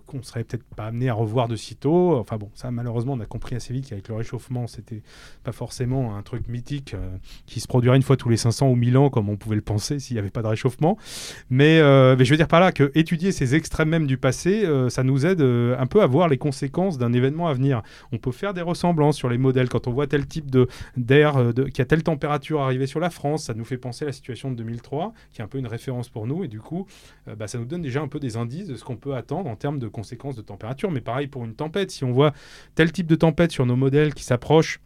qu'on 0.05 0.21
serait 0.21 0.43
peut-être 0.43 0.63
pas 0.75 0.85
amené 0.85 1.09
à 1.09 1.13
revoir 1.13 1.47
de 1.47 1.55
sitôt. 1.55 2.17
Enfin 2.17 2.37
bon, 2.37 2.49
ça 2.53 2.69
malheureusement, 2.69 3.13
on 3.13 3.19
a 3.19 3.25
compris 3.25 3.55
assez 3.55 3.73
vite 3.73 3.89
qu'avec 3.89 4.07
le 4.07 4.15
réchauffement, 4.15 4.67
c'était 4.67 5.01
pas 5.43 5.51
forcément 5.51 6.15
un 6.15 6.21
truc 6.21 6.47
mythique 6.47 6.95
qui 7.45 7.59
se 7.59 7.67
produirait 7.67 7.97
une 7.97 8.03
fois 8.03 8.17
tous 8.17 8.29
les 8.29 8.37
500 8.37 8.69
ou 8.69 8.75
ans, 8.95 9.09
comme 9.09 9.29
on 9.29 9.37
pouvait 9.37 9.55
le 9.55 9.61
penser 9.61 9.99
s'il 9.99 10.15
n'y 10.15 10.19
avait 10.19 10.29
pas 10.29 10.41
de 10.41 10.47
réchauffement. 10.47 10.97
Euh, 11.61 12.15
mais, 12.17 12.25
je 12.25 12.29
veux 12.29 12.37
dire 12.37 12.47
par 12.47 12.59
là 12.59 12.71
que 12.71 12.91
étudier 12.95 13.31
ces 13.31 13.55
extrêmes 13.55 13.89
même 13.89 14.07
du 14.07 14.17
passé, 14.17 14.65
euh, 14.65 14.89
ça 14.89 15.03
nous 15.03 15.25
aide 15.25 15.41
euh, 15.41 15.75
un 15.79 15.85
peu 15.85 16.01
à 16.01 16.07
voir 16.07 16.27
les 16.27 16.37
conséquences 16.37 16.97
d'un 16.97 17.13
événement 17.13 17.47
à 17.47 17.53
venir. 17.53 17.81
On 18.11 18.17
peut 18.17 18.31
faire 18.31 18.53
des 18.53 18.61
ressemblances 18.61 19.17
sur 19.17 19.29
les 19.29 19.37
modèles. 19.37 19.69
Quand 19.69 19.87
on 19.87 19.91
voit 19.91 20.07
tel 20.07 20.25
type 20.25 20.49
d'air 20.97 21.35
qui 21.73 21.81
a 21.81 21.85
telle 21.85 22.03
température 22.03 22.61
arrivée 22.61 22.87
sur 22.87 22.99
la 22.99 23.09
France, 23.09 23.45
ça 23.45 23.53
nous 23.53 23.65
fait 23.65 23.77
penser 23.77 24.05
à 24.05 24.07
la 24.07 24.13
situation 24.13 24.51
de 24.51 24.55
2003, 24.55 25.13
qui 25.31 25.41
est 25.41 25.43
un 25.43 25.47
peu 25.47 25.57
une 25.57 25.67
référence 25.67 26.09
pour 26.09 26.27
nous. 26.27 26.43
Et 26.43 26.47
du 26.47 26.59
coup, 26.59 26.85
bah, 27.37 27.47
ça 27.47 27.57
nous 27.57 27.65
donne 27.65 27.81
déjà 27.81 28.01
un 28.01 28.07
peu 28.07 28.19
des 28.19 28.37
indices 28.37 28.67
de 28.67 28.75
ce 28.75 28.83
qu'on 28.83 28.97
peut 28.97 29.15
attendre 29.15 29.49
en 29.49 29.55
termes 29.55 29.79
de 29.79 29.87
conséquences 29.87 30.35
de 30.35 30.41
température. 30.41 30.91
Mais 30.91 31.01
pareil 31.01 31.27
pour 31.27 31.45
une 31.45 31.55
tempête, 31.55 31.91
si 31.91 32.03
on 32.03 32.11
voit 32.11 32.33
tel 32.75 32.91
type 32.91 33.07
de 33.07 33.15
tempête 33.15 33.51
sur 33.51 33.65
nos 33.65 33.75
modèles 33.75 34.13
qui 34.13 34.23
s'approchent 34.23 34.79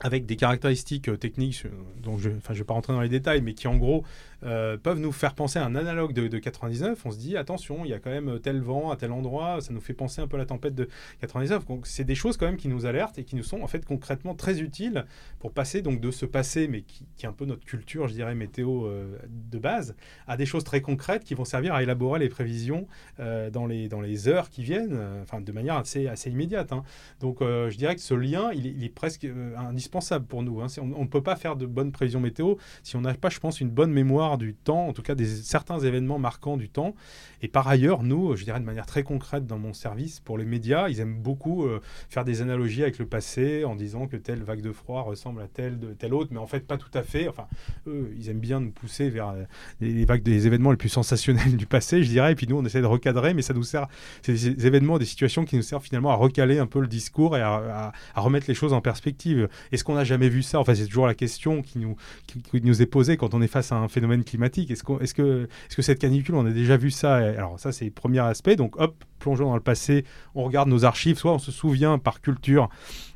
avec 0.00 0.26
des 0.26 0.36
caractéristiques 0.36 1.18
techniques 1.18 1.64
dont 2.02 2.18
je 2.18 2.30
ne 2.30 2.34
vais 2.34 2.64
pas 2.64 2.74
rentrer 2.74 2.92
dans 2.92 3.00
les 3.00 3.08
détails, 3.08 3.42
mais 3.42 3.54
qui 3.54 3.68
en 3.68 3.76
gros 3.76 4.04
euh, 4.44 4.76
peuvent 4.76 5.00
nous 5.00 5.10
faire 5.10 5.34
penser 5.34 5.58
à 5.58 5.64
un 5.64 5.74
analogue 5.74 6.12
de, 6.12 6.38
99. 6.38 7.04
On 7.04 7.10
se 7.10 7.18
dit, 7.18 7.36
attention, 7.36 7.84
il 7.84 7.90
y 7.90 7.94
a 7.94 7.98
quand 7.98 8.10
même 8.10 8.38
tel 8.40 8.60
vent 8.60 8.90
à 8.90 8.96
tel 8.96 9.10
endroit, 9.10 9.60
ça 9.60 9.72
nous 9.72 9.80
fait 9.80 9.94
penser 9.94 10.20
un 10.20 10.28
peu 10.28 10.36
à 10.36 10.38
la 10.38 10.46
tempête 10.46 10.74
de 10.74 10.88
99. 11.20 11.66
Donc, 11.66 11.86
c'est 11.86 12.04
des 12.04 12.14
choses 12.14 12.36
quand 12.36 12.46
même 12.46 12.56
qui 12.56 12.68
nous 12.68 12.86
alertent 12.86 13.18
et 13.18 13.24
qui 13.24 13.34
nous 13.34 13.42
sont 13.42 13.60
en 13.62 13.66
fait 13.66 13.84
concrètement 13.84 14.34
très 14.34 14.60
utiles 14.60 15.06
pour 15.40 15.52
passer 15.52 15.82
donc 15.82 16.00
de 16.00 16.10
ce 16.10 16.24
passé, 16.24 16.68
mais 16.68 16.82
qui, 16.82 17.04
est 17.22 17.26
un 17.26 17.32
peu 17.32 17.46
notre 17.46 17.64
culture, 17.64 18.06
je 18.06 18.14
dirais, 18.14 18.34
météo 18.34 18.86
euh, 18.86 19.18
de 19.28 19.58
base, 19.58 19.96
à 20.28 20.36
des 20.36 20.46
choses 20.46 20.64
très 20.64 20.80
concrètes 20.80 21.24
qui 21.24 21.34
vont 21.34 21.44
servir 21.44 21.74
à 21.74 21.82
élaborer 21.82 22.20
les 22.20 22.28
prévisions 22.28 22.86
euh, 23.18 23.50
dans, 23.50 23.66
les, 23.66 23.88
dans 23.88 24.00
les 24.00 24.28
heures 24.28 24.50
qui 24.50 24.62
viennent, 24.62 24.98
enfin 25.22 25.40
de 25.40 25.52
manière 25.52 25.76
assez, 25.76 26.06
assez 26.06 26.30
immédiate. 26.30 26.72
Hein. 26.72 26.84
Donc, 27.20 27.38
je 27.40 27.76
dirais 27.76 27.96
que 27.96 28.00
ce 28.00 28.14
lien, 28.14 28.50
il 28.52 28.84
est, 28.84 28.88
presque 28.88 29.26
indispensable 29.56 29.87
pour 30.26 30.42
nous. 30.42 30.60
Hein. 30.60 30.66
On 30.80 31.02
ne 31.02 31.08
peut 31.08 31.22
pas 31.22 31.36
faire 31.36 31.56
de 31.56 31.66
bonnes 31.66 31.92
prévisions 31.92 32.20
météo 32.20 32.54
si 32.82 32.96
on 32.96 33.00
n'a 33.00 33.14
pas, 33.14 33.28
je 33.28 33.40
pense, 33.40 33.60
une 33.60 33.70
bonne 33.70 33.92
mémoire 33.92 34.38
du 34.38 34.54
temps, 34.54 34.88
en 34.88 34.92
tout 34.92 35.02
cas 35.02 35.14
des 35.14 35.26
certains 35.26 35.78
événements 35.78 36.18
marquants 36.18 36.56
du 36.56 36.68
temps. 36.68 36.94
Et 37.42 37.48
par 37.48 37.68
ailleurs, 37.68 38.02
nous, 38.02 38.34
je 38.36 38.44
dirais 38.44 38.60
de 38.60 38.64
manière 38.64 38.86
très 38.86 39.02
concrète 39.02 39.46
dans 39.46 39.58
mon 39.58 39.72
service, 39.72 40.20
pour 40.20 40.38
les 40.38 40.44
médias, 40.44 40.88
ils 40.88 41.00
aiment 41.00 41.20
beaucoup 41.20 41.64
euh, 41.64 41.80
faire 42.08 42.24
des 42.24 42.42
analogies 42.42 42.82
avec 42.82 42.98
le 42.98 43.06
passé 43.06 43.64
en 43.64 43.76
disant 43.76 44.06
que 44.06 44.16
telle 44.16 44.42
vague 44.42 44.60
de 44.60 44.72
froid 44.72 45.02
ressemble 45.02 45.42
à 45.42 45.46
telle, 45.46 45.78
de, 45.78 45.92
telle 45.92 46.14
autre, 46.14 46.30
mais 46.32 46.38
en 46.38 46.46
fait 46.46 46.66
pas 46.66 46.76
tout 46.76 46.90
à 46.94 47.02
fait. 47.02 47.28
Enfin, 47.28 47.46
eux, 47.86 48.12
ils 48.18 48.28
aiment 48.28 48.40
bien 48.40 48.60
nous 48.60 48.70
pousser 48.70 49.08
vers 49.08 49.28
euh, 49.28 49.44
les, 49.80 50.04
vagues 50.04 50.22
des 50.22 50.46
événements 50.46 50.70
les 50.70 50.76
plus 50.76 50.88
sensationnels 50.88 51.56
du 51.56 51.66
passé, 51.66 52.02
je 52.02 52.08
dirais. 52.08 52.32
Et 52.32 52.34
puis 52.34 52.46
nous, 52.48 52.56
on 52.56 52.64
essaie 52.64 52.80
de 52.80 52.86
recadrer, 52.86 53.34
mais 53.34 53.42
ça 53.42 53.54
nous 53.54 53.62
sert, 53.62 53.86
c'est 54.22 54.32
des 54.32 54.66
événements, 54.66 54.98
des 54.98 55.04
situations 55.04 55.44
qui 55.44 55.56
nous 55.56 55.62
servent 55.62 55.84
finalement 55.84 56.10
à 56.10 56.14
recaler 56.14 56.58
un 56.58 56.66
peu 56.66 56.80
le 56.80 56.88
discours 56.88 57.36
et 57.36 57.40
à, 57.42 57.92
remettre 58.16 58.46
les 58.48 58.54
choses 58.54 58.72
en 58.72 58.80
perspective. 58.80 59.48
Est-ce 59.70 59.84
qu'on 59.84 59.94
n'a 59.94 60.04
jamais 60.04 60.28
vu 60.28 60.42
ça? 60.42 60.58
Enfin, 60.58 60.74
c'est 60.74 60.86
toujours 60.86 61.06
la 61.06 61.14
question 61.14 61.62
qui 61.62 61.78
nous, 61.78 62.82
est 62.82 62.86
posée 62.86 63.16
quand 63.16 63.34
on 63.34 63.42
est 63.42 63.48
face 63.48 63.70
à 63.70 63.76
un 63.76 63.88
phénomène 63.88 64.24
climatique. 64.24 64.70
Est-ce 64.70 64.82
est 65.00 65.18
est 65.18 65.74
que 65.76 65.82
cette 65.82 65.98
canicule, 65.98 66.34
on 66.34 66.46
a 66.46 66.50
déjà 66.50 66.76
vu 66.76 66.90
ça 66.90 67.27
Alors 67.36 67.58
ça, 67.58 67.72
c'est 67.72 67.84
le 67.84 67.90
premier 67.90 68.20
aspect. 68.20 68.56
Donc 68.56 68.78
hop, 68.80 69.04
plongeons 69.18 69.46
dans 69.46 69.54
le 69.54 69.60
passé, 69.60 70.04
on 70.34 70.44
regarde 70.44 70.68
nos 70.68 70.84
archives, 70.84 71.16
soit 71.16 71.32
on 71.32 71.38
se 71.38 71.52
souvient 71.52 71.98
par 71.98 72.20
culture 72.20 72.68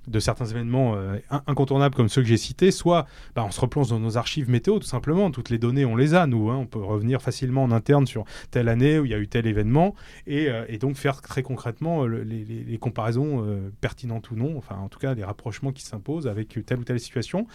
de 0.09 0.19
certains 0.21 0.47
événements 0.47 0.95
euh, 0.97 1.19
incontournables 1.47 1.95
comme 1.95 2.09
ceux 2.09 2.23
que 2.23 2.29
j'ai 2.29 2.37
cités, 2.37 2.71
soit 2.71 3.07
bah, 3.35 3.45
on 3.47 3.51
se 3.51 3.61
replonge 3.61 3.89
dans 3.89 4.01
nos 4.01 4.17
archives 4.17 4.51
météo 4.51 4.79
tout 4.79 4.87
simplement. 4.87 5.31
Toutes 5.31 5.51
les 5.51 5.59
données, 5.59 5.85
on 5.85 5.97
les 5.97 6.15
a, 6.15 6.27
nous. 6.27 6.51
Hein. 6.51 6.57
On 6.57 6.67
peut 6.67 6.83
revenir 6.83 7.23
facilement 7.23 7.63
en 7.63 7.71
interne 7.71 8.07
sur 8.07 8.25
telle 8.51 8.69
année 8.69 8.99
où 8.99 9.05
il 9.05 9.11
y 9.11 9.15
a 9.15 9.19
eu 9.19 9.29
tel 9.29 9.47
événement 9.47 9.95
et, 10.27 10.49
euh, 10.49 10.67
donc 10.79 10.97
faire 10.97 11.23
très 11.23 11.43
concrètement 11.43 12.05
euh, 12.05 12.25
les, 12.25 12.79
comparaisons 12.79 13.47
pertinentes 13.81 14.31
ou 14.33 14.37
non, 14.37 14.57
enfin 14.59 14.75
en 14.77 14.89
tout 14.89 14.99
cas 14.99 15.15
les 15.15 15.23
rapprochements 15.23 15.71
qui 15.71 15.85
s'imposent 15.85 16.27
avec 16.27 16.59
telle 16.67 16.81
ou 16.81 16.85
telle 16.85 16.99
situation. 16.99 17.47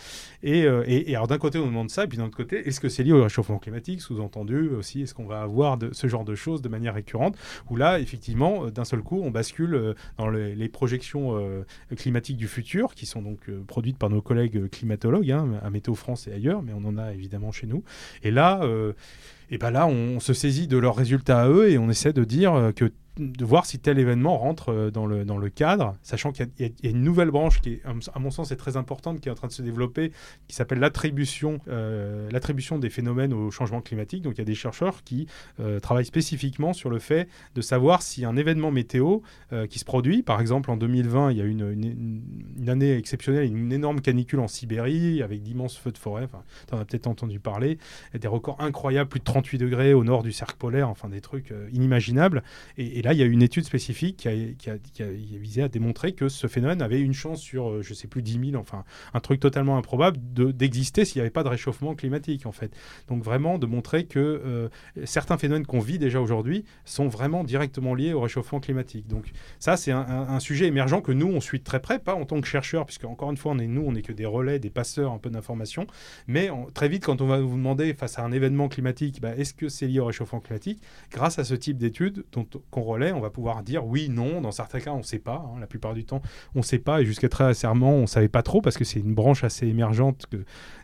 Et, 0.43 0.65
alors 1.13 1.27
d'un 1.27 1.37
côté 1.37 1.59
on 1.59 1.65
demande 1.65 1.89
ça, 1.89 2.05
et 2.05 2.07
puis 2.07 2.17
d'un 2.17 2.25
autre 2.25 2.37
côté, 2.37 2.67
est-ce 2.67 2.79
que 2.79 2.87
c'est 2.87 3.03
lié 3.03 3.11
au 3.11 3.23
réchauffement 3.23 3.59
climatique? 3.59 4.01
Sous-entendu 4.01 4.69
aussi, 4.69 5.01
est-ce 5.01 5.13
qu'on 5.13 5.25
va 5.25 5.41
avoir 5.41 5.77
de, 5.77 5.89
ce 5.91 6.07
genre 6.07 6.23
de 6.23 6.35
choses 6.35 6.61
de 6.61 6.69
manière 6.69 6.93
récurrente? 6.93 7.35
Où 7.69 7.75
là, 7.75 7.99
effectivement, 7.99 8.67
d'un 8.67 8.85
seul 8.85 9.01
coup, 9.01 9.19
on 9.21 9.31
bascule 9.31 9.95
dans 10.17 10.29
les 10.29 10.69
projections 10.69 11.37
climatiques 11.97 12.36
du 12.37 12.47
futur, 12.47 12.95
qui 12.95 13.05
sont 13.05 13.21
donc 13.21 13.49
euh, 13.49 13.63
produites 13.65 13.97
par 13.97 14.09
nos 14.09 14.21
collègues 14.21 14.69
climatologues 14.69 15.31
hein, 15.31 15.59
à 15.61 15.69
Météo 15.69 15.95
France 15.95 16.27
et 16.27 16.33
ailleurs, 16.33 16.61
mais 16.61 16.73
on 16.73 16.85
en 16.85 16.97
a 16.97 17.13
évidemment 17.13 17.51
chez 17.51 17.67
nous. 17.67 17.83
Et 18.23 18.31
là, 18.31 18.61
euh, 18.63 18.93
et 19.49 19.57
ben 19.57 19.71
là, 19.71 19.87
on 19.87 20.19
se 20.19 20.33
saisit 20.33 20.67
de 20.67 20.77
leurs 20.77 20.95
résultats 20.95 21.41
à 21.41 21.49
eux 21.49 21.69
et 21.69 21.77
on 21.77 21.89
essaie 21.89 22.13
de 22.13 22.23
dire 22.23 22.53
euh, 22.53 22.71
que 22.71 22.91
de 23.19 23.45
voir 23.45 23.65
si 23.65 23.79
tel 23.79 23.99
événement 23.99 24.37
rentre 24.37 24.69
euh, 24.69 24.91
dans 24.91 25.05
le, 25.05 25.25
dans 25.25 25.37
le 25.37 25.49
cadre, 25.49 25.95
sachant 26.01 26.31
qu'il 26.31 26.49
y, 26.59 26.65
a 26.65 26.89
une 26.89 27.03
nouvelle 27.03 27.31
branche 27.31 27.61
qui, 27.61 27.73
est, 27.73 27.81
à 27.85 28.19
mon 28.19 28.31
sens, 28.31 28.51
est 28.51 28.55
très 28.55 28.77
importante, 28.77 29.19
qui 29.19 29.29
est 29.29 29.31
en 29.31 29.35
train 29.35 29.47
de 29.47 29.53
se 29.53 29.61
développer, 29.61 30.11
qui 30.47 30.55
s'appelle 30.55 30.79
l'attribution 30.79 31.59
euh, 31.67 32.29
des 32.79 32.89
phénomènes 32.89 33.33
au 33.33 33.51
changement 33.51 33.81
climatique. 33.81 34.21
Donc 34.23 34.33
il 34.35 34.39
y 34.39 34.41
a 34.41 34.45
des 34.45 34.55
chercheurs 34.55 35.03
qui 35.03 35.27
euh, 35.59 35.79
travaillent 35.79 36.05
spécifiquement 36.05 36.73
sur 36.73 36.89
le 36.89 36.99
fait 36.99 37.27
de 37.55 37.61
savoir 37.61 38.01
si 38.01 38.25
un 38.25 38.35
événement 38.35 38.71
météo 38.71 39.19
qui 39.69 39.79
se 39.79 39.85
produit, 39.85 40.23
par 40.23 40.41
exemple 40.41 40.71
en 40.71 40.77
2020, 40.77 41.31
il 41.31 41.37
y 41.37 41.41
a 41.41 41.43
eu 41.43 41.49
une, 41.49 42.21
une, 42.57 42.69
année 42.69 42.95
exceptionnelle, 42.95 43.45
une 43.45 43.71
énorme 43.71 44.01
canicule 44.01 44.39
en 44.39 44.47
Sibérie 44.47 45.21
avec 45.21 45.41
d'immenses 45.41 45.77
feux 45.77 45.91
de 45.91 45.97
forêt, 45.97 46.23
enfin, 46.23 46.43
tu 46.67 46.75
en 46.75 46.79
as 46.79 46.85
peut-être 46.85 47.07
entendu 47.07 47.39
parler, 47.39 47.77
des 48.13 48.27
records 48.27 48.59
incroyables, 48.59 49.09
plus 49.09 49.19
de 49.19 49.25
38 49.25 49.57
degrés 49.57 49.93
au 49.93 50.03
nord 50.03 50.23
du 50.23 50.31
cercle 50.31 50.57
polaire, 50.57 50.89
enfin 50.89 51.09
des 51.09 51.21
trucs 51.21 51.53
inimaginables. 51.71 52.43
Et, 52.77 52.99
et 52.99 53.01
là, 53.07 53.13
il 53.13 53.19
y 53.19 53.23
a 53.23 53.25
une 53.25 53.41
étude 53.41 53.63
spécifique 53.63 54.17
qui 54.17 54.69
a, 54.69 55.07
visé 55.37 55.63
à 55.63 55.69
démontrer 55.69 56.11
que 56.11 56.27
ce 56.27 56.47
phénomène 56.47 56.81
avait 56.81 56.99
une 56.99 57.13
chance 57.13 57.39
sur, 57.39 57.69
euh, 57.69 57.81
je 57.81 57.93
sais 57.93 58.07
plus, 58.07 58.21
10 58.21 58.51
000, 58.51 58.61
enfin, 58.61 58.83
un 59.13 59.19
truc 59.21 59.39
totalement 59.39 59.77
improbable 59.77 60.17
d'exister 60.33 61.05
s'il 61.05 61.19
n'y 61.19 61.21
avait 61.21 61.29
pas 61.29 61.43
de 61.43 61.47
réchauffement 61.47 61.95
climatique, 61.95 62.45
en 62.45 62.51
fait. 62.51 62.75
Donc, 63.07 63.23
vraiment, 63.23 63.57
de 63.57 63.65
montrer 63.65 64.05
que 64.05 64.19
euh, 64.19 64.67
certains 65.05 65.37
phénomènes 65.37 65.65
qu'on 65.65 65.79
vit 65.79 65.99
déjà 65.99 66.19
aujourd'hui 66.19 66.65
sont 66.83 67.07
vraiment 67.07 67.45
directement 67.45 67.95
liés 67.95 68.11
au 68.11 68.19
réchauffement 68.19 68.59
climatique. 68.59 69.07
Donc, 69.07 69.31
ça, 69.59 69.77
c'est 69.77 69.91
un, 69.91 70.39
sujet 70.39 70.67
émergent 70.67 71.01
que 71.01 71.11
nous, 71.11 71.27
on 71.27 71.39
suit 71.39 71.61
très 71.61 71.79
près, 71.79 71.99
pas 71.99 72.13
en 72.13 72.25
tant 72.25 72.41
que 72.41 72.47
chercheurs, 72.47 72.85
puisque, 72.85 73.05
encore 73.05 73.31
une 73.31 73.37
fois, 73.37 73.53
on 73.53 73.59
est, 73.59 73.67
nous, 73.67 73.81
on 73.81 73.93
n'est 73.93 74.01
que 74.01 74.13
des 74.13 74.25
relais, 74.25 74.59
des 74.59 74.69
passeurs 74.69 75.13
un 75.13 75.17
peu 75.17 75.29
d'informations, 75.29 75.87
mais 76.27 76.49
très 76.73 76.89
vite, 76.89 77.05
quand 77.05 77.21
on 77.21 77.27
va 77.27 77.39
vous 77.39 77.55
demander, 77.55 77.93
face 77.93 78.19
à 78.19 78.23
un 78.23 78.31
événement 78.31 78.67
climatique, 78.67 79.21
bah, 79.21 79.35
est-ce 79.35 79.53
que 79.53 79.69
c'est 79.69 79.87
lié 79.87 79.99
au 79.99 80.05
réchauffement 80.05 80.41
climatique, 80.41 80.81
grâce 81.09 81.39
à 81.39 81.43
ce 81.43 81.55
type 81.55 81.77
d'études 81.77 82.25
qu'on 82.69 82.83
on 83.13 83.19
va 83.19 83.29
pouvoir 83.29 83.63
dire 83.63 83.85
oui, 83.85 84.09
non. 84.09 84.41
Dans 84.41 84.51
certains 84.51 84.79
cas, 84.79 84.91
on 84.91 84.99
ne 84.99 85.03
sait 85.03 85.19
pas. 85.19 85.45
Hein. 85.45 85.59
La 85.59 85.67
plupart 85.67 85.93
du 85.93 86.05
temps, 86.05 86.21
on 86.55 86.59
ne 86.59 86.63
sait 86.63 86.79
pas. 86.79 87.01
Et 87.01 87.05
jusqu'à 87.05 87.29
très 87.29 87.45
récemment, 87.45 87.91
on 87.91 88.01
ne 88.01 88.07
savait 88.07 88.27
pas 88.27 88.43
trop 88.43 88.61
parce 88.61 88.77
que 88.77 88.83
c'est 88.83 88.99
une 88.99 89.13
branche 89.13 89.43
assez 89.43 89.67
émergente, 89.67 90.25
que, 90.29 90.37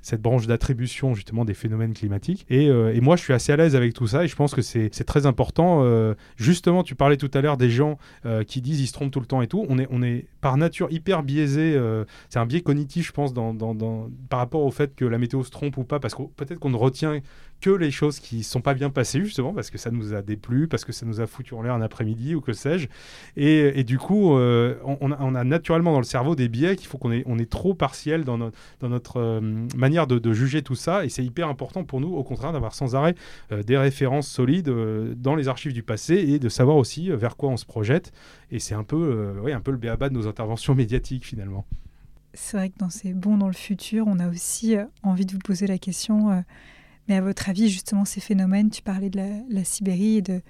cette 0.03 0.21
branche 0.21 0.47
d'attribution 0.47 1.15
justement 1.15 1.45
des 1.45 1.53
phénomènes 1.53 1.93
climatiques. 1.93 2.45
Et, 2.49 2.69
euh, 2.69 2.99
moi, 3.01 3.15
je 3.15 3.23
suis 3.23 3.33
assez 3.33 3.51
à 3.51 3.57
l'aise 3.57 3.75
avec 3.75 3.93
tout 3.93 4.07
ça 4.07 4.23
et 4.23 4.27
je 4.27 4.35
pense 4.35 4.53
que 4.53 4.61
c'est 4.61 4.89
très 4.89 5.25
important. 5.25 5.83
Euh, 5.83 6.13
justement, 6.35 6.83
tu 6.83 6.95
parlais 6.95 7.17
tout 7.17 7.31
à 7.33 7.41
l'heure 7.41 7.57
des 7.57 7.69
gens 7.69 7.97
euh, 8.25 8.43
qui 8.43 8.61
disent 8.61 8.81
ils 8.81 8.87
se 8.87 8.93
trompent 8.93 9.11
tout 9.11 9.19
le 9.19 9.25
temps 9.25 9.41
et 9.41 9.47
tout. 9.47 9.65
On 9.69 9.79
est, 9.79 10.27
par 10.41 10.57
nature 10.57 10.91
hyper 10.91 11.23
biaisé. 11.23 11.79
c'est 12.29 12.39
un 12.39 12.45
biais 12.45 12.61
cognitif, 12.61 13.07
je 13.07 13.11
pense, 13.13 13.33
dans, 13.33 13.55
par 14.29 14.39
rapport 14.39 14.63
au 14.63 14.71
fait 14.71 14.93
que 14.95 15.05
la 15.05 15.17
météo 15.17 15.43
se 15.43 15.51
trompe 15.51 15.77
ou 15.77 15.83
pas, 15.83 15.99
parce 15.99 16.15
que 16.15 16.23
peut-être 16.35 16.59
qu'on 16.59 16.69
ne 16.69 16.77
retient 16.77 17.21
que 17.63 17.69
les 17.69 17.91
choses 17.91 18.19
qui 18.19 18.43
sont 18.43 18.59
pas 18.59 18.73
bien 18.73 18.89
passées, 18.89 19.23
justement, 19.23 19.53
parce 19.53 19.69
que 19.69 19.77
ça 19.77 19.89
nous 19.89 20.13
a 20.13 20.21
déplu, 20.21 20.67
parce 20.67 20.83
que 20.83 20.91
ça 20.91 21.05
nous 21.05 21.21
a 21.21 21.27
foutu 21.27 21.53
en 21.53 21.61
l'air 21.61 21.73
un 21.73 21.81
après-midi 21.81 22.35
ou 22.35 22.41
que 22.41 22.51
sais-je. 22.51 22.89
Et, 23.37 23.79
et, 23.79 23.85
du 23.85 23.97
coup, 23.97 24.35
euh, 24.35 24.75
on, 24.83 25.11
a, 25.13 25.43
naturellement 25.45 25.93
dans 25.93 25.99
le 25.99 26.03
cerveau 26.03 26.35
des 26.35 26.49
biais 26.49 26.75
qu'il 26.75 26.87
faut 26.87 26.97
qu'on 26.97 27.13
est, 27.13 27.23
on 27.25 27.37
trop 27.45 27.73
partiel 27.73 28.25
dans, 28.25 28.37
dans 28.37 28.89
notre 28.89 29.17
euh, 29.17 29.39
manière 29.77 30.07
de, 30.07 30.19
de, 30.19 30.33
juger 30.33 30.61
tout 30.61 30.75
ça. 30.75 31.05
Et 31.05 31.09
c'est 31.09 31.23
hyper 31.23 31.47
important 31.47 31.85
pour 31.85 32.01
nous, 32.01 32.13
au 32.13 32.23
contraire, 32.23 32.51
d'avoir 32.51 32.73
sans 32.73 32.95
arrêt 32.95 33.15
euh, 33.53 33.63
des 33.63 33.77
références 33.77 34.27
solides 34.27 34.69
dans 35.15 35.35
les 35.35 35.47
archives 35.47 35.73
du 35.73 35.83
passé 35.83 36.15
et 36.15 36.39
de 36.39 36.49
savoir 36.49 36.75
aussi 36.75 37.11
vers 37.11 37.37
quoi 37.37 37.47
on 37.47 37.57
se 37.57 37.65
projette. 37.65 38.11
Et 38.51 38.59
c'est 38.59 38.75
un 38.75 38.83
peu, 38.83 39.35
oui, 39.41 39.53
un 39.53 39.61
peu 39.61 39.71
le 39.71 39.77
béaba 39.77 40.09
de 40.09 40.13
nos 40.13 40.27
interventions 40.27 40.75
médiatiques, 40.83 41.25
finalement. 41.25 41.65
C'est 42.33 42.57
vrai 42.57 42.69
que 42.71 42.79
dans 42.79 42.89
ces 42.89 43.13
bons 43.13 43.37
dans 43.37 43.47
le 43.47 43.53
futur, 43.53 44.07
on 44.07 44.19
a 44.19 44.27
aussi 44.27 44.75
envie 45.01 45.25
de 45.25 45.31
vous 45.31 45.39
poser 45.39 45.67
la 45.67 45.77
question 45.77 46.43
mais 47.07 47.15
à 47.15 47.21
votre 47.21 47.49
avis, 47.49 47.69
justement, 47.69 48.05
ces 48.05 48.21
phénomènes, 48.21 48.69
tu 48.69 48.81
parlais 48.81 49.09
de 49.09 49.21
la, 49.49 49.63
Sibérie 49.63 50.17
et 50.17 50.21
de, 50.21 50.41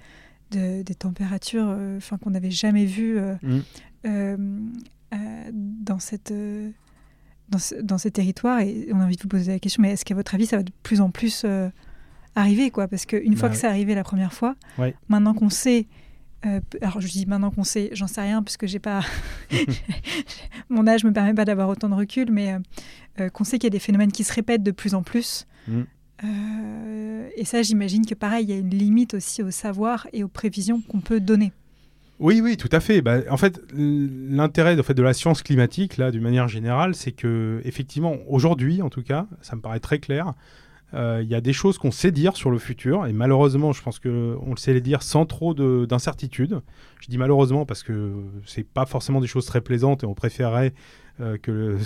des 0.50 0.94
températures 0.94 1.66
euh, 1.68 1.98
qu'on 2.22 2.30
n'avait 2.30 2.50
jamais 2.50 2.84
vues 2.84 3.18
euh, 3.18 3.34
mm. 3.42 3.60
euh, 4.06 5.50
dans, 5.52 5.98
cette, 5.98 6.32
dans, 7.48 7.58
dans, 7.82 7.98
ces 7.98 8.10
territoires. 8.10 8.60
Et 8.60 8.88
on 8.92 9.00
a 9.00 9.04
envie 9.04 9.16
de 9.16 9.22
vous 9.22 9.28
poser 9.28 9.52
la 9.52 9.58
question, 9.58 9.82
mais 9.82 9.90
est-ce 9.90 10.04
qu'à 10.04 10.14
votre 10.14 10.34
avis, 10.34 10.46
ça 10.46 10.58
va 10.58 10.62
de 10.62 10.72
plus 10.82 11.00
en 11.00 11.10
plus 11.10 11.44
arriver 12.36 12.70
quoi? 12.70 12.86
Parce 12.86 13.06
qu'une 13.06 13.36
fois 13.36 13.48
bah 13.48 13.54
que 13.54 13.60
c'est 13.60 13.66
arrivé 13.66 13.94
la 13.94 14.04
première 14.04 14.32
fois, 14.32 14.54
maintenant 15.08 15.34
qu'on 15.34 15.50
sait 15.50 15.86
alors 16.82 17.00
je 17.00 17.08
dis 17.08 17.24
maintenant 17.24 17.50
qu'on 17.50 17.64
sait, 17.64 17.88
j'en 17.92 18.06
sais 18.06 18.20
rien 18.20 18.42
puisque 18.42 18.66
j'ai 18.66 18.78
pas 18.78 19.00
mon 20.68 20.86
âge 20.86 21.02
me 21.02 21.10
permet 21.10 21.32
pas 21.32 21.46
d'avoir 21.46 21.70
autant 21.70 21.88
de 21.88 21.94
recul, 21.94 22.30
mais 22.30 22.54
qu'on 23.32 23.44
sait 23.44 23.58
qu'il 23.58 23.66
y 23.66 23.68
a 23.68 23.70
des 23.70 23.78
phénomènes 23.78 24.12
qui 24.12 24.24
se 24.24 24.32
répètent 24.32 24.62
de 24.62 24.70
plus 24.70 24.94
en 24.94 25.02
plus. 25.02 25.46
Mm. 25.66 25.82
Euh, 26.22 27.28
et 27.36 27.44
ça, 27.44 27.62
j'imagine 27.62 28.06
que 28.06 28.14
pareil, 28.14 28.44
il 28.44 28.50
y 28.50 28.52
a 28.52 28.58
une 28.58 28.70
limite 28.70 29.14
aussi 29.14 29.42
au 29.42 29.50
savoir 29.50 30.06
et 30.12 30.22
aux 30.22 30.28
prévisions 30.28 30.80
qu'on 30.80 31.00
peut 31.00 31.20
donner. 31.20 31.52
Oui, 32.20 32.40
oui, 32.40 32.56
tout 32.56 32.68
à 32.70 32.80
fait. 32.80 33.02
Bah, 33.02 33.18
en 33.28 33.36
fait, 33.36 33.60
l'intérêt 33.74 34.80
fait, 34.82 34.94
de 34.94 35.02
la 35.02 35.12
science 35.12 35.42
climatique, 35.42 35.96
là, 35.96 36.12
d'une 36.12 36.22
manière 36.22 36.46
générale, 36.46 36.94
c'est 36.94 37.12
que, 37.12 37.60
effectivement, 37.64 38.16
aujourd'hui, 38.28 38.82
en 38.82 38.90
tout 38.90 39.02
cas, 39.02 39.26
ça 39.42 39.56
me 39.56 39.60
paraît 39.60 39.80
très 39.80 39.98
clair, 39.98 40.34
euh, 40.94 41.20
il 41.22 41.28
y 41.28 41.34
a 41.34 41.40
des 41.40 41.52
choses 41.52 41.76
qu'on 41.76 41.90
sait 41.90 42.12
dire 42.12 42.36
sur 42.36 42.52
le 42.52 42.58
futur, 42.58 43.06
et 43.06 43.12
malheureusement, 43.12 43.72
je 43.72 43.82
pense 43.82 43.98
qu'on 43.98 44.08
le 44.50 44.56
sait 44.56 44.72
les 44.72 44.80
dire 44.80 45.02
sans 45.02 45.26
trop 45.26 45.54
d'incertitude. 45.54 46.60
Je 47.00 47.08
dis 47.08 47.18
malheureusement 47.18 47.66
parce 47.66 47.82
que 47.82 48.12
c'est 48.46 48.66
pas 48.66 48.86
forcément 48.86 49.20
des 49.20 49.26
choses 49.26 49.46
très 49.46 49.60
plaisantes, 49.60 50.04
et 50.04 50.06
on 50.06 50.14
préférerait 50.14 50.72
euh, 51.20 51.38
que 51.38 51.78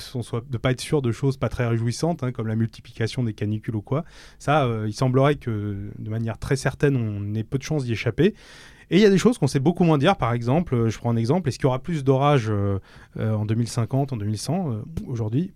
de 0.51 0.57
pas 0.57 0.71
être 0.71 0.81
sûr 0.81 1.03
de 1.03 1.13
choses 1.13 1.37
pas 1.37 1.51
très 1.51 1.67
réjouissantes, 1.67 2.23
hein, 2.23 2.33
comme 2.33 2.47
la 2.47 2.57
multiplication 2.57 3.23
des 3.23 3.35
canicules 3.35 3.77
ou 3.77 3.83
quoi. 3.83 4.07
Ça, 4.39 4.65
euh, 4.65 4.87
il 4.89 4.95
semblerait 4.95 5.35
que 5.35 5.91
de 5.99 6.11
manière 6.11 6.39
très 6.39 6.57
certaine, 6.57 6.97
on 6.97 7.35
ait 7.35 7.45
peu 7.45 7.59
de 7.59 7.63
chances 7.63 7.85
d'y 7.85 7.93
échapper. 7.93 8.35
Et 8.91 8.97
il 8.97 9.01
y 9.01 9.05
a 9.05 9.11
des 9.11 9.19
choses 9.19 9.37
qu'on 9.37 9.47
sait 9.47 9.61
beaucoup 9.61 9.85
moins 9.85 9.99
dire, 9.99 10.17
par 10.17 10.33
exemple, 10.33 10.75
euh, 10.75 10.89
je 10.89 10.97
prends 10.97 11.11
un 11.11 11.17
exemple, 11.17 11.47
est-ce 11.47 11.59
qu'il 11.59 11.65
y 11.65 11.67
aura 11.67 11.79
plus 11.79 12.05
d'orages 12.05 12.51
en 13.19 13.45
2050, 13.45 14.15
en 14.15 14.17
2100 14.17 14.81
Aujourd'hui, 15.07 15.53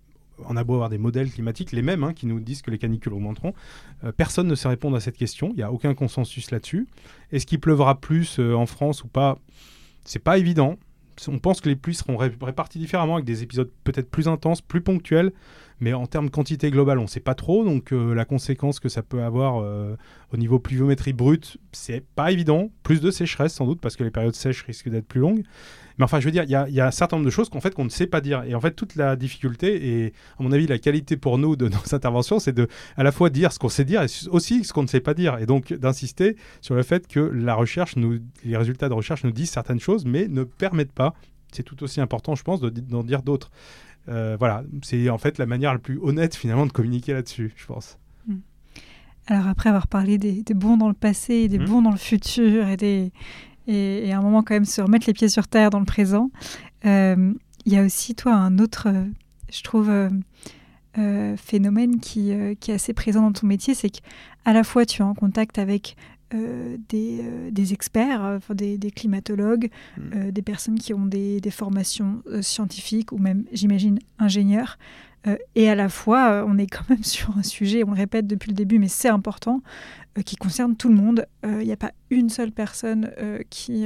on 0.47 0.55
a 0.55 0.63
beau 0.63 0.75
avoir 0.75 0.89
des 0.89 0.99
modèles 0.99 1.31
climatiques, 1.31 1.71
les 1.71 1.81
mêmes, 1.81 2.03
hein, 2.03 2.13
qui 2.13 2.27
nous 2.27 2.39
disent 2.39 2.61
que 2.61 2.69
les 2.69 2.77
canicules 2.77 3.13
augmenteront. 3.13 3.55
personne 4.17 4.45
ne 4.45 4.53
sait 4.53 4.67
répondre 4.67 4.95
à 4.97 4.99
cette 4.99 5.17
question, 5.17 5.49
il 5.49 5.55
n'y 5.55 5.63
a 5.63 5.71
aucun 5.71 5.95
consensus 5.95 6.51
là-dessus. 6.51 6.87
Est-ce 7.31 7.47
qu'il 7.47 7.59
pleuvra 7.59 7.99
plus 7.99 8.37
en 8.37 8.67
France 8.67 9.03
ou 9.03 9.07
pas? 9.07 9.39
C'est 10.05 10.19
pas 10.19 10.37
évident 10.37 10.77
on 11.27 11.39
pense 11.39 11.61
que 11.61 11.69
les 11.69 11.75
pluies 11.75 11.95
seront 11.95 12.17
réparties 12.17 12.79
différemment 12.79 13.15
avec 13.15 13.25
des 13.25 13.43
épisodes 13.43 13.69
peut-être 13.83 14.09
plus 14.09 14.27
intenses, 14.27 14.61
plus 14.61 14.81
ponctuels, 14.81 15.31
mais 15.83 15.91
en 15.91 16.07
termes 16.07 16.27
de 16.27 16.31
quantité 16.31 16.71
globale, 16.71 16.97
on 16.97 17.03
ne 17.03 17.07
sait 17.07 17.19
pas 17.19 17.35
trop. 17.35 17.65
Donc 17.65 17.91
euh, 17.91 18.15
la 18.15 18.23
conséquence 18.23 18.79
que 18.79 18.87
ça 18.87 19.03
peut 19.03 19.21
avoir 19.21 19.61
euh, 19.61 19.97
au 20.31 20.37
niveau 20.37 20.57
pluviométrie 20.57 21.11
brute, 21.11 21.57
c'est 21.73 22.05
pas 22.15 22.31
évident. 22.31 22.71
Plus 22.83 23.01
de 23.01 23.11
sécheresse 23.11 23.53
sans 23.53 23.65
doute 23.65 23.81
parce 23.81 23.97
que 23.97 24.03
les 24.05 24.09
périodes 24.09 24.33
sèches 24.33 24.61
risquent 24.63 24.87
d'être 24.87 25.07
plus 25.07 25.19
longues. 25.19 25.43
Mais 25.97 26.05
enfin, 26.05 26.21
je 26.21 26.25
veux 26.25 26.31
dire, 26.31 26.45
il 26.45 26.49
y, 26.49 26.79
a 26.79 26.87
un 26.87 26.91
certain 26.91 27.17
nombre 27.17 27.25
de 27.25 27.31
choses 27.31 27.49
qu'en 27.49 27.59
fait 27.59 27.75
qu'on 27.75 27.83
ne 27.83 27.89
sait 27.89 28.07
pas 28.07 28.21
dire. 28.21 28.43
Et 28.47 28.55
en 28.55 28.61
fait, 28.61 28.71
toute 28.71 28.95
la 28.95 29.17
difficulté 29.17 30.05
et 30.05 30.13
à 30.39 30.43
mon 30.43 30.53
avis 30.53 30.67
la 30.67 30.79
qualité 30.79 31.17
pour 31.17 31.37
nous 31.37 31.57
de 31.57 31.67
nos 31.69 31.93
interventions, 31.93 32.39
c'est 32.39 32.53
de 32.53 32.69
à 32.95 33.03
la 33.03 33.11
fois 33.11 33.29
dire 33.29 33.51
ce 33.51 33.59
qu'on 33.59 33.67
sait 33.67 33.85
dire 33.85 34.01
et 34.03 34.07
aussi 34.29 34.63
ce 34.63 34.71
qu'on 34.71 34.83
ne 34.83 34.87
sait 34.87 35.01
pas 35.01 35.13
dire. 35.13 35.37
Et 35.39 35.45
donc 35.45 35.73
d'insister 35.73 36.37
sur 36.61 36.75
le 36.75 36.83
fait 36.83 37.07
que 37.07 37.19
la 37.19 37.55
recherche, 37.55 37.95
les 38.45 38.57
résultats 38.57 38.87
de 38.87 38.93
recherche 38.93 39.25
nous 39.25 39.33
disent 39.33 39.51
certaines 39.51 39.81
choses, 39.81 40.05
mais 40.05 40.29
ne 40.29 40.45
permettent 40.45 40.93
pas. 40.93 41.13
C'est 41.51 41.63
tout 41.63 41.83
aussi 41.83 42.01
important, 42.01 42.35
je 42.35 42.43
pense, 42.43 42.61
d'en 42.61 43.03
dire 43.03 43.21
d'autres. 43.21 43.51
Euh, 44.09 44.35
voilà, 44.37 44.63
c'est 44.81 45.09
en 45.09 45.17
fait 45.17 45.37
la 45.37 45.45
manière 45.45 45.71
la 45.73 45.79
plus 45.79 45.99
honnête 46.01 46.35
finalement 46.35 46.65
de 46.65 46.71
communiquer 46.71 47.13
là-dessus, 47.13 47.53
je 47.55 47.65
pense. 47.65 47.97
Hmm. 48.27 48.39
Alors 49.27 49.47
après 49.47 49.69
avoir 49.69 49.87
parlé 49.87 50.17
des, 50.17 50.43
bons 50.53 50.77
dans 50.77 50.89
le 50.89 50.93
passé, 50.93 51.47
des 51.47 51.59
hmm. 51.59 51.65
bons 51.65 51.81
dans 51.81 51.91
le 51.91 51.97
futur 51.97 52.67
et, 52.67 52.77
des, 52.77 53.11
et, 53.67 54.11
à 54.11 54.17
un 54.17 54.21
moment 54.21 54.43
quand 54.43 54.55
même 54.55 54.65
se 54.65 54.81
remettre 54.81 55.07
les 55.07 55.13
pieds 55.13 55.29
sur 55.29 55.47
terre 55.47 55.69
dans 55.69 55.79
le 55.79 55.85
présent, 55.85 56.31
euh, 56.85 57.33
il 57.65 57.73
y 57.73 57.77
a 57.77 57.83
aussi 57.83 58.13
toi 58.13 58.33
un 58.33 58.59
autre, 58.59 58.89
je 59.49 59.63
trouve, 59.63 59.89
euh, 59.89 61.37
phénomène 61.37 62.01
qui, 62.01 62.33
qui, 62.59 62.71
est 62.71 62.75
assez 62.75 62.93
présent 62.93 63.21
dans 63.21 63.31
ton 63.31 63.47
métier, 63.47 63.73
c'est 63.73 63.89
qu'à 63.89 64.51
la 64.51 64.65
fois 64.65 64.85
tu 64.85 65.01
es 65.01 65.05
en 65.05 65.13
contact 65.13 65.57
avec 65.59 65.95
euh, 66.33 66.77
euh, 66.93 67.51
des, 67.51 67.73
experts, 67.73 68.23
euh, 68.23 68.39
des, 68.53 68.91
climatologues, 68.91 69.69
mm. 69.97 70.31
des 70.31 70.41
personnes 70.41 70.79
qui 70.79 70.93
ont 70.93 71.05
des, 71.05 71.41
formations 71.51 72.21
scientifiques 72.41 73.11
ou 73.11 73.17
même, 73.17 73.45
j'imagine, 73.51 73.99
ingénieurs. 74.19 74.77
et 75.55 75.69
à 75.69 75.75
la 75.75 75.89
fois, 75.89 76.45
on 76.47 76.57
est 76.57 76.67
quand 76.67 76.89
même 76.89 77.03
sur 77.03 77.37
un 77.37 77.43
sujet, 77.43 77.83
on 77.83 77.91
le 77.91 77.97
répète 77.97 78.27
depuis 78.27 78.49
le 78.49 78.55
début, 78.55 78.79
mais 78.79 78.87
c'est 78.87 79.09
important, 79.09 79.61
qui 80.25 80.35
concerne 80.35 80.75
tout 80.75 80.89
le 80.89 80.95
monde. 80.95 81.25
Il 81.43 81.65
n'y 81.65 81.71
a 81.71 81.77
pas 81.77 81.91
une 82.09 82.29
seule 82.29 82.51
personne 82.51 83.11
qui 83.49 83.85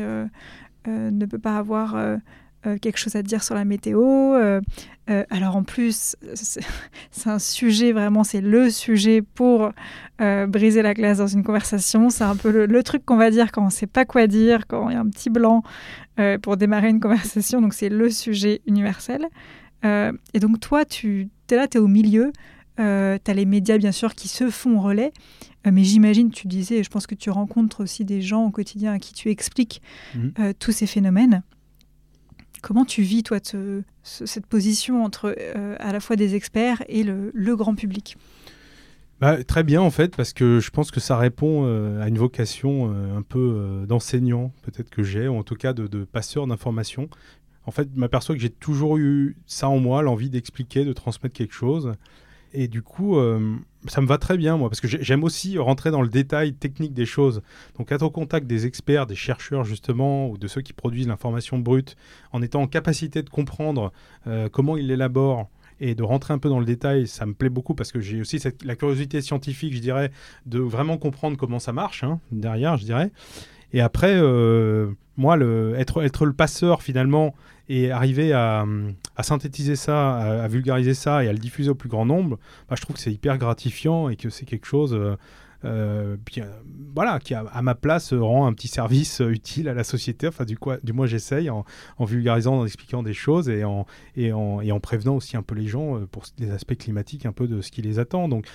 ne 0.86 1.26
peut 1.26 1.40
pas 1.40 1.58
avoir 1.58 2.20
euh, 2.66 2.78
quelque 2.78 2.98
chose 2.98 3.16
à 3.16 3.22
dire 3.22 3.44
sur 3.44 3.56
la 3.56 3.66
météo. 3.66 4.02
Euh, 4.04 4.62
euh, 5.10 5.24
alors 5.30 5.56
en 5.56 5.64
plus, 5.64 6.16
c'est 6.34 7.30
un 7.30 7.40
sujet 7.40 7.92
vraiment, 7.92 8.24
c'est 8.24 8.42
le 8.42 8.70
sujet 8.70 9.22
pour 9.22 9.72
briser 10.20 10.82
la 10.82 10.94
glace 10.94 11.20
dans 11.20 11.28
une 11.28 11.44
conversation. 11.44 12.10
C'est 12.10 12.24
un 12.24 12.36
peu 12.36 12.66
le, 12.66 12.84
truc 12.84 13.06
qu'on 13.06 13.18
va 13.18 13.30
dire 13.30 13.52
quand 13.52 13.62
on 13.62 13.68
ne 13.68 13.72
sait 13.72 13.88
pas 13.88 14.06
quoi 14.06 14.26
dire, 14.26 14.66
quand 14.68 14.90
il 14.90 14.94
y 14.94 14.98
a 14.98 15.00
un 15.00 15.10
petit 15.10 15.30
blanc 15.30 15.62
pour 16.42 16.58
démarrer 16.58 16.90
une 16.90 17.00
conversation. 17.00 17.62
Donc 17.62 17.74
c'est 17.74 17.90
le 17.90 18.10
sujet 18.10 18.62
universel. 18.66 19.28
et 19.84 20.40
donc 20.40 20.60
toi, 20.60 20.84
tu 20.84 21.30
es 21.52 21.56
là, 21.56 21.68
tu 21.68 21.78
es 21.78 21.80
au 21.80 21.88
milieu. 21.88 22.32
Tu 22.78 22.84
as 22.84 23.34
les 23.34 23.46
médias, 23.46 23.78
bien 23.78 23.92
sûr, 23.92 24.16
qui 24.16 24.28
se 24.28 24.50
font 24.50 24.80
relais. 24.80 25.14
Mais 25.72 25.84
j'imagine, 25.84 26.32
tu 26.32 26.48
disais, 26.48 26.84
je 26.84 26.90
pense 26.90 27.08
que 27.08 27.16
tu 27.16 27.30
rencontres 27.30 27.84
aussi 27.84 28.06
des 28.06 28.22
gens 28.22 28.46
au 28.46 28.52
quotidien 28.52 28.94
à 28.94 29.00
qui 29.00 29.14
tu 29.14 29.30
expliques 29.30 29.82
euh, 30.40 30.54
tous 30.58 30.72
ces 30.72 30.88
phénomènes. 30.88 31.44
Comment 32.62 32.86
tu 32.86 33.02
vis, 33.02 33.24
toi, 33.24 33.40
ce- 33.42 33.82
ce- 34.04 34.26
cette 34.26 34.46
position 34.46 35.04
entre 35.04 35.36
euh, 35.38 35.76
à 35.80 35.92
la 35.92 36.00
fois 36.00 36.16
des 36.16 36.36
experts 36.36 36.84
et 36.88 37.04
le, 37.04 37.32
grand 37.56 37.76
public? 37.76 38.18
Bah, 39.20 39.44
très 39.44 39.64
bien 39.64 39.82
en 39.82 39.90
fait, 39.90 40.16
parce 40.16 40.32
que 40.32 40.60
je 40.60 40.70
pense 40.70 40.92
que 40.92 41.00
ça 41.00 41.18
répond 41.18 41.64
euh, 41.66 42.02
à 42.04 42.08
une 42.08 42.20
vocation 42.20 42.94
euh, 42.94 43.18
un 43.18 43.24
peu 43.24 43.38
d'enseignant, 43.88 44.52
peut-être 44.62 44.90
que 44.92 45.02
j'ai, 45.02 45.28
ou 45.28 45.36
en 45.36 45.44
tout 45.44 45.56
cas 45.56 45.74
de, 45.74 45.88
passeur 46.06 46.46
d'informations. 46.46 47.10
En 47.66 47.72
fait, 47.72 47.90
m'aperçois 47.96 48.36
que 48.36 48.42
j'ai 48.42 48.50
toujours 48.52 48.98
eu 48.98 49.36
ça 49.46 49.70
en 49.70 49.80
moi, 49.80 50.02
l'envie 50.02 50.30
d'expliquer, 50.30 50.86
de 50.86 50.94
transmettre 50.94 51.36
quelque 51.36 51.54
chose. 51.54 51.94
Et 52.54 52.68
du 52.68 52.82
coup, 52.82 53.18
euh, 53.18 53.56
ça 53.88 54.02
me 54.02 54.08
va 54.08 54.18
très 54.18 54.38
bien, 54.38 54.58
moi, 54.58 54.70
parce 54.70 54.82
que 54.82 54.88
j'ai- 54.88 55.04
j'aime 55.04 55.24
aussi 55.24 55.58
rentrer 55.58 55.92
dans 55.92 56.02
le 56.02 56.08
détail 56.10 56.54
technique 56.54 56.94
des 56.94 57.06
choses. 57.06 57.42
Donc, 57.78 57.92
être 57.92 58.04
au 58.04 58.10
contact 58.10 58.48
des 58.48 58.66
experts, 58.66 59.06
des 59.06 59.16
chercheurs, 59.16 59.64
justement, 59.66 60.30
ou 60.30 60.38
de 60.38 60.48
ceux 60.48 60.62
qui 60.62 60.74
produisent 60.74 61.08
l'information 61.08 61.60
brute, 61.60 61.96
en 62.32 62.42
étant 62.42 62.62
en 62.62 62.68
capacité 62.68 63.22
de 63.24 63.30
comprendre 63.30 63.92
euh, 64.28 64.50
comment 64.50 64.78
ils 64.78 64.88
l'élaborent 64.88 65.50
et 65.80 65.94
de 65.94 66.02
rentrer 66.04 66.34
un 66.34 66.40
peu 66.40 66.50
dans 66.50 66.60
le 66.60 66.66
détail, 66.66 67.08
ça 67.08 67.26
me 67.28 67.34
plaît 67.34 67.50
beaucoup 67.50 67.76
parce 67.76 67.92
que 67.92 68.00
j'ai 68.00 68.20
aussi 68.20 68.40
la 68.64 68.76
curiosité 68.76 69.22
scientifique, 69.22 69.76
je 69.76 69.80
dirais, 69.80 70.12
de 70.48 70.58
vraiment 70.60 70.98
comprendre 70.98 71.38
comment 71.38 71.60
ça 71.60 71.72
marche, 71.72 72.04
hein, 72.04 72.20
derrière, 72.32 72.78
je 72.78 72.86
dirais. 72.86 73.12
Et 73.74 73.82
après, 73.82 74.16
euh, 74.16 74.92
moi, 75.18 75.38
être, 75.78 76.26
le 76.26 76.34
passeur, 76.34 76.82
finalement, 76.82 77.36
et 77.70 77.92
arriver 77.92 78.32
à, 78.34 78.66
synthétiser 79.22 79.76
ça, 79.76 80.18
à, 80.44 80.48
vulgariser 80.48 80.94
ça 80.94 81.24
et 81.24 81.28
à 81.28 81.34
le 81.34 81.40
diffuser 81.40 81.70
au 81.70 81.76
plus 81.76 81.90
grand 81.90 82.06
nombre, 82.06 82.40
bah, 82.70 82.76
je 82.78 82.82
trouve 82.82 82.96
que 82.96 83.02
c'est 83.02 83.12
hyper 83.12 83.38
gratifiant 83.38 84.10
et 84.10 84.16
que 84.16 84.30
c'est 84.30 84.46
quelque 84.46 84.68
chose 84.68 84.94
euh, 84.94 85.18
euh, 85.66 86.16
voilà, 86.96 87.20
qui, 87.20 87.34
à, 87.34 87.62
ma 87.62 87.76
place, 87.76 88.14
rend 88.14 88.48
un 88.48 88.54
petit 88.54 88.70
service 88.70 89.20
utile 89.28 89.68
à 89.68 89.74
la 89.74 89.84
société. 89.84 90.28
Enfin, 90.28 90.46
du, 90.46 90.58
moins, 90.94 91.08
j'essaye 91.08 91.50
en, 91.50 91.66
vulgarisant, 92.00 92.60
en 92.60 92.66
expliquant 92.66 93.04
des 93.04 93.14
choses 93.14 93.50
et 93.50 93.66
en, 93.66 93.86
et, 94.16 94.32
en, 94.32 94.80
prévenant 94.80 95.18
aussi 95.18 95.36
un 95.36 95.44
peu 95.44 95.56
les 95.56 95.68
gens 95.68 96.00
pour 96.12 96.24
les 96.38 96.52
aspects 96.52 96.78
climatiques, 96.78 97.26
un 97.26 97.34
peu 97.34 97.48
de 97.48 97.62
ce 97.62 97.72
qui 97.72 97.82
les 97.82 98.00
attend. 98.00 98.30
Donc, 98.30 98.48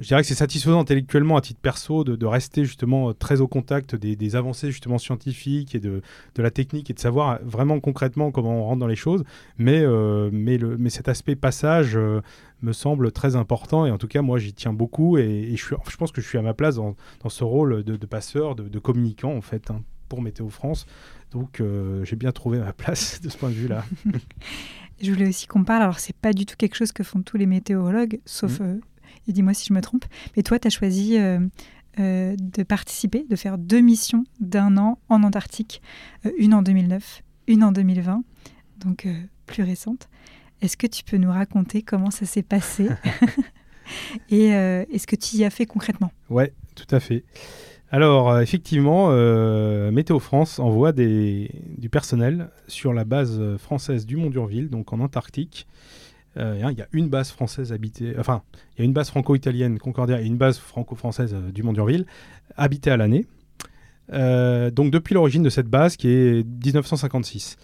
je 0.00 0.08
dirais 0.08 0.22
que 0.22 0.26
c'est 0.26 0.34
satisfaisant 0.34 0.80
intellectuellement 0.80 1.36
à 1.36 1.40
titre 1.40 1.60
perso 1.60 2.04
de, 2.04 2.16
de 2.16 2.26
rester 2.26 2.64
justement 2.64 3.10
euh, 3.10 3.12
très 3.12 3.40
au 3.40 3.48
contact 3.48 3.94
des, 3.94 4.16
des 4.16 4.36
avancées 4.36 4.70
justement 4.70 4.98
scientifiques 4.98 5.74
et 5.74 5.80
de, 5.80 6.02
de, 6.34 6.42
la 6.42 6.50
technique 6.50 6.90
et 6.90 6.94
de 6.94 6.98
savoir 6.98 7.38
vraiment 7.44 7.78
concrètement 7.80 8.30
comment 8.30 8.60
on 8.60 8.64
rentre 8.64 8.80
dans 8.80 8.86
les 8.86 8.96
choses. 8.96 9.24
Mais, 9.58 9.80
euh, 9.80 10.30
mais, 10.32 10.58
le, 10.58 10.76
mais 10.76 10.90
cet 10.90 11.08
aspect 11.08 11.36
passage 11.36 11.96
euh, 11.96 12.20
me 12.62 12.72
semble 12.72 13.12
très 13.12 13.36
important 13.36 13.86
et 13.86 13.90
en 13.90 13.98
tout 13.98 14.08
cas 14.08 14.22
moi 14.22 14.38
j'y 14.38 14.52
tiens 14.52 14.72
beaucoup 14.72 15.18
et, 15.18 15.24
et 15.24 15.56
je, 15.56 15.64
suis, 15.64 15.76
je, 15.88 15.96
pense 15.96 16.10
que 16.10 16.20
je 16.20 16.26
suis 16.26 16.38
à 16.38 16.42
ma 16.42 16.54
place 16.54 16.76
dans, 16.76 16.96
dans 17.22 17.28
ce 17.28 17.44
rôle 17.44 17.84
de, 17.84 17.96
de 17.96 18.06
passeur, 18.06 18.54
de, 18.54 18.68
de, 18.68 18.78
communicant 18.78 19.34
en 19.34 19.42
fait 19.42 19.70
hein, 19.70 19.82
pour 20.08 20.20
Météo 20.20 20.48
France. 20.48 20.86
Donc 21.30 21.60
euh, 21.60 22.04
j'ai 22.04 22.16
bien 22.16 22.32
trouvé 22.32 22.58
ma 22.58 22.72
place 22.72 23.20
de 23.22 23.28
ce 23.28 23.36
point 23.36 23.50
de 23.50 23.54
vue-là. 23.54 23.84
je 25.00 25.12
voulais 25.12 25.28
aussi 25.28 25.46
qu'on 25.46 25.64
parle, 25.64 25.82
alors 25.82 26.00
c'est 26.00 26.16
pas 26.16 26.32
du 26.32 26.44
tout 26.44 26.56
quelque 26.56 26.74
chose 26.74 26.92
que 26.92 27.04
font 27.04 27.22
tous 27.22 27.36
les 27.36 27.46
météorologues, 27.46 28.18
sauf... 28.24 28.58
Mmh 28.58 28.80
et 29.28 29.32
dis-moi 29.32 29.54
si 29.54 29.66
je 29.68 29.72
me 29.72 29.80
trompe, 29.80 30.04
mais 30.36 30.42
toi, 30.42 30.58
tu 30.58 30.66
as 30.66 30.70
choisi 30.70 31.18
euh, 31.18 31.40
euh, 31.98 32.36
de 32.38 32.62
participer, 32.62 33.24
de 33.28 33.36
faire 33.36 33.58
deux 33.58 33.80
missions 33.80 34.24
d'un 34.40 34.76
an 34.76 34.98
en 35.08 35.22
Antarctique, 35.22 35.82
euh, 36.24 36.30
une 36.38 36.54
en 36.54 36.62
2009, 36.62 37.22
une 37.48 37.64
en 37.64 37.72
2020, 37.72 38.22
donc 38.78 39.08
plus 39.46 39.62
récente. 39.62 40.08
Est-ce 40.62 40.76
que 40.76 40.86
tu 40.86 41.04
peux 41.04 41.16
nous 41.16 41.30
raconter 41.30 41.82
comment 41.82 42.10
ça 42.10 42.26
s'est 42.26 42.42
passé 42.42 42.88
et, 44.30 44.54
euh, 44.54 44.84
et, 44.90 44.98
ce 44.98 45.06
que 45.06 45.16
tu 45.16 45.36
y 45.36 45.44
as 45.44 45.50
fait 45.50 45.66
concrètement? 45.66 46.10
Ouais, 46.30 46.52
tout 46.74 46.94
à 46.94 47.00
fait. 47.00 47.24
Alors, 47.90 48.40
effectivement, 48.40 49.08
euh, 49.10 49.90
Météo 49.90 50.18
France 50.18 50.58
envoie 50.58 50.92
des, 50.92 51.50
du 51.78 51.88
personnel 51.88 52.50
sur 52.66 52.92
la 52.92 53.04
base 53.04 53.56
française 53.58 54.06
du 54.06 54.16
Mont 54.16 54.30
d'Urville, 54.30 54.68
donc 54.68 54.92
en 54.92 55.00
Antarctique. 55.00 55.66
Euh, 56.36 56.70
il 56.70 56.78
y 56.78 56.82
a 56.82 56.86
une 56.92 57.08
base 57.08 57.30
française 57.30 57.72
habitée, 57.72 58.14
enfin, 58.18 58.42
il 58.74 58.80
y 58.80 58.82
a 58.82 58.84
une 58.84 58.92
base 58.92 59.08
franco-italienne, 59.08 59.78
Concordia, 59.78 60.20
et 60.20 60.26
une 60.26 60.36
base 60.36 60.58
franco-française 60.58 61.34
euh, 61.34 61.50
du 61.50 61.62
Mont 61.62 61.72
d'Urville, 61.72 62.06
habitée 62.56 62.90
à 62.90 62.96
l'année. 62.96 63.26
Euh, 64.12 64.70
donc 64.70 64.92
depuis 64.92 65.14
l'origine 65.14 65.42
de 65.42 65.48
cette 65.50 65.68
base 65.68 65.96
qui 65.96 66.08
est 66.08 66.46
1956. 66.46 67.56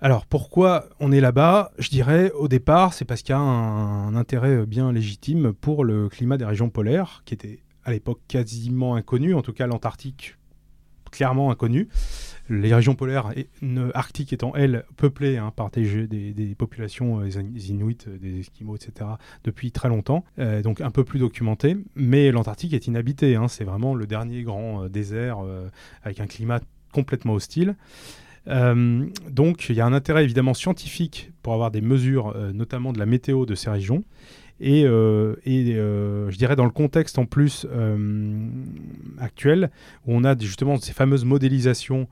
Alors 0.00 0.26
pourquoi 0.26 0.86
on 0.98 1.12
est 1.12 1.20
là-bas? 1.20 1.72
Je 1.78 1.90
dirais 1.90 2.32
au 2.32 2.48
départ, 2.48 2.94
c'est 2.94 3.04
parce 3.04 3.22
qu'il 3.22 3.34
y 3.34 3.36
a 3.36 3.40
un, 3.40 4.08
un, 4.08 4.16
intérêt 4.16 4.64
bien 4.64 4.92
légitime 4.92 5.52
pour 5.52 5.84
le 5.84 6.08
climat 6.08 6.38
des 6.38 6.44
régions 6.44 6.70
polaires, 6.70 7.22
qui 7.24 7.34
était 7.34 7.60
à 7.84 7.90
l'époque 7.90 8.20
quasiment 8.28 8.94
inconnu, 8.94 9.34
en 9.34 9.42
tout 9.42 9.52
cas 9.52 9.66
l'Antarctique 9.66 10.36
clairement 11.12 11.50
inconnu. 11.52 11.88
Les 12.48 12.74
régions 12.74 12.94
polaires 12.94 13.32
et, 13.36 13.48
arctiques 13.94 14.32
étant, 14.32 14.54
elles, 14.54 14.84
peuplées 14.96 15.36
hein, 15.38 15.52
par 15.54 15.70
des, 15.70 16.54
populations, 16.56 17.20
euh, 17.20 17.24
des 17.24 17.70
Inuits, 17.70 17.98
des 18.20 18.40
Esquimaux, 18.40 18.76
etc., 18.76 19.10
depuis 19.44 19.72
très 19.72 19.88
longtemps, 19.88 20.24
euh, 20.38 20.62
donc 20.62 20.80
un 20.80 20.90
peu 20.90 21.04
plus 21.04 21.18
documentées. 21.18 21.76
Mais 21.94 22.30
l'Antarctique 22.30 22.72
est 22.72 22.86
inhabité, 22.86 23.36
hein, 23.36 23.48
c'est 23.48 23.64
vraiment 23.64 23.94
le 23.94 24.06
dernier 24.06 24.42
grand 24.42 24.84
euh, 24.84 24.88
désert 24.88 25.38
avec 26.02 26.20
un 26.20 26.26
climat 26.26 26.60
complètement 26.92 27.34
hostile. 27.34 27.76
Euh, 28.48 29.06
donc 29.30 29.68
il 29.68 29.76
y 29.76 29.80
a 29.80 29.86
un 29.86 29.92
intérêt 29.92 30.24
évidemment 30.24 30.54
scientifique 30.54 31.30
pour 31.42 31.54
avoir 31.54 31.70
des 31.70 31.80
mesures, 31.80 32.34
euh, 32.34 32.52
notamment 32.52 32.92
de 32.92 32.98
la 32.98 33.06
météo 33.06 33.46
de 33.46 33.54
ces 33.54 33.70
régions. 33.70 34.04
Et, 34.62 34.84
euh, 34.86 35.34
et 35.44 35.74
je 35.74 36.36
dirais 36.36 36.56
dans 36.56 36.64
le 36.64 36.70
contexte 36.70 37.18
en 37.18 37.26
plus 37.26 37.66
actuel, 39.18 39.70
où 40.06 40.14
on 40.14 40.24
a 40.24 40.38
justement 40.38 40.78
ces 40.78 40.92
fameuses 40.92 41.24
modélisations 41.24 42.08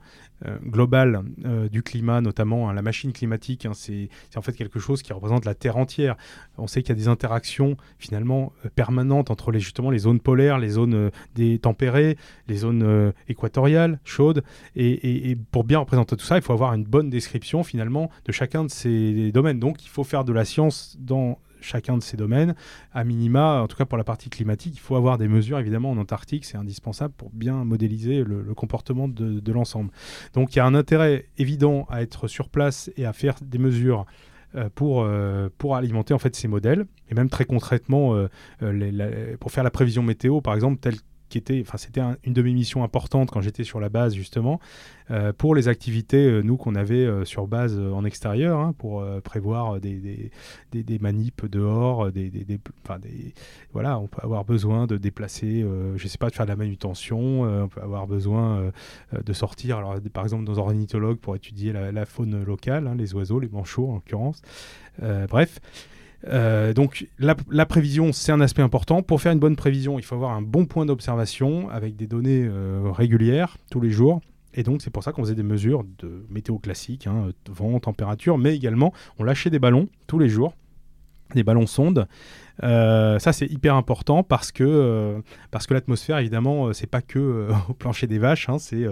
euh, 0.47 0.57
globales 0.65 1.21
euh, 1.45 1.69
du 1.69 1.83
climat, 1.83 2.19
notamment 2.19 2.67
hein, 2.67 2.73
la 2.73 2.81
machine 2.81 3.13
climatique, 3.13 3.67
hein, 3.67 3.73
c'est 3.75 4.09
en 4.35 4.41
fait 4.41 4.53
quelque 4.53 4.79
chose 4.79 5.03
qui 5.03 5.13
représente 5.13 5.45
la 5.45 5.53
Terre 5.53 5.77
entière. 5.77 6.15
On 6.57 6.65
sait 6.65 6.81
qu'il 6.81 6.89
y 6.89 6.97
a 6.97 6.99
des 6.99 7.07
interactions 7.07 7.77
finalement 7.99 8.51
euh, 8.65 8.69
permanentes 8.73 9.29
entre 9.29 9.51
les, 9.51 9.59
justement 9.59 9.91
les 9.91 9.99
zones 9.99 10.19
polaires, 10.19 10.57
les 10.57 10.69
zones 10.69 10.95
euh, 10.95 11.09
des 11.35 11.59
tempérées, 11.59 12.17
les 12.47 12.55
zones 12.55 12.81
euh, 12.81 13.11
équatoriales, 13.27 13.99
chaudes. 14.03 14.43
Et, 14.75 15.37
pour 15.51 15.63
bien 15.63 15.77
représenter 15.77 16.15
tout 16.15 16.25
ça, 16.25 16.37
il 16.37 16.41
faut 16.41 16.53
avoir 16.53 16.73
une 16.73 16.85
bonne 16.85 17.11
description 17.11 17.63
finalement 17.63 18.09
de 18.25 18.31
chacun 18.31 18.63
de 18.63 18.71
ces 18.71 19.31
domaines. 19.31 19.59
Donc 19.59 19.83
il 19.85 19.89
faut 19.89 20.03
faire 20.03 20.23
de 20.23 20.33
la 20.33 20.43
science 20.43 20.97
dans 20.99 21.37
chacun 21.61 21.97
de 21.97 22.03
ces 22.03 22.17
domaines. 22.17 22.55
À 22.93 23.03
minima, 23.03 23.61
en 23.61 23.67
tout 23.67 23.77
cas 23.77 23.85
pour 23.85 23.97
la 23.97 24.03
partie 24.03 24.29
climatique, 24.29 24.73
il 24.75 24.79
faut 24.79 24.95
avoir 24.95 25.17
des 25.17 25.27
mesures 25.27 25.59
évidemment 25.59 25.91
en 25.91 25.97
Antarctique, 25.97 26.45
c'est 26.45 26.57
indispensable 26.57 27.13
pour 27.15 27.29
bien 27.29 27.63
modéliser 27.63 28.23
le, 28.23 28.53
comportement 28.53 29.07
de, 29.07 29.51
l'ensemble. 29.51 29.91
Donc 30.33 30.55
il 30.55 30.57
y 30.57 30.59
a 30.59 30.65
un 30.65 30.75
intérêt 30.75 31.27
évident 31.37 31.85
à 31.89 32.01
être 32.01 32.27
sur 32.27 32.49
place 32.49 32.91
et 32.97 33.05
à 33.05 33.13
faire 33.13 33.35
des 33.41 33.57
mesures 33.57 34.05
euh, 34.55 34.69
pour, 34.73 35.03
euh, 35.03 35.49
pour 35.57 35.77
alimenter 35.77 36.13
en 36.13 36.19
fait 36.19 36.35
ces 36.35 36.49
modèles 36.49 36.85
et 37.09 37.15
même 37.15 37.29
très 37.29 37.45
concrètement 37.45 38.15
euh, 38.61 39.37
pour 39.39 39.49
faire 39.49 39.63
la 39.63 39.71
prévision 39.71 40.03
météo 40.03 40.41
par 40.41 40.55
exemple 40.55 40.77
telle 40.81 40.97
enfin 41.61 41.77
c'était 41.77 42.01
un, 42.01 42.17
une 42.23 42.33
de 42.33 42.41
mes 42.41 42.53
missions 42.53 42.83
importantes 42.83 43.31
quand 43.31 43.41
j'étais 43.41 43.63
sur 43.63 43.79
la 43.79 43.89
base 43.89 44.13
justement, 44.13 44.59
euh, 45.11 45.33
pour 45.33 45.55
les 45.55 45.67
activités 45.67 46.25
euh, 46.25 46.41
nous 46.41 46.55
qu'on 46.55 46.75
avait 46.75 47.05
euh, 47.05 47.25
sur 47.25 47.47
base 47.47 47.77
en 47.77 48.05
extérieur, 48.05 48.59
hein, 48.59 48.73
pour 48.77 49.03
prévoir 49.23 49.79
des, 49.79 49.99
des, 50.71 50.83
des, 50.83 50.99
dehors, 51.49 52.11
des, 52.11 52.29
des, 52.29 52.59
voilà, 53.73 53.99
on 53.99 54.07
peut 54.07 54.21
avoir 54.23 54.45
besoin 54.45 54.87
de 54.87 54.97
déplacer, 54.97 55.65
je 55.95 56.07
sais 56.07 56.17
pas, 56.17 56.29
de 56.29 56.35
faire 56.35 56.45
de 56.45 56.51
la 56.51 56.55
manutention, 56.55 57.41
on 57.41 57.67
peut 57.67 57.81
avoir 57.81 58.07
besoin 58.07 58.71
de 59.13 59.33
sortir, 59.33 59.77
alors 59.77 59.95
par 60.13 60.23
exemple 60.23 60.43
nos 60.43 60.57
ornithologues 60.57 61.17
pour 61.17 61.35
étudier 61.35 61.73
la, 61.73 61.91
la 61.91 62.05
faune 62.05 62.43
locale, 62.43 62.87
hein, 62.87 62.95
les 62.95 63.13
oiseaux, 63.13 63.39
les 63.39 63.49
manchots 63.49 63.89
en 63.89 63.95
l'occurrence, 63.95 64.41
bref. 65.29 65.59
Euh, 66.27 66.73
donc 66.73 67.07
la, 67.19 67.65
prévision, 67.65 68.13
c'est 68.13 68.31
un 68.31 68.41
aspect 68.41 68.61
important. 68.61 69.01
Pour 69.01 69.21
faire 69.21 69.31
une 69.31 69.39
bonne 69.39 69.55
prévision, 69.55 69.99
il 69.99 70.05
faut 70.05 70.15
avoir 70.15 70.31
un 70.31 70.41
bon 70.41 70.65
point 70.65 70.85
d'observation 70.85 71.69
avec 71.69 71.95
des 71.95 72.07
données 72.07 72.45
euh, 72.45 72.91
régulières 72.91 73.57
tous 73.71 73.81
les 73.81 73.91
jours. 73.91 74.21
Et 74.53 74.63
donc 74.63 74.81
c'est 74.81 74.89
pour 74.89 75.03
ça 75.03 75.13
qu'on 75.13 75.23
faisait 75.23 75.35
des 75.35 75.43
mesures 75.43 75.85
de 75.99 76.25
météo 76.29 76.57
classique, 76.57 77.07
hein, 77.07 77.29
vent, 77.49 77.79
température, 77.79 78.37
mais 78.37 78.55
également 78.55 78.93
on 79.17 79.23
lâchait 79.23 79.49
des 79.49 79.59
ballons 79.59 79.87
tous 80.07 80.19
les 80.19 80.27
jours, 80.27 80.53
des 81.35 81.43
ballons 81.43 81.67
sondes. 81.67 82.07
Euh, 82.63 83.17
ça 83.17 83.33
c'est 83.33 83.47
hyper 83.47 83.75
important 83.75 84.23
parce 84.23 84.51
que 84.51 84.63
euh, 84.63 85.19
l'atmosphère 85.71 86.19
évidemment 86.19 86.67
euh, 86.67 86.73
c'est 86.73 86.85
pas 86.85 87.01
que 87.01 87.49
au 87.69 87.73
plancher 87.73 88.05
des 88.07 88.19
vaches 88.19 88.49
hein, 88.49 88.59
c'est 88.59 88.85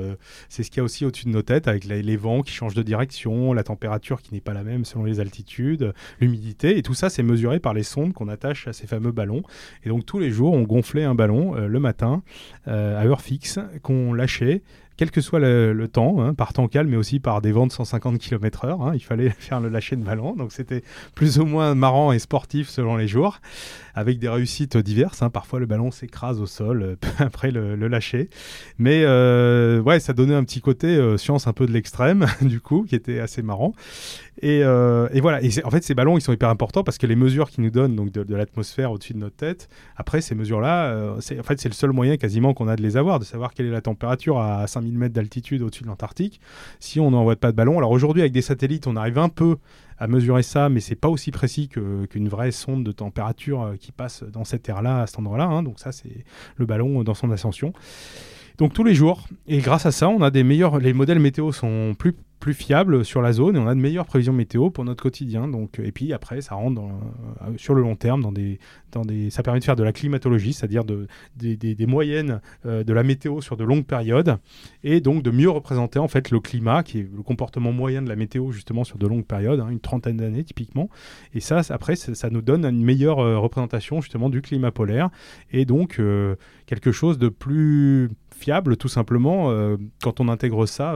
c'est 0.48 0.64
ce 0.64 0.72
qu'il 0.72 0.78
y 0.78 0.82
a 0.82 0.84
aussi 0.84 1.06
au-dessus 1.06 1.26
de 1.26 1.32
nos 1.32 1.42
têtes 1.42 1.68
avec 1.68 1.86
les, 1.86 2.02
les, 2.02 2.18
vents 2.18 2.42
qui 2.42 2.52
changent 2.52 2.74
de 2.74 2.82
direction 2.82 3.54
la 3.54 3.64
température 3.64 4.22
qui 4.22 4.34
n'est 4.34 4.42
pas 4.42 4.54
la 4.54 4.64
même 4.64 4.86
selon 4.86 5.04
les 5.04 5.20
altitudes 5.20 5.94
l'humidité 6.20 6.78
et 6.78 6.82
tout 6.82 6.94
ça 6.94 7.10
c'est 7.10 7.22
mesuré 7.22 7.60
par 7.60 7.74
les 7.74 7.84
sondes 7.84 8.14
qu'on 8.14 8.30
attache 8.30 8.68
à 8.68 8.74
ces 8.74 8.88
fameux 8.88 9.12
ballons 9.12 9.44
et 9.84 9.90
donc 9.90 10.06
tous 10.06 10.20
les 10.20 10.32
jours 10.32 10.54
on 10.54 10.64
gonflait 10.64 11.04
un 11.04 11.16
ballon 11.16 11.54
le 11.56 11.80
matin 11.80 12.24
à 12.66 13.06
heure 13.06 13.22
fixe 13.22 13.60
qu'on 13.84 14.14
lâchait 14.14 14.62
quel 15.00 15.12
que 15.12 15.22
soit 15.22 15.40
le, 15.40 15.88
temps, 15.88 16.22
hein, 16.22 16.34
par 16.34 16.52
temps 16.52 16.68
calme, 16.68 16.90
mais 16.90 16.98
aussi 16.98 17.22
par 17.22 17.40
des 17.40 17.54
vents 17.54 17.66
de 17.66 17.72
150 17.72 18.18
km/h. 18.18 18.86
Hein, 18.86 18.92
il 18.94 19.00
fallait 19.00 19.30
faire 19.40 19.62
le 19.62 19.70
lâcher 19.70 19.96
de 19.96 20.04
ballon, 20.04 20.36
donc 20.36 20.52
c'était 20.52 20.84
plus 21.16 21.40
ou 21.40 21.46
moins 21.46 21.74
marrant 21.74 22.12
et 22.12 22.20
sportif 22.20 22.68
selon 22.68 22.98
les 22.98 23.08
jours, 23.08 23.40
avec 23.96 24.20
des 24.20 24.28
réussites 24.28 24.76
diverses. 24.76 25.22
Hein. 25.22 25.30
Parfois, 25.30 25.62
le 25.62 25.68
ballon 25.68 25.90
s'écrase 25.90 26.42
au 26.42 26.46
sol 26.46 26.82
euh, 26.84 26.96
après 27.20 27.52
le, 27.52 27.76
lâcher, 27.88 28.30
mais 28.78 29.04
euh, 29.06 29.80
ouais, 29.80 30.02
ça 30.02 30.12
donnait 30.12 30.36
un 30.36 30.44
petit 30.44 30.60
côté 30.60 30.88
euh, 30.88 31.16
science 31.16 31.48
un 31.48 31.54
peu 31.54 31.66
de 31.66 31.72
l'extrême, 31.72 32.26
du 32.42 32.60
coup, 32.60 32.84
qui 32.84 32.96
était 32.96 33.22
assez 33.22 33.42
marrant. 33.42 33.72
Et, 34.42 34.64
voilà. 35.22 35.40
En 35.64 35.70
fait, 35.70 35.84
ces 35.84 35.96
ballons, 35.96 36.18
ils 36.18 36.22
sont 36.22 36.34
hyper 36.34 36.50
importants 36.50 36.84
parce 36.84 36.98
que 36.98 37.08
les 37.08 37.16
mesures 37.16 37.50
qu'ils 37.50 37.64
nous 37.64 37.72
donnent 37.72 37.96
donc 37.96 38.12
de, 38.12 38.36
l'atmosphère 38.36 38.92
au-dessus 38.92 39.14
de 39.14 39.20
notre 39.20 39.36
tête, 39.38 39.70
après 39.96 40.20
ces 40.20 40.36
mesures-là, 40.36 41.16
en 41.18 41.44
fait 41.44 41.60
c'est 41.60 41.68
le 41.68 41.74
seul 41.74 41.92
moyen 41.92 42.16
quasiment 42.16 42.54
qu'on 42.54 42.68
a 42.70 42.78
de 42.78 42.82
les 42.82 42.96
avoir, 42.96 43.20
de 43.20 43.26
savoir 43.26 43.54
quelle 43.54 43.66
est 43.66 43.72
la 43.72 43.82
température 43.82 44.40
à 44.40 44.66
5000 44.66 44.89
mètres 44.98 45.14
d'altitude 45.14 45.62
au-dessus 45.62 45.84
de 45.84 45.88
l'Antarctique. 45.88 46.40
Si 46.80 47.00
on 47.00 47.12
n'envoie 47.12 47.36
pas 47.36 47.52
de 47.52 47.58
ballon, 47.58 47.78
alors 47.78 47.92
aujourd'hui 47.92 48.22
avec 48.22 48.32
des 48.32 48.42
satellites, 48.42 48.88
on 48.88 48.96
arrive 48.96 49.18
un 49.18 49.30
peu 49.30 49.58
à 49.98 50.08
mesurer 50.08 50.44
ça, 50.44 50.70
mais 50.70 50.80
c'est 50.80 50.96
pas 50.96 51.10
aussi 51.10 51.32
précis 51.32 51.68
qu'une 51.68 52.30
vraie 52.30 52.52
sonde 52.52 52.84
de 52.84 52.92
température 52.92 53.64
euh, 53.64 53.76
qui 53.76 53.92
passe 53.92 54.24
dans 54.24 54.46
cette 54.46 54.68
air-là, 54.70 55.02
à 55.02 55.08
cet 55.08 55.20
endroit-là. 55.20 55.46
Hein. 55.46 55.64
donc 55.64 55.80
ça, 55.80 55.92
c'est 55.92 56.24
le 56.56 56.66
ballon 56.66 57.04
dans 57.04 57.14
son 57.14 57.32
ascension. 57.32 57.74
Donc 58.58 58.74
tous 58.74 58.84
les 58.84 58.94
jours, 58.94 59.28
et 59.48 59.60
grâce 59.60 59.86
à 59.86 59.92
ça, 59.92 60.10
on 60.10 60.22
a 60.22 60.32
des 60.32 60.44
meilleurs. 60.44 60.80
Les 60.80 60.94
modèles 60.94 61.20
météo 61.20 61.52
sont 61.52 61.96
plus 61.98 62.14
plus 62.40 62.54
fiable 62.54 63.04
sur 63.04 63.22
la 63.22 63.34
zone 63.34 63.56
et 63.56 63.60
on 63.60 63.68
a 63.68 63.76
de 63.76 63.80
meilleures 63.80 64.06
prévisions 64.06 64.34
météo 64.34 64.70
pour 64.70 64.86
notre 64.86 65.04
quotidien. 65.04 65.48
Donc, 65.48 65.80
et 65.80 65.92
puis 65.92 66.14
après, 66.14 66.42
ça 66.42 66.56
rentre 66.56 66.82
euh, 66.82 67.58
sur 67.58 67.74
le 67.74 67.82
long 67.82 67.96
terme 67.96 68.22
dans 68.22 68.32
des, 68.32 68.60
dans 68.92 69.04
des, 69.04 69.30
ça 69.30 69.44
permet 69.44 69.60
de 69.60 69.66
faire 69.66 69.76
de 69.76 69.84
la 69.84 69.92
climatologie, 69.92 70.54
c'est-à-dire 70.54 70.86
de, 70.86 71.08
des, 71.36 71.58
des, 71.58 71.86
moyennes 71.86 72.42
euh, 72.66 72.84
de 72.84 72.94
la 72.94 73.04
météo 73.04 73.42
sur 73.42 73.58
de 73.58 73.64
longues 73.64 73.86
périodes 73.86 74.38
et 74.84 75.02
donc 75.02 75.22
de 75.22 75.32
mieux 75.32 75.50
représenter 75.50 76.00
en 76.00 76.08
fait 76.08 76.32
le 76.32 76.40
climat 76.40 76.84
qui 76.84 77.00
est 77.00 77.10
le 77.14 77.24
comportement 77.24 77.72
moyen 77.72 78.02
de 78.02 78.10
la 78.10 78.16
météo 78.16 78.52
justement 78.52 78.84
sur 78.84 78.98
de 78.98 79.08
longues 79.08 79.26
périodes, 79.26 79.60
hein, 79.60 79.70
une 79.70 79.82
trentaine 79.82 80.18
d'années 80.18 80.44
typiquement. 80.44 80.90
Et 81.34 81.42
ça, 81.42 81.62
après, 81.70 81.96
ça, 81.96 82.30
nous 82.30 82.42
donne 82.42 82.66
une 82.66 82.84
meilleure 82.84 83.20
euh, 83.20 83.38
représentation 83.38 84.02
justement 84.02 84.30
du 84.30 84.42
climat 84.42 84.72
polaire 84.72 85.10
et 85.52 85.66
donc 85.66 86.00
quelque 86.66 86.92
chose 86.92 87.18
de 87.18 87.30
plus 87.30 88.10
fiable 88.40 88.78
tout 88.78 88.88
simplement 88.88 89.54
quand 90.02 90.20
on 90.20 90.28
intègre 90.28 90.66
ça 90.66 90.96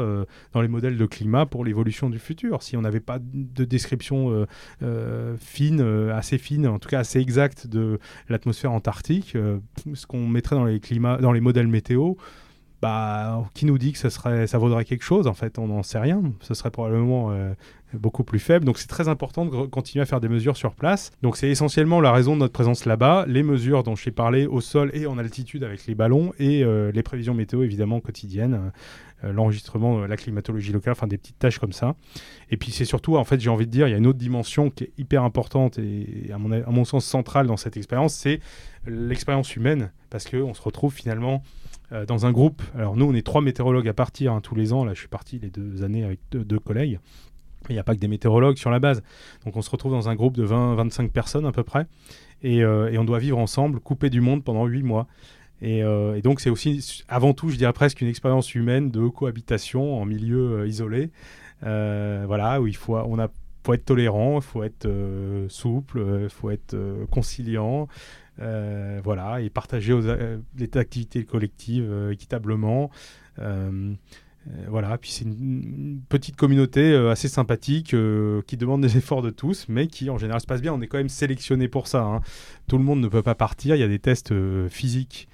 dans 0.53 0.61
les 0.61 0.67
modèles 0.67 0.97
de 0.97 1.05
climat 1.05 1.45
pour 1.45 1.65
l'évolution 1.65 2.09
du 2.09 2.19
futur. 2.19 2.63
Si 2.63 2.77
on 2.77 2.81
n'avait 2.81 2.99
pas 2.99 3.19
de 3.19 3.65
description 3.65 4.31
euh, 4.31 4.45
euh, 4.81 5.35
fine, 5.39 5.81
euh, 5.81 6.15
assez 6.15 6.37
fine, 6.37 6.67
en 6.67 6.79
tout 6.79 6.89
cas 6.89 6.99
assez 6.99 7.19
exacte 7.19 7.67
de 7.67 7.99
l'atmosphère 8.29 8.71
antarctique, 8.71 9.37
ce 9.93 10.05
qu'on 10.05 10.27
mettrait 10.27 10.55
dans 10.55 10.65
les 10.65 10.79
dans 11.21 11.31
les 11.31 11.41
modèles 11.41 11.67
météo, 11.67 12.13
bah, 12.83 13.49
qui 13.53 13.65
nous 13.65 13.77
dit 13.77 13.93
que 13.93 13.97
ça, 13.97 14.09
serait, 14.09 14.45
vaudrait 14.45 14.85
quelque 14.85 15.03
chose 15.03 15.27
En 15.27 15.33
fait, 15.33 15.57
on 15.57 15.67
n'en 15.67 15.83
sait 15.83 15.99
rien. 15.99 16.21
Ce 16.41 16.53
serait 16.53 16.71
probablement 16.71 17.31
beaucoup 17.93 18.23
plus 18.23 18.39
faible. 18.39 18.65
Donc 18.65 18.77
c'est 18.77 18.87
très 18.87 19.07
important 19.07 19.45
de 19.45 19.65
continuer 19.67 20.03
à 20.03 20.05
faire 20.05 20.19
des 20.19 20.29
mesures 20.29 20.57
sur 20.57 20.75
place. 20.75 21.11
Donc 21.21 21.37
c'est 21.37 21.49
essentiellement 21.49 22.01
la 22.01 22.11
raison 22.11 22.35
de 22.35 22.39
notre 22.39 22.53
présence 22.53 22.85
là-bas, 22.85 23.25
les 23.27 23.43
mesures 23.43 23.83
dont 23.83 23.95
j'ai 23.95 24.11
parlé 24.11 24.45
au 24.47 24.61
sol 24.61 24.91
et 24.93 25.07
en 25.07 25.17
altitude 25.17 25.63
avec 25.63 25.85
les 25.87 25.95
ballons 25.95 26.33
et 26.39 26.63
les 26.65 27.03
prévisions 27.03 27.33
météo 27.33 27.63
évidemment 27.63 27.99
quotidiennes. 27.99 28.71
Euh, 29.23 29.31
l'enregistrement, 29.31 30.01
euh, 30.01 30.07
la 30.07 30.17
climatologie 30.17 30.71
locale, 30.71 30.91
enfin 30.91 31.07
des 31.07 31.17
petites 31.17 31.39
tâches 31.39 31.59
comme 31.59 31.71
ça. 31.71 31.95
Et 32.49 32.57
puis 32.57 32.71
c'est 32.71 32.85
surtout, 32.85 33.15
en 33.15 33.23
fait, 33.23 33.39
j'ai 33.39 33.49
envie 33.49 33.65
de 33.65 33.71
dire, 33.71 33.87
il 33.87 33.91
y 33.91 33.93
a 33.93 33.97
une 33.97 34.07
autre 34.07 34.19
dimension 34.19 34.69
qui 34.69 34.85
est 34.85 34.91
hyper 34.97 35.23
importante 35.23 35.79
et 35.79 36.29
à 36.33 36.37
mon, 36.37 36.51
à 36.51 36.69
mon 36.69 36.85
sens 36.85 37.05
centrale 37.05 37.47
dans 37.47 37.57
cette 37.57 37.77
expérience, 37.77 38.13
c'est 38.13 38.39
l'expérience 38.85 39.55
humaine, 39.55 39.91
parce 40.09 40.29
qu'on 40.29 40.53
se 40.53 40.61
retrouve 40.61 40.93
finalement 40.93 41.41
euh, 41.93 42.05
dans 42.05 42.25
un 42.25 42.31
groupe. 42.31 42.61
Alors 42.75 42.95
nous, 42.95 43.05
on 43.05 43.13
est 43.13 43.25
trois 43.25 43.41
météorologues 43.41 43.87
à 43.87 43.93
partir 43.93 44.33
hein, 44.33 44.41
tous 44.41 44.55
les 44.55 44.73
ans. 44.73 44.83
Là, 44.83 44.93
je 44.93 44.99
suis 44.99 45.07
parti 45.07 45.39
les 45.39 45.49
deux 45.49 45.83
années 45.83 46.03
avec 46.03 46.19
deux, 46.31 46.59
collègues. 46.59 46.99
Il 47.69 47.73
n'y 47.73 47.79
a 47.79 47.83
pas 47.83 47.95
que 47.95 47.99
des 47.99 48.09
météorologues 48.09 48.57
sur 48.57 48.71
la 48.71 48.79
base. 48.79 49.03
Donc 49.45 49.55
on 49.55 49.61
se 49.61 49.69
retrouve 49.69 49.93
dans 49.93 50.09
un 50.09 50.15
groupe 50.15 50.35
de 50.35 50.45
20-25 50.45 51.09
personnes 51.09 51.45
à 51.45 51.51
peu 51.51 51.63
près. 51.63 51.87
Et, 52.41 52.57
et, 52.57 52.97
on 52.97 53.05
doit 53.05 53.19
vivre 53.19 53.37
ensemble, 53.37 53.79
coupé 53.79 54.09
du 54.09 54.19
monde 54.19 54.43
pendant 54.43 54.65
8 54.65 54.83
mois. 54.83 55.07
Euh, 55.63 56.15
et, 56.15 56.21
donc 56.21 56.39
c'est 56.39 56.49
aussi, 56.49 57.03
avant 57.07 57.33
tout, 57.33 57.49
je 57.49 57.57
dirais 57.57 57.73
presque 57.73 58.01
une 58.01 58.07
expérience 58.07 58.53
humaine 58.55 58.91
de 58.91 59.07
cohabitation 59.07 59.99
en 59.99 60.05
milieu 60.05 60.59
euh, 60.59 60.67
isolé. 60.67 61.11
Euh, 61.63 62.23
voilà, 62.27 62.61
où 62.61 62.67
il 62.67 62.75
faut, 62.75 62.97
on 62.97 63.19
a, 63.19 63.29
faut 63.65 63.73
être 63.73 63.85
tolérant, 63.85 64.37
il 64.37 64.41
faut 64.41 64.63
être 64.63 64.89
souple, 65.47 66.05
il 66.23 66.29
faut 66.29 66.49
être 66.49 66.75
conciliant. 67.09 67.87
Voilà, 68.37 69.41
et 69.41 69.49
partager 69.49 69.97
les 70.57 70.69
activités 70.77 71.23
collectives 71.25 72.09
équitablement. 72.11 72.89
voilà, 73.37 74.97
puis 74.97 75.11
c'est 75.11 75.25
une, 75.25 76.01
petite 76.09 76.35
communauté 76.35 76.95
assez 76.95 77.27
sympathique 77.27 77.95
qui 78.47 78.57
demande 78.57 78.81
des 78.81 78.97
efforts 78.97 79.21
de 79.21 79.29
tous, 79.29 79.67
mais 79.69 79.87
qui 79.87 80.09
en 80.09 80.17
général 80.17 80.41
se 80.41 80.47
passe 80.47 80.61
bien. 80.61 80.73
On 80.73 80.81
est 80.81 80.87
quand 80.87 80.97
même 80.97 81.09
sélectionné 81.09 81.67
pour 81.67 81.87
ça. 81.87 82.03
Hein. 82.03 82.21
Tout 82.67 82.77
le 82.77 82.83
monde 82.83 83.01
ne 83.01 83.07
peut 83.07 83.23
pas 83.23 83.35
partir. 83.35 83.75
Il 83.75 83.79
y 83.79 83.83
a 83.83 83.87
des 83.87 83.99
tests 83.99 84.33
physiques 84.69 85.27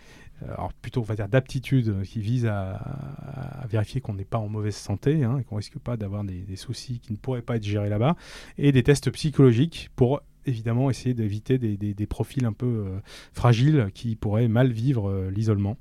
euh, 0.43 0.53
alors 0.53 0.73
plutôt 0.73 1.01
on 1.01 1.03
va 1.03 1.15
dire 1.15 1.27
d'aptitude 1.27 1.89
euh, 1.89 2.03
qui 2.03 2.19
vise 2.19 2.45
à, 2.45 3.65
vérifier 3.69 4.01
qu'on 4.01 4.13
n'est 4.13 4.25
pas 4.25 4.37
en 4.37 4.47
mauvaise 4.47 4.75
santé 4.75 5.23
hein, 5.23 5.37
et 5.39 5.43
qu'on 5.43 5.57
risque 5.57 5.77
pas 5.77 5.97
d'avoir 5.97 6.23
des, 6.23 6.55
soucis 6.55 6.99
qui 6.99 7.11
ne 7.13 7.17
pourraient 7.17 7.41
pas 7.41 7.57
être 7.57 7.63
gérés 7.63 7.89
là-bas 7.89 8.15
et 8.57 8.71
des 8.71 8.83
tests 8.83 9.11
psychologiques 9.11 9.89
pour 9.95 10.21
évidemment 10.49 10.89
essayer 10.89 11.13
d'éviter 11.13 11.57
des, 11.57 12.05
profils 12.07 12.45
un 12.45 12.53
peu 12.53 12.65
euh, 12.65 12.99
fragiles 13.33 13.89
qui 13.93 14.15
pourraient 14.15 14.47
mal 14.47 14.71
vivre 14.71 15.29
l'isolement. 15.29 15.77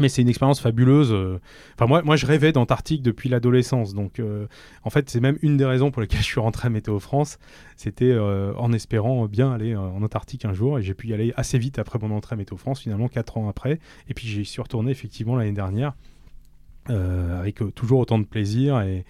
Mais 0.00 0.08
c'est 0.08 0.22
une 0.22 0.28
expérience 0.28 0.60
fabuleuse. 0.60 1.12
Euh. 1.12 1.40
Enfin, 1.74 1.86
moi, 1.86 2.02
moi, 2.02 2.16
je 2.16 2.26
rêvais 2.26 2.52
d'Antarctique 2.52 3.02
depuis 3.02 3.28
l'adolescence. 3.28 3.94
Donc, 3.94 4.18
euh, 4.18 4.46
en 4.82 4.90
fait, 4.90 5.08
c'est 5.08 5.20
même 5.20 5.38
une 5.42 5.56
des 5.56 5.64
raisons 5.64 5.90
pour 5.90 6.02
lesquelles 6.02 6.20
je 6.20 6.24
suis 6.24 6.40
rentré 6.40 6.66
à 6.66 6.70
Météo 6.70 6.98
France. 6.98 7.38
C'était 7.76 8.10
euh, 8.10 8.52
en 8.56 8.72
espérant 8.72 9.26
bien 9.26 9.52
aller 9.52 9.76
en 9.76 10.02
Antarctique 10.02 10.44
un 10.44 10.52
jour. 10.52 10.78
Et 10.78 10.82
j'ai 10.82 10.94
pu 10.94 11.08
y 11.08 11.14
aller 11.14 11.32
assez 11.36 11.58
vite 11.58 11.78
après 11.78 11.98
mon 12.00 12.10
entrée 12.10 12.34
à 12.34 12.36
Météo 12.36 12.56
France, 12.56 12.80
finalement, 12.80 13.08
quatre 13.08 13.38
ans 13.38 13.48
après. 13.48 13.78
Et 14.08 14.14
puis, 14.14 14.26
j'y 14.26 14.44
suis 14.44 14.62
retourné 14.62 14.90
effectivement 14.90 15.36
l'année 15.36 15.52
dernière, 15.52 15.94
avec 16.88 17.62
toujours 17.74 18.00
autant 18.00 18.18
de 18.18 18.24
plaisir 18.24 18.80
et, 18.82 19.04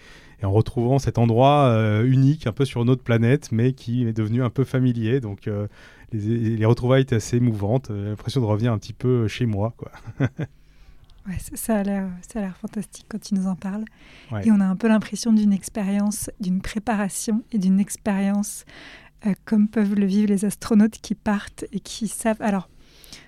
en 0.45 0.53
retrouvant 0.53 0.99
cet 0.99 1.19
endroit 1.19 2.03
unique, 2.05 2.47
un 2.47 2.53
peu 2.53 2.65
sur 2.65 2.85
notre 2.85 3.03
planète, 3.03 3.51
mais 3.53 3.73
qui 3.73 4.07
est 4.07 4.13
devenu 4.13 4.43
un 4.43 4.51
peu 4.51 4.65
familier. 4.65 5.21
Donc, 5.21 5.49
les, 6.13 6.57
les 6.57 6.65
retrouvailles 6.67 7.03
étaient 7.03 7.17
assez 7.17 7.39
émouvantes. 7.39 7.91
l'impression 7.91 8.41
de 8.41 8.47
revenir 8.47 8.73
un 8.73 8.79
petit 8.79 8.93
peu 8.93 9.29
chez 9.29 9.47
moi, 9.47 9.75
quoi. 9.77 9.91
Ouais, 11.27 11.39
ça, 11.55 11.79
a 11.79 11.83
l'air, 11.83 12.11
ça 12.29 12.39
a 12.39 12.43
l'air 12.43 12.57
fantastique 12.57 13.07
quand 13.09 13.21
tu 13.21 13.35
nous 13.35 13.47
en 13.47 13.57
parles. 13.57 13.85
Et 14.43 14.51
on 14.51 14.61
a 14.61 14.67
un 14.67 14.77
peu 14.77 14.89
l'impression 14.89 15.33
d'une 15.33 15.55
expérience, 15.55 16.31
d'une 16.39 16.61
préparation 16.61 17.43
et 17.51 17.59
d'une 17.59 17.81
expérience 17.81 18.67
euh, 19.27 19.33
comme 19.47 19.69
peuvent 19.69 19.95
le 19.95 20.05
vivre 20.05 20.29
les 20.29 20.45
astronautes 20.45 20.99
qui 21.01 21.15
partent 21.15 21.65
et 21.73 21.81
qui 21.81 22.09
savent. 22.09 22.41
Alors, 22.43 22.69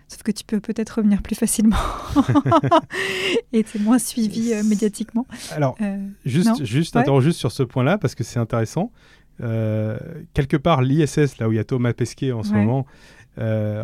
sauf 0.09 0.23
que 0.23 0.31
tu 0.31 0.45
peux 0.45 0.61
peut-être 0.61 0.91
revenir 0.91 1.23
plus 1.23 1.35
facilement 1.35 1.77
et 3.53 3.65
c'est 3.67 3.81
moins 3.81 3.99
suivi 3.99 4.53
euh, 4.53 4.63
médiatiquement. 4.63 5.27
Alors, 5.53 5.77
euh, 5.81 5.99
juste, 6.25 6.65
juste, 6.65 6.97
juste 7.21 7.39
sur 7.39 7.53
ce 7.53 7.63
point-là 7.63 7.99
parce 7.99 8.15
que 8.15 8.25
c'est 8.25 8.39
intéressant. 8.39 8.93
quelque 9.39 10.57
part, 10.57 10.83
l'ISS, 10.83 11.39
là 11.39 11.49
où 11.49 11.53
il 11.53 11.57
y 11.57 11.59
a 11.61 11.65
Thomas 11.65 11.93
Pesquet 11.93 12.33
en 12.33 12.43
ce 12.43 12.53
moment, 12.53 12.87
euh, 13.39 13.83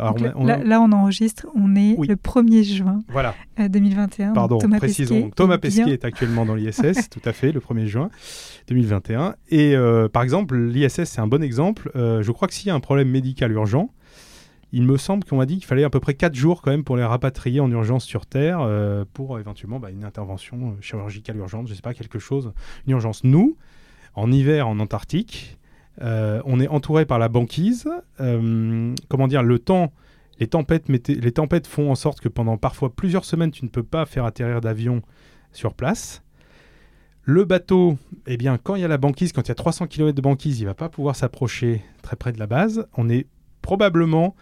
là, 0.63 0.81
on 0.81 0.91
enregistre, 0.91 1.45
on 1.55 1.75
est 1.75 1.95
le 2.07 2.15
1er 2.15 2.63
juin 2.63 3.01
voilà. 3.09 3.35
2021. 3.57 4.31
Euh, 4.31 4.33
Pardon, 4.33 4.57
Thomas 4.57 4.77
précisons. 4.77 5.15
Pesquet 5.15 5.31
Thomas 5.35 5.57
Pesquet 5.57 5.91
est 5.91 6.05
actuellement 6.05 6.45
dans 6.45 6.55
l'ISS, 6.55 7.09
tout 7.09 7.21
à 7.25 7.33
fait, 7.33 7.51
le 7.51 7.59
1er 7.59 7.85
juin 7.85 8.09
2021. 8.67 9.35
Et 9.49 9.75
euh, 9.75 10.09
par 10.09 10.23
exemple, 10.23 10.57
l'ISS, 10.57 11.03
c'est 11.03 11.21
un 11.21 11.27
bon 11.27 11.43
exemple. 11.43 11.91
je 11.95 12.31
crois 12.31 12.47
que 12.47 12.53
s'il 12.53 12.67
y 12.67 12.71
a 12.71 12.75
un 12.75 12.79
problème 12.79 13.09
médical 13.09 13.51
urgent, 13.51 13.91
il 14.73 14.83
me 14.83 14.97
semble 14.97 15.23
qu'on 15.23 15.37
m'a 15.37 15.45
dit 15.45 15.55
qu'il 15.55 15.65
fallait 15.65 15.85
à 15.85 15.89
peu 15.89 16.01
près 16.01 16.15
4 16.15 16.35
jours 16.35 16.61
quand 16.61 16.71
même 16.71 16.83
pour 16.83 16.97
les 16.97 17.05
rapatrier 17.05 17.61
en 17.61 17.71
urgence 17.71 18.03
sur 18.03 18.25
Terre 18.25 18.67
pour 19.13 19.39
éventuellement 19.39 19.79
bah, 19.79 19.91
une 19.91 20.03
intervention 20.03 20.75
chirurgicale 20.81 21.37
urgente, 21.37 21.67
je 21.67 21.73
sais 21.73 21.81
pas, 21.81 21.93
quelque 21.93 22.19
chose, 22.19 22.51
une 22.85 22.93
urgence. 22.93 23.23
Nous, 23.23 23.55
en 24.15 24.31
hiver 24.31 24.67
en 24.67 24.79
Antarctique, 24.79 25.57
euh, 26.01 26.41
on 26.45 26.59
est 26.59 26.67
entouré 26.67 27.05
par 27.05 27.19
la 27.19 27.29
banquise. 27.29 27.87
Euh, 28.19 28.93
comment 29.09 29.27
dire, 29.27 29.43
le 29.43 29.59
temps, 29.59 29.93
les 30.39 30.47
tempêtes, 30.47 30.87
les 30.89 31.31
tempêtes 31.31 31.67
font 31.67 31.91
en 31.91 31.95
sorte 31.95 32.19
que 32.19 32.29
pendant 32.29 32.57
parfois 32.57 32.93
plusieurs 32.93 33.25
semaines, 33.25 33.51
tu 33.51 33.65
ne 33.65 33.69
peux 33.69 33.83
pas 33.83 34.05
faire 34.05 34.25
atterrir 34.25 34.61
d'avion 34.61 35.01
sur 35.51 35.73
place. 35.73 36.23
Le 37.25 37.45
bateau, 37.45 37.97
eh 38.27 38.35
bien, 38.35 38.57
quand 38.57 38.75
il 38.75 38.81
y 38.81 38.85
a 38.85 38.89
la 38.89 38.97
banquise, 38.97 39.31
quand 39.31 39.43
il 39.43 39.47
y 39.47 39.51
a 39.51 39.55
300 39.55 39.87
km 39.87 40.13
de 40.13 40.21
banquise, 40.21 40.59
il 40.59 40.65
va 40.65 40.73
pas 40.73 40.89
pouvoir 40.89 41.15
s'approcher 41.15 41.81
très 42.01 42.17
près 42.17 42.33
de 42.33 42.39
la 42.39 42.47
base. 42.47 42.87
On 42.97 43.09
est 43.09 43.27
probablement 43.63 44.35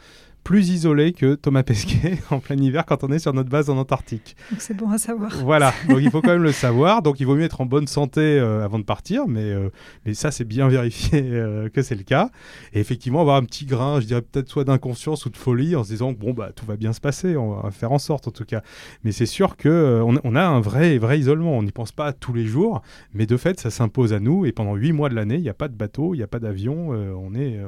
plus 0.43 0.69
isolé 0.69 1.13
que 1.13 1.35
Thomas 1.35 1.63
Pesquet 1.63 2.17
en 2.31 2.39
plein 2.39 2.57
hiver 2.57 2.85
quand 2.85 3.03
on 3.03 3.11
est 3.11 3.19
sur 3.19 3.33
notre 3.33 3.49
base 3.49 3.69
en 3.69 3.77
Antarctique. 3.77 4.35
Donc 4.49 4.61
c'est 4.61 4.73
bon 4.73 4.89
à 4.89 4.97
savoir. 4.97 5.31
Voilà, 5.43 5.73
donc 5.89 5.99
il 6.01 6.09
faut 6.09 6.21
quand 6.21 6.31
même 6.31 6.43
le 6.43 6.51
savoir. 6.51 7.01
Donc 7.01 7.19
il 7.19 7.25
vaut 7.25 7.35
mieux 7.35 7.43
être 7.43 7.61
en 7.61 7.65
bonne 7.65 7.87
santé 7.87 8.21
euh, 8.21 8.65
avant 8.65 8.79
de 8.79 8.83
partir, 8.83 9.27
mais, 9.27 9.43
euh, 9.43 9.69
mais 10.05 10.13
ça 10.13 10.31
c'est 10.31 10.45
bien 10.45 10.67
vérifié 10.67 11.21
euh, 11.23 11.69
que 11.69 11.81
c'est 11.81 11.95
le 11.95 12.03
cas. 12.03 12.29
Et 12.73 12.79
effectivement, 12.79 13.21
avoir 13.21 13.37
un 13.37 13.43
petit 13.43 13.65
grain, 13.65 13.99
je 13.99 14.07
dirais 14.07 14.21
peut-être 14.21 14.49
soit 14.49 14.63
d'inconscience 14.63 15.25
ou 15.25 15.29
de 15.29 15.37
folie 15.37 15.75
en 15.75 15.83
se 15.83 15.89
disant 15.89 16.11
bon 16.11 16.33
bah 16.33 16.51
tout 16.55 16.65
va 16.65 16.75
bien 16.75 16.93
se 16.93 17.01
passer, 17.01 17.37
on 17.37 17.61
va 17.61 17.71
faire 17.71 17.91
en 17.91 17.99
sorte 17.99 18.27
en 18.27 18.31
tout 18.31 18.45
cas. 18.45 18.61
Mais 19.03 19.11
c'est 19.11 19.25
sûr 19.25 19.57
que 19.57 20.01
on, 20.03 20.35
a 20.35 20.43
un 20.43 20.59
vrai 20.59 20.97
vrai 20.97 21.19
isolement. 21.19 21.57
On 21.57 21.63
n'y 21.63 21.71
pense 21.71 21.91
pas 21.91 22.13
tous 22.13 22.33
les 22.33 22.45
jours, 22.45 22.81
mais 23.13 23.25
de 23.25 23.37
fait 23.37 23.59
ça 23.59 23.69
s'impose 23.69 24.13
à 24.13 24.19
nous. 24.19 24.45
Et 24.45 24.51
pendant 24.51 24.75
huit 24.75 24.91
mois 24.91 25.09
de 25.09 25.15
l'année, 25.15 25.35
il 25.35 25.41
n'y 25.41 25.49
a 25.49 25.53
pas 25.53 25.67
de 25.67 25.75
bateau, 25.75 26.15
il 26.15 26.17
n'y 26.17 26.23
a 26.23 26.27
pas 26.27 26.39
d'avion. 26.39 26.89
on 26.89 27.35
est 27.35 27.59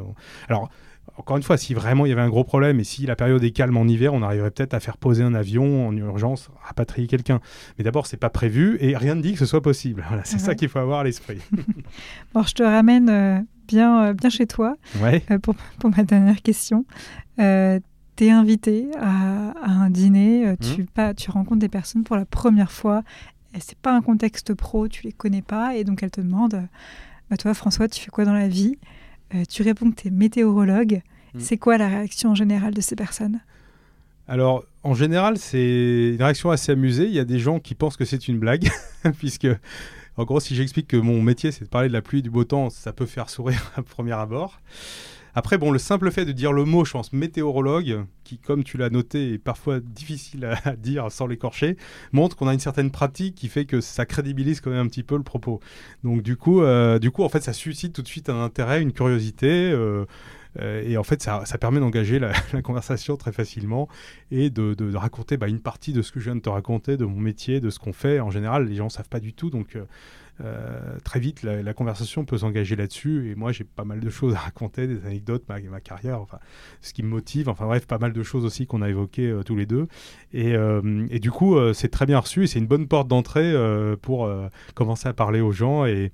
alors 0.50 0.70
encore 1.18 1.38
une 1.38 1.44
fois, 1.44 1.58
si 1.58 1.74
vraiment 1.74 2.06
il 2.06 2.10
y 2.10 2.12
avait 2.12 2.22
un 2.22 2.30
gros 2.30 2.44
problème 2.44 2.80
et 2.80 2.84
si 2.84 3.06
la 3.06 3.16
période 3.16 3.44
est 3.44 3.52
calme 3.52 3.78
en 3.78 3.86
hiver, 3.86 4.14
on 4.14 4.24
arriverait 4.24 4.50
peut-être 4.50 4.74
à 4.74 4.80
faire 4.80 4.98
poser 4.98 5.24
un 5.24 5.36
avion 5.36 5.88
en 5.88 5.96
urgence, 5.96 6.50
rapatrier 6.64 7.08
quelqu'un. 7.08 7.40
Mais 7.78 7.84
d'abord, 7.84 8.08
c'est 8.08 8.18
pas 8.18 8.32
prévu 8.32 8.78
et 8.82 8.98
rien 8.98 9.16
ne 9.16 9.22
dit 9.22 9.34
que 9.34 9.40
ce 9.40 9.46
soit 9.46 9.62
possible. 9.62 10.04
Voilà, 10.14 10.26
c'est 10.26 10.40
ça 10.40 10.54
qu'il 10.54 10.70
faut 10.70 10.80
avoir 10.80 11.00
à 11.00 11.04
l'esprit. 11.04 11.40
bon, 12.34 12.44
je 12.44 12.54
te 12.54 12.64
ramène 12.64 13.10
euh, 13.10 13.40
bien, 13.68 14.06
euh, 14.06 14.14
bien 14.14 14.30
chez 14.30 14.46
toi 14.46 14.76
ouais. 15.02 15.24
Euh, 15.32 15.40
pour, 15.40 15.56
pour, 15.80 15.90
ma 15.90 16.04
dernière 16.04 16.42
question. 16.42 16.86
tu 17.38 17.44
es 18.26 18.30
invité 18.30 18.90
à, 19.00 19.54
un 19.64 19.90
dîner, 19.90 20.56
tu, 20.62 20.84
mmh. 20.84 20.88
pas, 20.88 21.14
tu 21.14 21.32
rencontres 21.32 21.60
des 21.60 21.70
personnes 21.70 22.04
pour 22.04 22.16
la 22.16 22.26
première 22.26 22.72
fois. 22.72 23.04
C'est 23.60 23.78
pas 23.78 23.96
un 23.96 24.02
contexte 24.02 24.54
pro, 24.54 24.88
tu 24.88 25.04
les 25.04 25.12
connais 25.12 25.42
pas 25.42 25.76
et 25.76 25.84
donc 25.84 26.04
elles 26.04 26.12
te 26.12 26.22
demandent 26.22 26.68
bah, 27.30 27.38
Toi, 27.38 27.54
François, 27.54 27.88
tu 27.88 28.02
fais 28.02 28.12
quoi 28.12 28.26
dans 28.26 28.34
la 28.34 28.48
vie? 28.48 28.78
Euh, 29.36 29.44
tu 29.50 29.64
réponds 29.64 29.92
que 29.92 30.02
tu 30.02 30.08
es 30.08 30.12
météorologue. 30.12 31.02
Mm. 31.34 31.40
C'est 31.40 31.58
quoi 31.58 31.78
la 31.78 31.88
réaction 31.88 32.36
générale 32.36 32.74
de 32.74 32.82
ces 32.82 32.96
personnes? 32.96 33.40
Alors, 34.28 34.64
en 34.84 34.94
général, 34.94 35.38
c'est 35.38 36.14
une 36.14 36.22
réaction 36.22 36.52
assez 36.52 36.72
amusée. 36.72 37.06
Il 37.06 37.14
y 37.14 37.20
a 37.20 37.26
des 37.26 37.40
gens 37.40 37.60
qui 37.60 37.76
pensent 37.76 37.98
que 37.98 38.06
c'est 38.06 38.28
une 38.28 38.40
blague, 38.40 38.70
puisque, 39.18 39.48
en 40.18 40.24
gros, 40.24 40.40
si 40.40 40.56
j'explique 40.56 40.88
que 40.88 40.98
mon 40.98 41.22
métier, 41.22 41.52
c'est 41.52 41.66
de 41.66 41.70
parler 41.70 41.90
de 41.90 41.94
la 41.94 42.02
pluie 42.02 42.20
et 42.20 42.22
du 42.22 42.30
beau 42.30 42.44
temps, 42.44 42.70
ça 42.70 42.94
peut 42.94 43.06
faire 43.06 43.30
sourire 43.30 43.72
à 43.76 43.82
premier 43.82 44.14
abord. 44.14 44.60
Après, 45.36 45.58
bon, 45.58 45.72
le 45.72 45.80
simple 45.80 46.12
fait 46.12 46.26
de 46.26 46.32
dire 46.32 46.54
le 46.54 46.64
mot, 46.64 46.86
je 46.86 46.92
pense, 46.92 47.12
météorologue, 47.12 48.06
qui, 48.24 48.38
comme 48.38 48.64
tu 48.64 48.78
l'as 48.78 48.90
noté, 48.90 49.34
est 49.34 49.38
parfois 49.38 49.80
difficile 49.80 50.46
à, 50.64 50.76
dire 50.76 51.12
sans 51.12 51.26
l'écorcher, 51.26 51.78
montre 52.12 52.36
qu'on 52.36 52.48
a 52.48 52.54
une 52.54 52.60
certaine 52.60 52.92
pratique 52.92 53.36
qui 53.36 53.48
fait 53.48 53.66
que 53.66 53.82
ça 53.82 54.06
crédibilise 54.06 54.62
quand 54.62 54.70
même 54.70 54.86
un 54.86 54.88
petit 54.88 55.04
peu 55.04 55.18
le 55.18 55.24
propos. 55.24 55.60
Donc, 56.04 56.22
du 56.22 56.36
coup, 56.36 56.62
euh, 56.62 57.00
du 57.00 57.12
coup 57.12 57.24
en 57.24 57.30
fait, 57.30 57.42
ça 57.42 57.54
suscite 57.54 57.94
tout 57.94 58.02
de 58.02 58.08
suite 58.08 58.30
un 58.30 58.42
intérêt, 58.44 58.82
une 58.82 58.94
curiosité. 58.94 59.72
Euh, 59.72 60.06
euh, 60.62 60.84
et 60.86 60.98
en 60.98 61.04
fait, 61.04 61.24
ça, 61.24 61.44
permet 61.60 61.80
d'engager 61.80 62.20
la, 62.54 62.62
conversation 62.62 63.18
très 63.18 63.32
facilement 63.32 63.88
et 64.30 64.52
de, 64.52 64.96
raconter 64.96 65.38
bah, 65.38 65.48
une 65.48 65.62
partie 65.62 65.94
de 65.94 66.04
ce 66.04 66.12
que 66.12 66.20
je 66.20 66.26
viens 66.26 66.36
de 66.36 66.42
te 66.42 66.50
raconter, 66.50 66.96
de 66.96 67.06
mon 67.06 67.20
métier, 67.20 67.60
de 67.60 67.72
ce 67.72 67.80
qu'on 67.80 67.94
fait. 67.94 68.20
En 68.20 68.30
général, 68.30 68.68
les 68.68 68.76
gens 68.76 68.86
ne 68.86 68.90
savent 68.90 69.10
pas 69.10 69.20
du 69.20 69.34
tout. 69.34 69.50
Donc, 69.50 69.78
euh, 70.42 70.98
très 71.04 71.20
vite, 71.20 71.44
la, 71.44 71.74
conversation 71.74 72.26
peut 72.26 72.40
s'engager 72.40 72.76
là-dessus. 72.76 73.32
Et 73.32 73.36
moi, 73.36 73.52
j'ai 73.52 73.64
pas 73.64 73.84
mal 73.84 74.00
de 74.00 74.10
choses 74.10 74.34
à 74.34 74.40
raconter, 74.40 74.88
des 74.88 75.06
anecdotes, 75.06 75.44
ma, 75.48 75.80
carrière, 75.80 76.22
enfin, 76.22 76.40
ce 76.82 76.94
qui 76.94 77.04
me 77.04 77.10
motive. 77.10 77.50
Enfin 77.50 77.66
bref, 77.66 77.86
pas 77.86 77.98
mal 77.98 78.14
de 78.14 78.24
choses 78.24 78.46
aussi 78.46 78.66
qu'on 78.66 78.82
a 78.82 78.90
évoquées 78.90 79.30
euh, 79.30 79.44
tous 79.44 79.56
les 79.56 79.66
deux. 79.66 79.88
Et, 80.34 80.56
euh, 80.56 81.06
et 81.10 81.20
du 81.20 81.32
coup, 81.32 81.58
c'est 81.74 81.90
très 81.90 82.06
bien 82.06 82.20
reçu. 82.20 82.48
C'est 82.48 82.60
une 82.60 82.68
bonne 82.68 82.88
porte 82.88 83.08
d'entrée 83.08 83.54
pour 84.02 84.30
commencer 84.74 85.08
à 85.08 85.14
parler 85.14 85.42
aux 85.42 85.52
gens 85.52 85.86
et, 85.86 86.12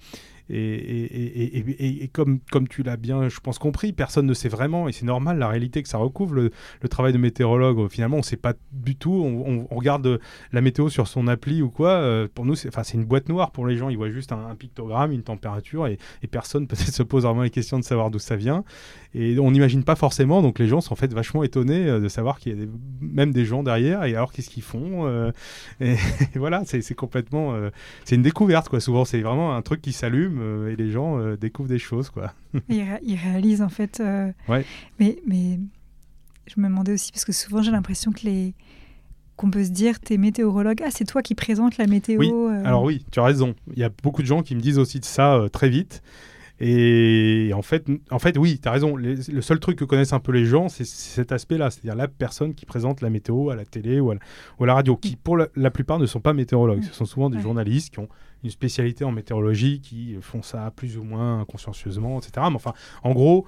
et, 0.49 2.03
et, 2.03 2.07
comme, 2.07 2.39
comme 2.51 2.67
tu 2.67 2.83
l'as 2.83 2.97
bien, 2.97 3.29
je 3.29 3.39
pense, 3.39 3.59
compris, 3.59 3.93
personne 3.93 4.25
ne 4.25 4.33
sait 4.33 4.49
vraiment, 4.49 4.87
et 4.87 4.91
c'est 4.91 5.05
normal, 5.05 5.37
la 5.37 5.47
réalité 5.47 5.83
que 5.83 5.89
ça 5.89 5.97
recouvre, 5.97 6.35
le, 6.35 6.51
travail 6.89 7.13
de 7.13 7.17
météorologue, 7.17 7.89
finalement, 7.89 8.17
on 8.17 8.19
ne 8.19 8.23
sait 8.25 8.37
pas 8.37 8.53
du 8.71 8.95
tout, 8.95 9.11
on, 9.11 9.67
regarde 9.75 10.19
la 10.51 10.61
météo 10.61 10.89
sur 10.89 11.07
son 11.07 11.27
appli 11.27 11.61
ou 11.61 11.69
quoi, 11.69 11.91
euh, 11.91 12.27
pour 12.33 12.45
nous, 12.45 12.55
c'est 12.55 12.93
une 12.93 13.05
boîte 13.05 13.29
noire 13.29 13.51
pour 13.51 13.67
les 13.67 13.77
gens, 13.77 13.89
ils 13.89 13.97
voient 13.97 14.09
juste 14.09 14.31
un, 14.31 14.55
pictogramme, 14.55 15.11
une 15.11 15.23
température, 15.23 15.87
et, 15.87 15.97
personne 16.31 16.67
peut-être 16.67 16.93
se 16.93 17.03
pose 17.03 17.23
vraiment 17.23 17.43
les 17.43 17.49
questions 17.49 17.79
de 17.79 17.83
savoir 17.83 18.09
d'où 18.09 18.19
ça 18.19 18.35
vient, 18.35 18.63
et 19.13 19.39
on 19.39 19.51
n'imagine 19.51 19.83
pas 19.83 19.95
forcément, 19.95 20.41
donc 20.41 20.59
les 20.59 20.67
gens 20.67 20.81
sont 20.81 20.93
en 20.93 20.95
fait 20.95 21.13
vachement 21.13 21.43
étonnés 21.43 21.87
euh, 21.87 21.99
de 21.99 22.07
savoir 22.07 22.39
qu'il 22.39 22.59
y 22.59 22.63
a 22.63 22.65
même 23.01 23.31
des 23.31 23.45
gens 23.45 23.63
derrière, 23.63 24.03
et 24.03 24.15
alors 24.15 24.31
qu'est-ce 24.31 24.49
qu'ils 24.49 24.63
font 24.63 25.07
euh, 25.07 25.31
et, 25.79 25.95
voilà, 26.35 26.63
c'est 26.65 26.95
complètement, 26.95 27.55
c'est 28.05 28.15
une 28.15 28.21
découverte, 28.21 28.69
quoi, 28.69 28.79
souvent, 28.79 29.05
c'est 29.05 29.21
vraiment 29.21 29.55
un 29.55 29.61
truc 29.61 29.81
qui 29.81 29.93
s'allume, 29.93 30.39
euh, 30.41 30.71
et 30.71 30.75
les 30.75 30.91
gens 30.91 31.19
euh, 31.19 31.35
découvrent 31.35 31.69
des 31.69 31.79
choses. 31.79 32.09
Quoi. 32.09 32.33
ils, 32.69 33.15
réalisent 33.15 33.61
en 33.61 33.69
fait. 33.69 33.99
Euh, 33.99 34.31
ouais. 34.47 34.65
mais, 34.99 35.19
mais 35.25 35.59
je 36.47 36.59
me 36.59 36.67
demandais 36.67 36.93
aussi, 36.93 37.11
parce 37.11 37.25
que 37.25 37.31
souvent 37.31 37.61
j'ai 37.61 37.71
l'impression 37.71 38.11
que 38.11 38.21
les 38.23 38.53
qu'on 39.35 39.49
peut 39.49 39.63
se 39.63 39.69
dire, 39.69 40.01
t'es 40.01 40.17
météorologue, 40.17 40.81
ah 40.83 40.89
c'est 40.91 41.05
toi 41.05 41.21
qui 41.21 41.33
présente 41.33 41.77
la 41.77 41.87
météo. 41.87 42.19
Oui, 42.19 42.29
alors 42.65 42.83
oui, 42.83 43.05
tu 43.09 43.21
as 43.21 43.23
raison. 43.23 43.55
Il 43.71 43.79
y 43.79 43.85
a 43.85 43.89
beaucoup 44.03 44.21
de 44.21 44.27
gens 44.27 44.41
qui 44.41 44.53
me 44.53 44.59
disent 44.59 44.77
aussi 44.77 44.99
de 44.99 45.05
ça 45.05 45.45
très 45.53 45.69
vite. 45.69 46.03
Et 46.61 47.51
en 47.53 47.61
fait, 47.61 47.87
en 48.11 48.19
fait 48.19 48.37
oui, 48.37 48.59
tu 48.61 48.67
as 48.67 48.71
raison. 48.71 48.95
le 48.97 49.41
seul 49.41 49.59
truc 49.59 49.77
que 49.77 49.85
connaissent 49.85 50.13
un 50.13 50.19
peu 50.19 50.33
les 50.33 50.45
gens, 50.45 50.67
c'est 50.67 50.85
cet 50.85 51.31
aspect-là, 51.31 51.71
c'est-à-dire 51.71 51.95
la 51.95 52.07
personne 52.07 52.53
qui 52.53 52.65
présente 52.65 53.01
la 53.01 53.09
météo 53.09 53.49
à 53.49 53.55
la 53.55 53.65
télé 53.65 53.99
ou 53.99 54.11
à 54.11 54.15
la, 54.65 54.73
radio, 54.73 54.97
qui 54.97 55.15
pour 55.15 55.37
la, 55.37 55.71
plupart 55.71 55.99
ne 55.99 56.05
sont 56.05 56.19
pas 56.19 56.33
météorologues. 56.33 56.83
Ce 56.83 56.93
sont 56.93 57.05
souvent 57.05 57.29
des 57.29 57.39
journalistes 57.39 57.93
qui 57.93 57.99
ont 57.99 58.09
une 58.43 58.49
spécialité 58.49 59.05
en 59.05 59.11
météorologie, 59.11 59.79
qui 59.79 60.17
font 60.21 60.41
ça 60.41 60.71
plus 60.75 60.97
ou 60.97 61.03
moins 61.03 61.45
consciencieusement, 61.45 62.19
etc. 62.19 62.47
Mais 62.49 62.55
enfin, 62.55 62.73
en 63.03 63.13
gros, 63.13 63.45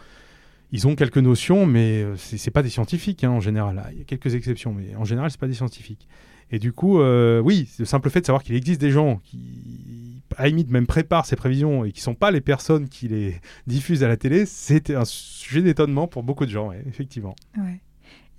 ils 0.72 0.88
ont 0.88 0.96
quelques 0.96 1.18
notions, 1.18 1.66
mais 1.66 2.02
euh, 2.02 2.16
ce 2.16 2.36
n'est 2.36 2.52
pas 2.52 2.64
des 2.64 2.70
scientifiques 2.70 3.26
hein, 3.26 3.32
en 3.32 3.42
général. 3.42 3.84
Il 3.92 4.00
y 4.00 4.02
a 4.02 4.06
quelques 4.06 4.36
exceptions, 4.36 4.74
mais 4.74 4.96
en 4.96 5.04
général, 5.04 5.30
c'est 5.30 5.40
pas 5.40 5.48
des 5.48 5.54
scientifiques. 5.54 6.08
Et 6.50 6.60
du 6.60 6.72
coup, 6.74 7.00
euh, 7.00 7.40
oui, 7.40 7.70
le 7.80 7.86
simple 7.86 8.10
fait 8.10 8.22
de 8.22 8.26
savoir 8.26 8.44
qu'il 8.44 8.56
existe 8.56 8.80
des 8.80 8.92
gens 8.92 9.20
qui, 9.24 10.21
à 10.38 10.48
limite, 10.48 10.70
même 10.70 10.88
préparent 10.88 11.26
ces 11.26 11.36
prévisions 11.36 11.86
et 11.86 11.92
qui 11.92 12.00
ne 12.00 12.04
sont 12.04 12.16
pas 12.16 12.32
les 12.32 12.42
personnes 12.42 12.88
qui 12.88 13.08
les 13.08 13.40
diffusent 13.68 14.04
à 14.04 14.08
la 14.08 14.18
télé, 14.18 14.46
c'était 14.46 14.96
un 14.96 15.06
sujet 15.06 15.62
d'étonnement 15.62 16.08
pour 16.08 16.24
beaucoup 16.24 16.46
de 16.46 16.52
gens, 16.52 16.72
effectivement. 16.88 17.36
Ouais. 17.58 17.80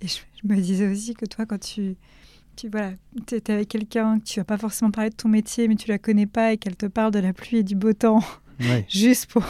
Et 0.01 0.07
je, 0.07 0.17
me 0.43 0.59
disais 0.59 0.87
aussi 0.87 1.13
que 1.13 1.25
toi, 1.25 1.45
quand 1.45 1.59
tu, 1.59 1.95
tu 2.55 2.69
voilà, 2.69 2.91
es, 3.31 3.51
avec 3.51 3.69
quelqu'un, 3.69 4.19
tu 4.19 4.39
vas 4.39 4.43
pas 4.43 4.57
forcément 4.57 4.91
parler 4.91 5.09
de 5.09 5.15
ton 5.15 5.29
métier, 5.29 5.67
mais 5.67 5.75
tu 5.75 5.87
la 5.87 5.97
connais 5.97 6.25
pas 6.25 6.53
et 6.53 6.57
qu'elle 6.57 6.75
te 6.75 6.85
parle 6.85 7.11
de 7.11 7.19
la 7.19 7.33
pluie 7.33 7.57
et 7.57 7.63
du 7.63 7.75
beau 7.75 7.93
temps. 7.93 8.21
juste 8.89 9.31
pour 9.31 9.43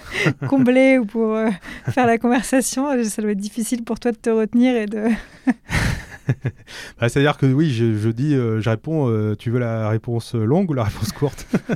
combler 0.48 0.98
ou 0.98 1.06
pour 1.06 1.34
euh, 1.34 1.50
faire 1.90 2.06
la 2.06 2.18
conversation, 2.18 2.88
ça 3.04 3.22
doit 3.22 3.32
être 3.32 3.38
difficile 3.38 3.84
pour 3.84 4.00
toi 4.00 4.12
de 4.12 4.16
te 4.16 4.30
retenir 4.30 4.76
et 4.76 4.86
de... 4.86 5.08
Bah, 7.00 7.08
c'est-à-dire 7.08 7.36
que 7.36 7.46
oui, 7.46 7.70
je, 7.70 8.08
dis, 8.08 8.34
euh, 8.34 8.60
je 8.60 8.70
réponds, 8.70 9.08
euh, 9.08 9.34
tu 9.36 9.50
veux 9.50 9.58
la 9.58 9.88
réponse 9.88 10.34
longue 10.34 10.70
ou 10.70 10.74
la 10.74 10.84
réponse 10.84 11.12
courte 11.12 11.46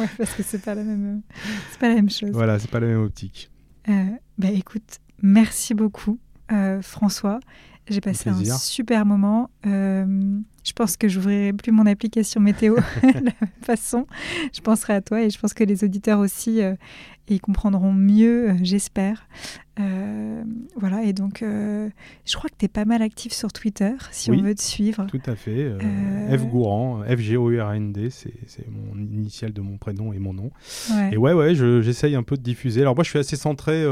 ouais, 0.00 0.08
parce 0.18 0.34
que 0.34 0.42
c'est 0.42 0.62
pas 0.62 0.74
la 0.74 0.82
même, 0.82 1.22
c'est 1.70 1.78
pas 1.78 1.88
la 1.88 1.94
même 1.94 2.10
chose. 2.10 2.30
Voilà, 2.32 2.58
c'est 2.58 2.70
pas 2.70 2.80
la 2.80 2.86
même 2.88 3.02
optique. 3.02 3.50
bah 3.86 4.50
écoute, 4.50 5.00
merci 5.22 5.74
beaucoup, 5.74 6.18
François. 6.82 7.40
J'ai 7.88 8.00
passé 8.00 8.30
un, 8.30 8.42
super 8.56 9.04
moment. 9.04 9.50
je 9.64 10.72
pense 10.74 10.96
que 10.96 11.08
j'ouvrirai 11.08 11.52
plus 11.52 11.72
mon 11.72 11.86
application 11.86 12.40
météo 12.40 12.76
de 13.02 13.08
la 13.12 13.20
même 13.20 13.50
façon. 13.62 14.06
Je 14.52 14.60
penserai 14.60 14.94
à 14.94 15.00
toi 15.00 15.22
et 15.22 15.30
je 15.30 15.38
pense 15.38 15.54
que 15.54 15.64
les 15.64 15.84
auditeurs 15.84 16.18
aussi 16.18 16.62
et 17.28 17.34
ils 17.34 17.40
comprendront 17.40 17.92
mieux, 17.92 18.50
euh, 18.50 18.54
j'espère. 18.62 19.26
Euh, 19.80 20.44
voilà, 20.76 21.04
et 21.04 21.14
donc 21.14 21.42
euh, 21.42 21.88
je 22.26 22.36
crois 22.36 22.50
que 22.50 22.54
tu 22.58 22.66
es 22.66 22.68
pas 22.68 22.84
mal 22.84 23.00
actif 23.00 23.32
sur 23.32 23.50
Twitter, 23.50 23.92
si 24.10 24.30
on 24.30 24.36
veut 24.36 24.54
te 24.54 24.62
suivre. 24.62 25.06
Tout 25.06 25.22
à 25.26 25.34
fait. 25.34 25.72
F 26.30 26.46
Gourand, 26.46 27.02
F-G-O-U-R-N-D, 27.02 28.10
c'est 28.10 28.68
mon 28.68 29.00
initial 29.00 29.52
de 29.52 29.60
mon 29.62 29.78
prénom 29.78 30.12
et 30.12 30.18
mon 30.18 30.34
nom. 30.34 30.50
Et 31.10 31.16
ouais, 31.16 31.32
ouais, 31.32 31.54
j'essaye 31.54 32.14
un 32.14 32.22
peu 32.22 32.36
de 32.36 32.42
diffuser. 32.42 32.82
Alors 32.82 32.94
moi, 32.94 33.04
je 33.04 33.10
suis 33.10 33.18
assez 33.18 33.36
centré 33.36 33.84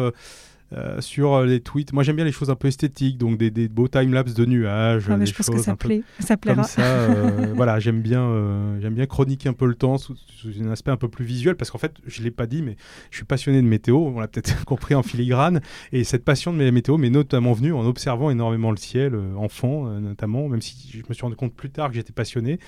euh, 0.75 1.01
sur 1.01 1.35
euh, 1.35 1.45
les 1.45 1.61
tweets. 1.61 1.93
Moi, 1.93 2.03
j'aime 2.03 2.17
bien 2.17 2.25
les 2.25 2.33
choses 2.33 2.49
un 2.49 2.55
peu 2.55 2.69
esthétiques, 2.69 3.19
donc 3.19 3.37
des, 3.37 3.51
des 3.51 3.69
beaux 3.69 3.89
timelapses 3.89 4.33
de 4.33 4.47
nuages. 4.47 5.05
Ah, 5.11 5.19
des 5.19 5.27
je 5.27 5.35
pense 5.35 5.51
que 5.51 5.59
ça, 5.59 5.77
plaît. 5.77 6.03
ça 6.19 6.37
plaira. 6.39 6.63
Comme 6.63 6.65
ça, 6.65 6.83
euh, 6.83 7.53
voilà, 7.55 7.79
j'aime 7.79 8.01
bien, 8.01 8.79
j'aime 8.81 8.95
bien 8.95 9.07
chroniquer 9.07 9.51
un 9.51 9.53
peu 9.53 9.67
le 9.67 9.75
temps 9.75 9.99
sous, 9.99 10.15
un 10.61 10.71
aspect 10.71 10.91
un 10.91 10.97
peu 10.97 11.09
plus 11.09 11.25
visuel, 11.25 11.57
parce 11.57 11.71
qu'en 11.71 11.79
fait, 11.79 11.93
je 12.07 12.23
l'ai 12.23 12.31
pas 12.31 12.47
dit, 12.47 12.63
mais 12.63 12.77
je 13.11 13.17
suis 13.17 13.25
passionné 13.25 13.61
de 13.61 13.67
météo. 13.67 13.97
On 13.97 14.21
l'a 14.21 14.29
peut-être 14.29 14.65
compris 14.65 14.95
en 14.95 15.03
filigrane, 15.03 15.61
et 15.93 16.05
cette 16.05 16.25
passion 16.25 16.55
de 16.55 16.63
la 16.63 16.71
météo 16.71 16.97
m'est 16.97 17.11
notamment 17.11 17.53
venue 17.53 17.75
en 17.75 17.85
observant 17.85 18.31
énormément 18.31 18.71
le 18.71 18.79
ciel, 18.79 19.15
enfant 19.37 19.85
notamment, 20.01 20.49
même 20.49 20.63
si 20.63 20.91
je 20.91 21.03
me 21.07 21.13
suis 21.13 21.23
rendu 21.23 21.37
compte 21.37 21.55
plus 21.55 21.71
tard 21.71 21.89
que 21.89 21.97
j'étais 21.97 22.13
passionné. 22.13 22.59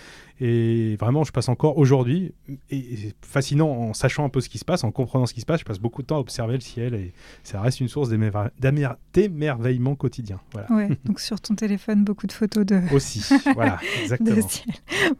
Et 0.40 0.96
vraiment, 0.96 1.22
je 1.22 1.32
passe 1.32 1.48
encore 1.48 1.78
aujourd'hui, 1.78 2.32
et, 2.68 2.96
c'est 2.96 3.14
fascinant 3.22 3.68
en 3.68 3.94
sachant 3.94 4.24
un 4.24 4.28
peu 4.28 4.40
ce 4.40 4.48
qui 4.48 4.58
se 4.58 4.64
passe, 4.64 4.82
en 4.82 4.90
comprenant 4.90 5.26
ce 5.26 5.34
qui 5.34 5.40
se 5.40 5.46
passe, 5.46 5.60
je 5.60 5.64
passe 5.64 5.78
beaucoup 5.78 6.02
de 6.02 6.08
temps 6.08 6.16
à 6.16 6.20
observer 6.20 6.54
le 6.54 6.60
ciel, 6.60 6.94
et 6.94 7.12
ça 7.44 7.60
reste 7.60 7.80
une 7.80 7.88
source 7.94 8.08
d'émerveillement 8.08 9.94
quotidien. 9.94 10.40
Voilà. 10.52 10.72
Ouais, 10.72 10.98
donc 11.04 11.20
sur 11.20 11.40
ton 11.40 11.54
téléphone, 11.54 12.04
beaucoup 12.04 12.26
de 12.26 12.32
photos 12.32 12.66
de... 12.66 12.80
Aussi, 12.94 13.24
voilà, 13.54 13.78
exactement. 14.02 14.48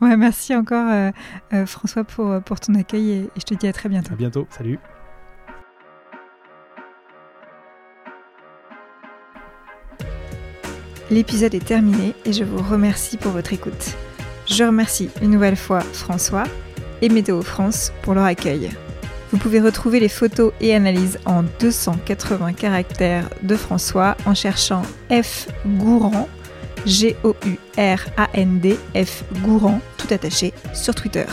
Ouais, 0.01 0.17
merci 0.17 0.55
encore 0.55 0.91
euh, 0.91 1.11
euh, 1.53 1.67
François 1.67 2.05
pour, 2.05 2.41
pour 2.43 2.61
ton 2.61 2.75
accueil 2.75 3.11
et, 3.11 3.21
et 3.21 3.31
je 3.37 3.45
te 3.45 3.55
dis 3.55 3.67
à 3.67 3.73
très 3.73 3.89
bientôt. 3.89 4.13
À 4.13 4.17
bientôt, 4.17 4.47
salut. 4.51 4.79
l'épisode 11.11 11.55
est 11.55 11.65
terminé 11.65 12.15
et 12.25 12.33
je 12.33 12.45
vous 12.45 12.63
remercie 12.63 13.17
pour 13.17 13.31
votre 13.33 13.53
écoute. 13.53 13.95
Je 14.47 14.65
remercie 14.65 15.11
une 15.23 15.31
nouvelle 15.31 15.57
fois 15.57 15.81
François 15.81 16.45
et 17.03 17.09
Météo 17.09 17.43
France 17.43 17.93
pour 18.03 18.15
leur 18.15 18.25
accueil. 18.25 18.71
Vous 19.35 19.41
pouvez 19.41 19.61
retrouver 19.61 19.99
les 19.99 20.09
photos 20.09 20.53
et 20.61 20.77
analyses 20.77 21.19
en 21.27 21.43
280 21.59 22.53
caractères 22.53 23.29
de 23.43 23.57
François 23.57 24.17
en 24.27 24.35
cherchant 24.35 24.83
F 25.11 25.49
Gourand, 25.67 26.29
G-O-U-R-A-N-D, 26.87 28.79
F 28.95 29.25
Gourand, 29.43 29.81
tout 29.99 30.07
attaché, 30.15 30.55
sur 30.73 30.95
Twitter. 30.95 31.25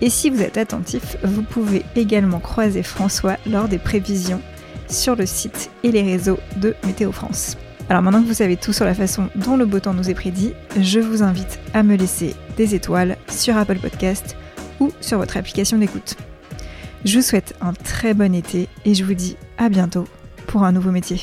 Et 0.00 0.10
si 0.10 0.28
vous 0.28 0.42
êtes 0.42 0.58
attentif, 0.58 1.16
vous 1.22 1.42
pouvez 1.42 1.84
également 1.94 2.40
croiser 2.40 2.82
François 2.82 3.36
lors 3.46 3.68
des 3.68 3.78
prévisions 3.78 4.42
sur 4.88 5.14
le 5.14 5.24
site 5.24 5.70
et 5.84 5.92
les 5.92 6.02
réseaux 6.02 6.40
de 6.56 6.74
Météo 6.84 7.12
France. 7.12 7.56
Alors 7.88 8.02
maintenant 8.02 8.22
que 8.22 8.28
vous 8.28 8.34
savez 8.34 8.56
tout 8.56 8.72
sur 8.72 8.86
la 8.86 8.94
façon 8.94 9.28
dont 9.36 9.56
le 9.56 9.66
beau 9.66 9.78
temps 9.78 9.94
nous 9.94 10.10
est 10.10 10.14
prédit, 10.14 10.52
je 10.80 10.98
vous 10.98 11.22
invite 11.22 11.60
à 11.74 11.84
me 11.84 11.94
laisser 11.94 12.34
des 12.56 12.74
étoiles 12.74 13.16
sur 13.28 13.56
Apple 13.56 13.78
Podcast 13.78 14.36
ou 14.80 14.90
sur 15.00 15.18
votre 15.18 15.36
application 15.36 15.78
d'écoute. 15.78 16.16
Je 17.04 17.18
vous 17.18 17.22
souhaite 17.22 17.54
un 17.60 17.74
très 17.74 18.14
bon 18.14 18.34
été 18.34 18.68
et 18.86 18.94
je 18.94 19.04
vous 19.04 19.12
dis 19.12 19.36
à 19.58 19.68
bientôt 19.68 20.06
pour 20.46 20.64
un 20.64 20.72
nouveau 20.72 20.90
métier. 20.90 21.20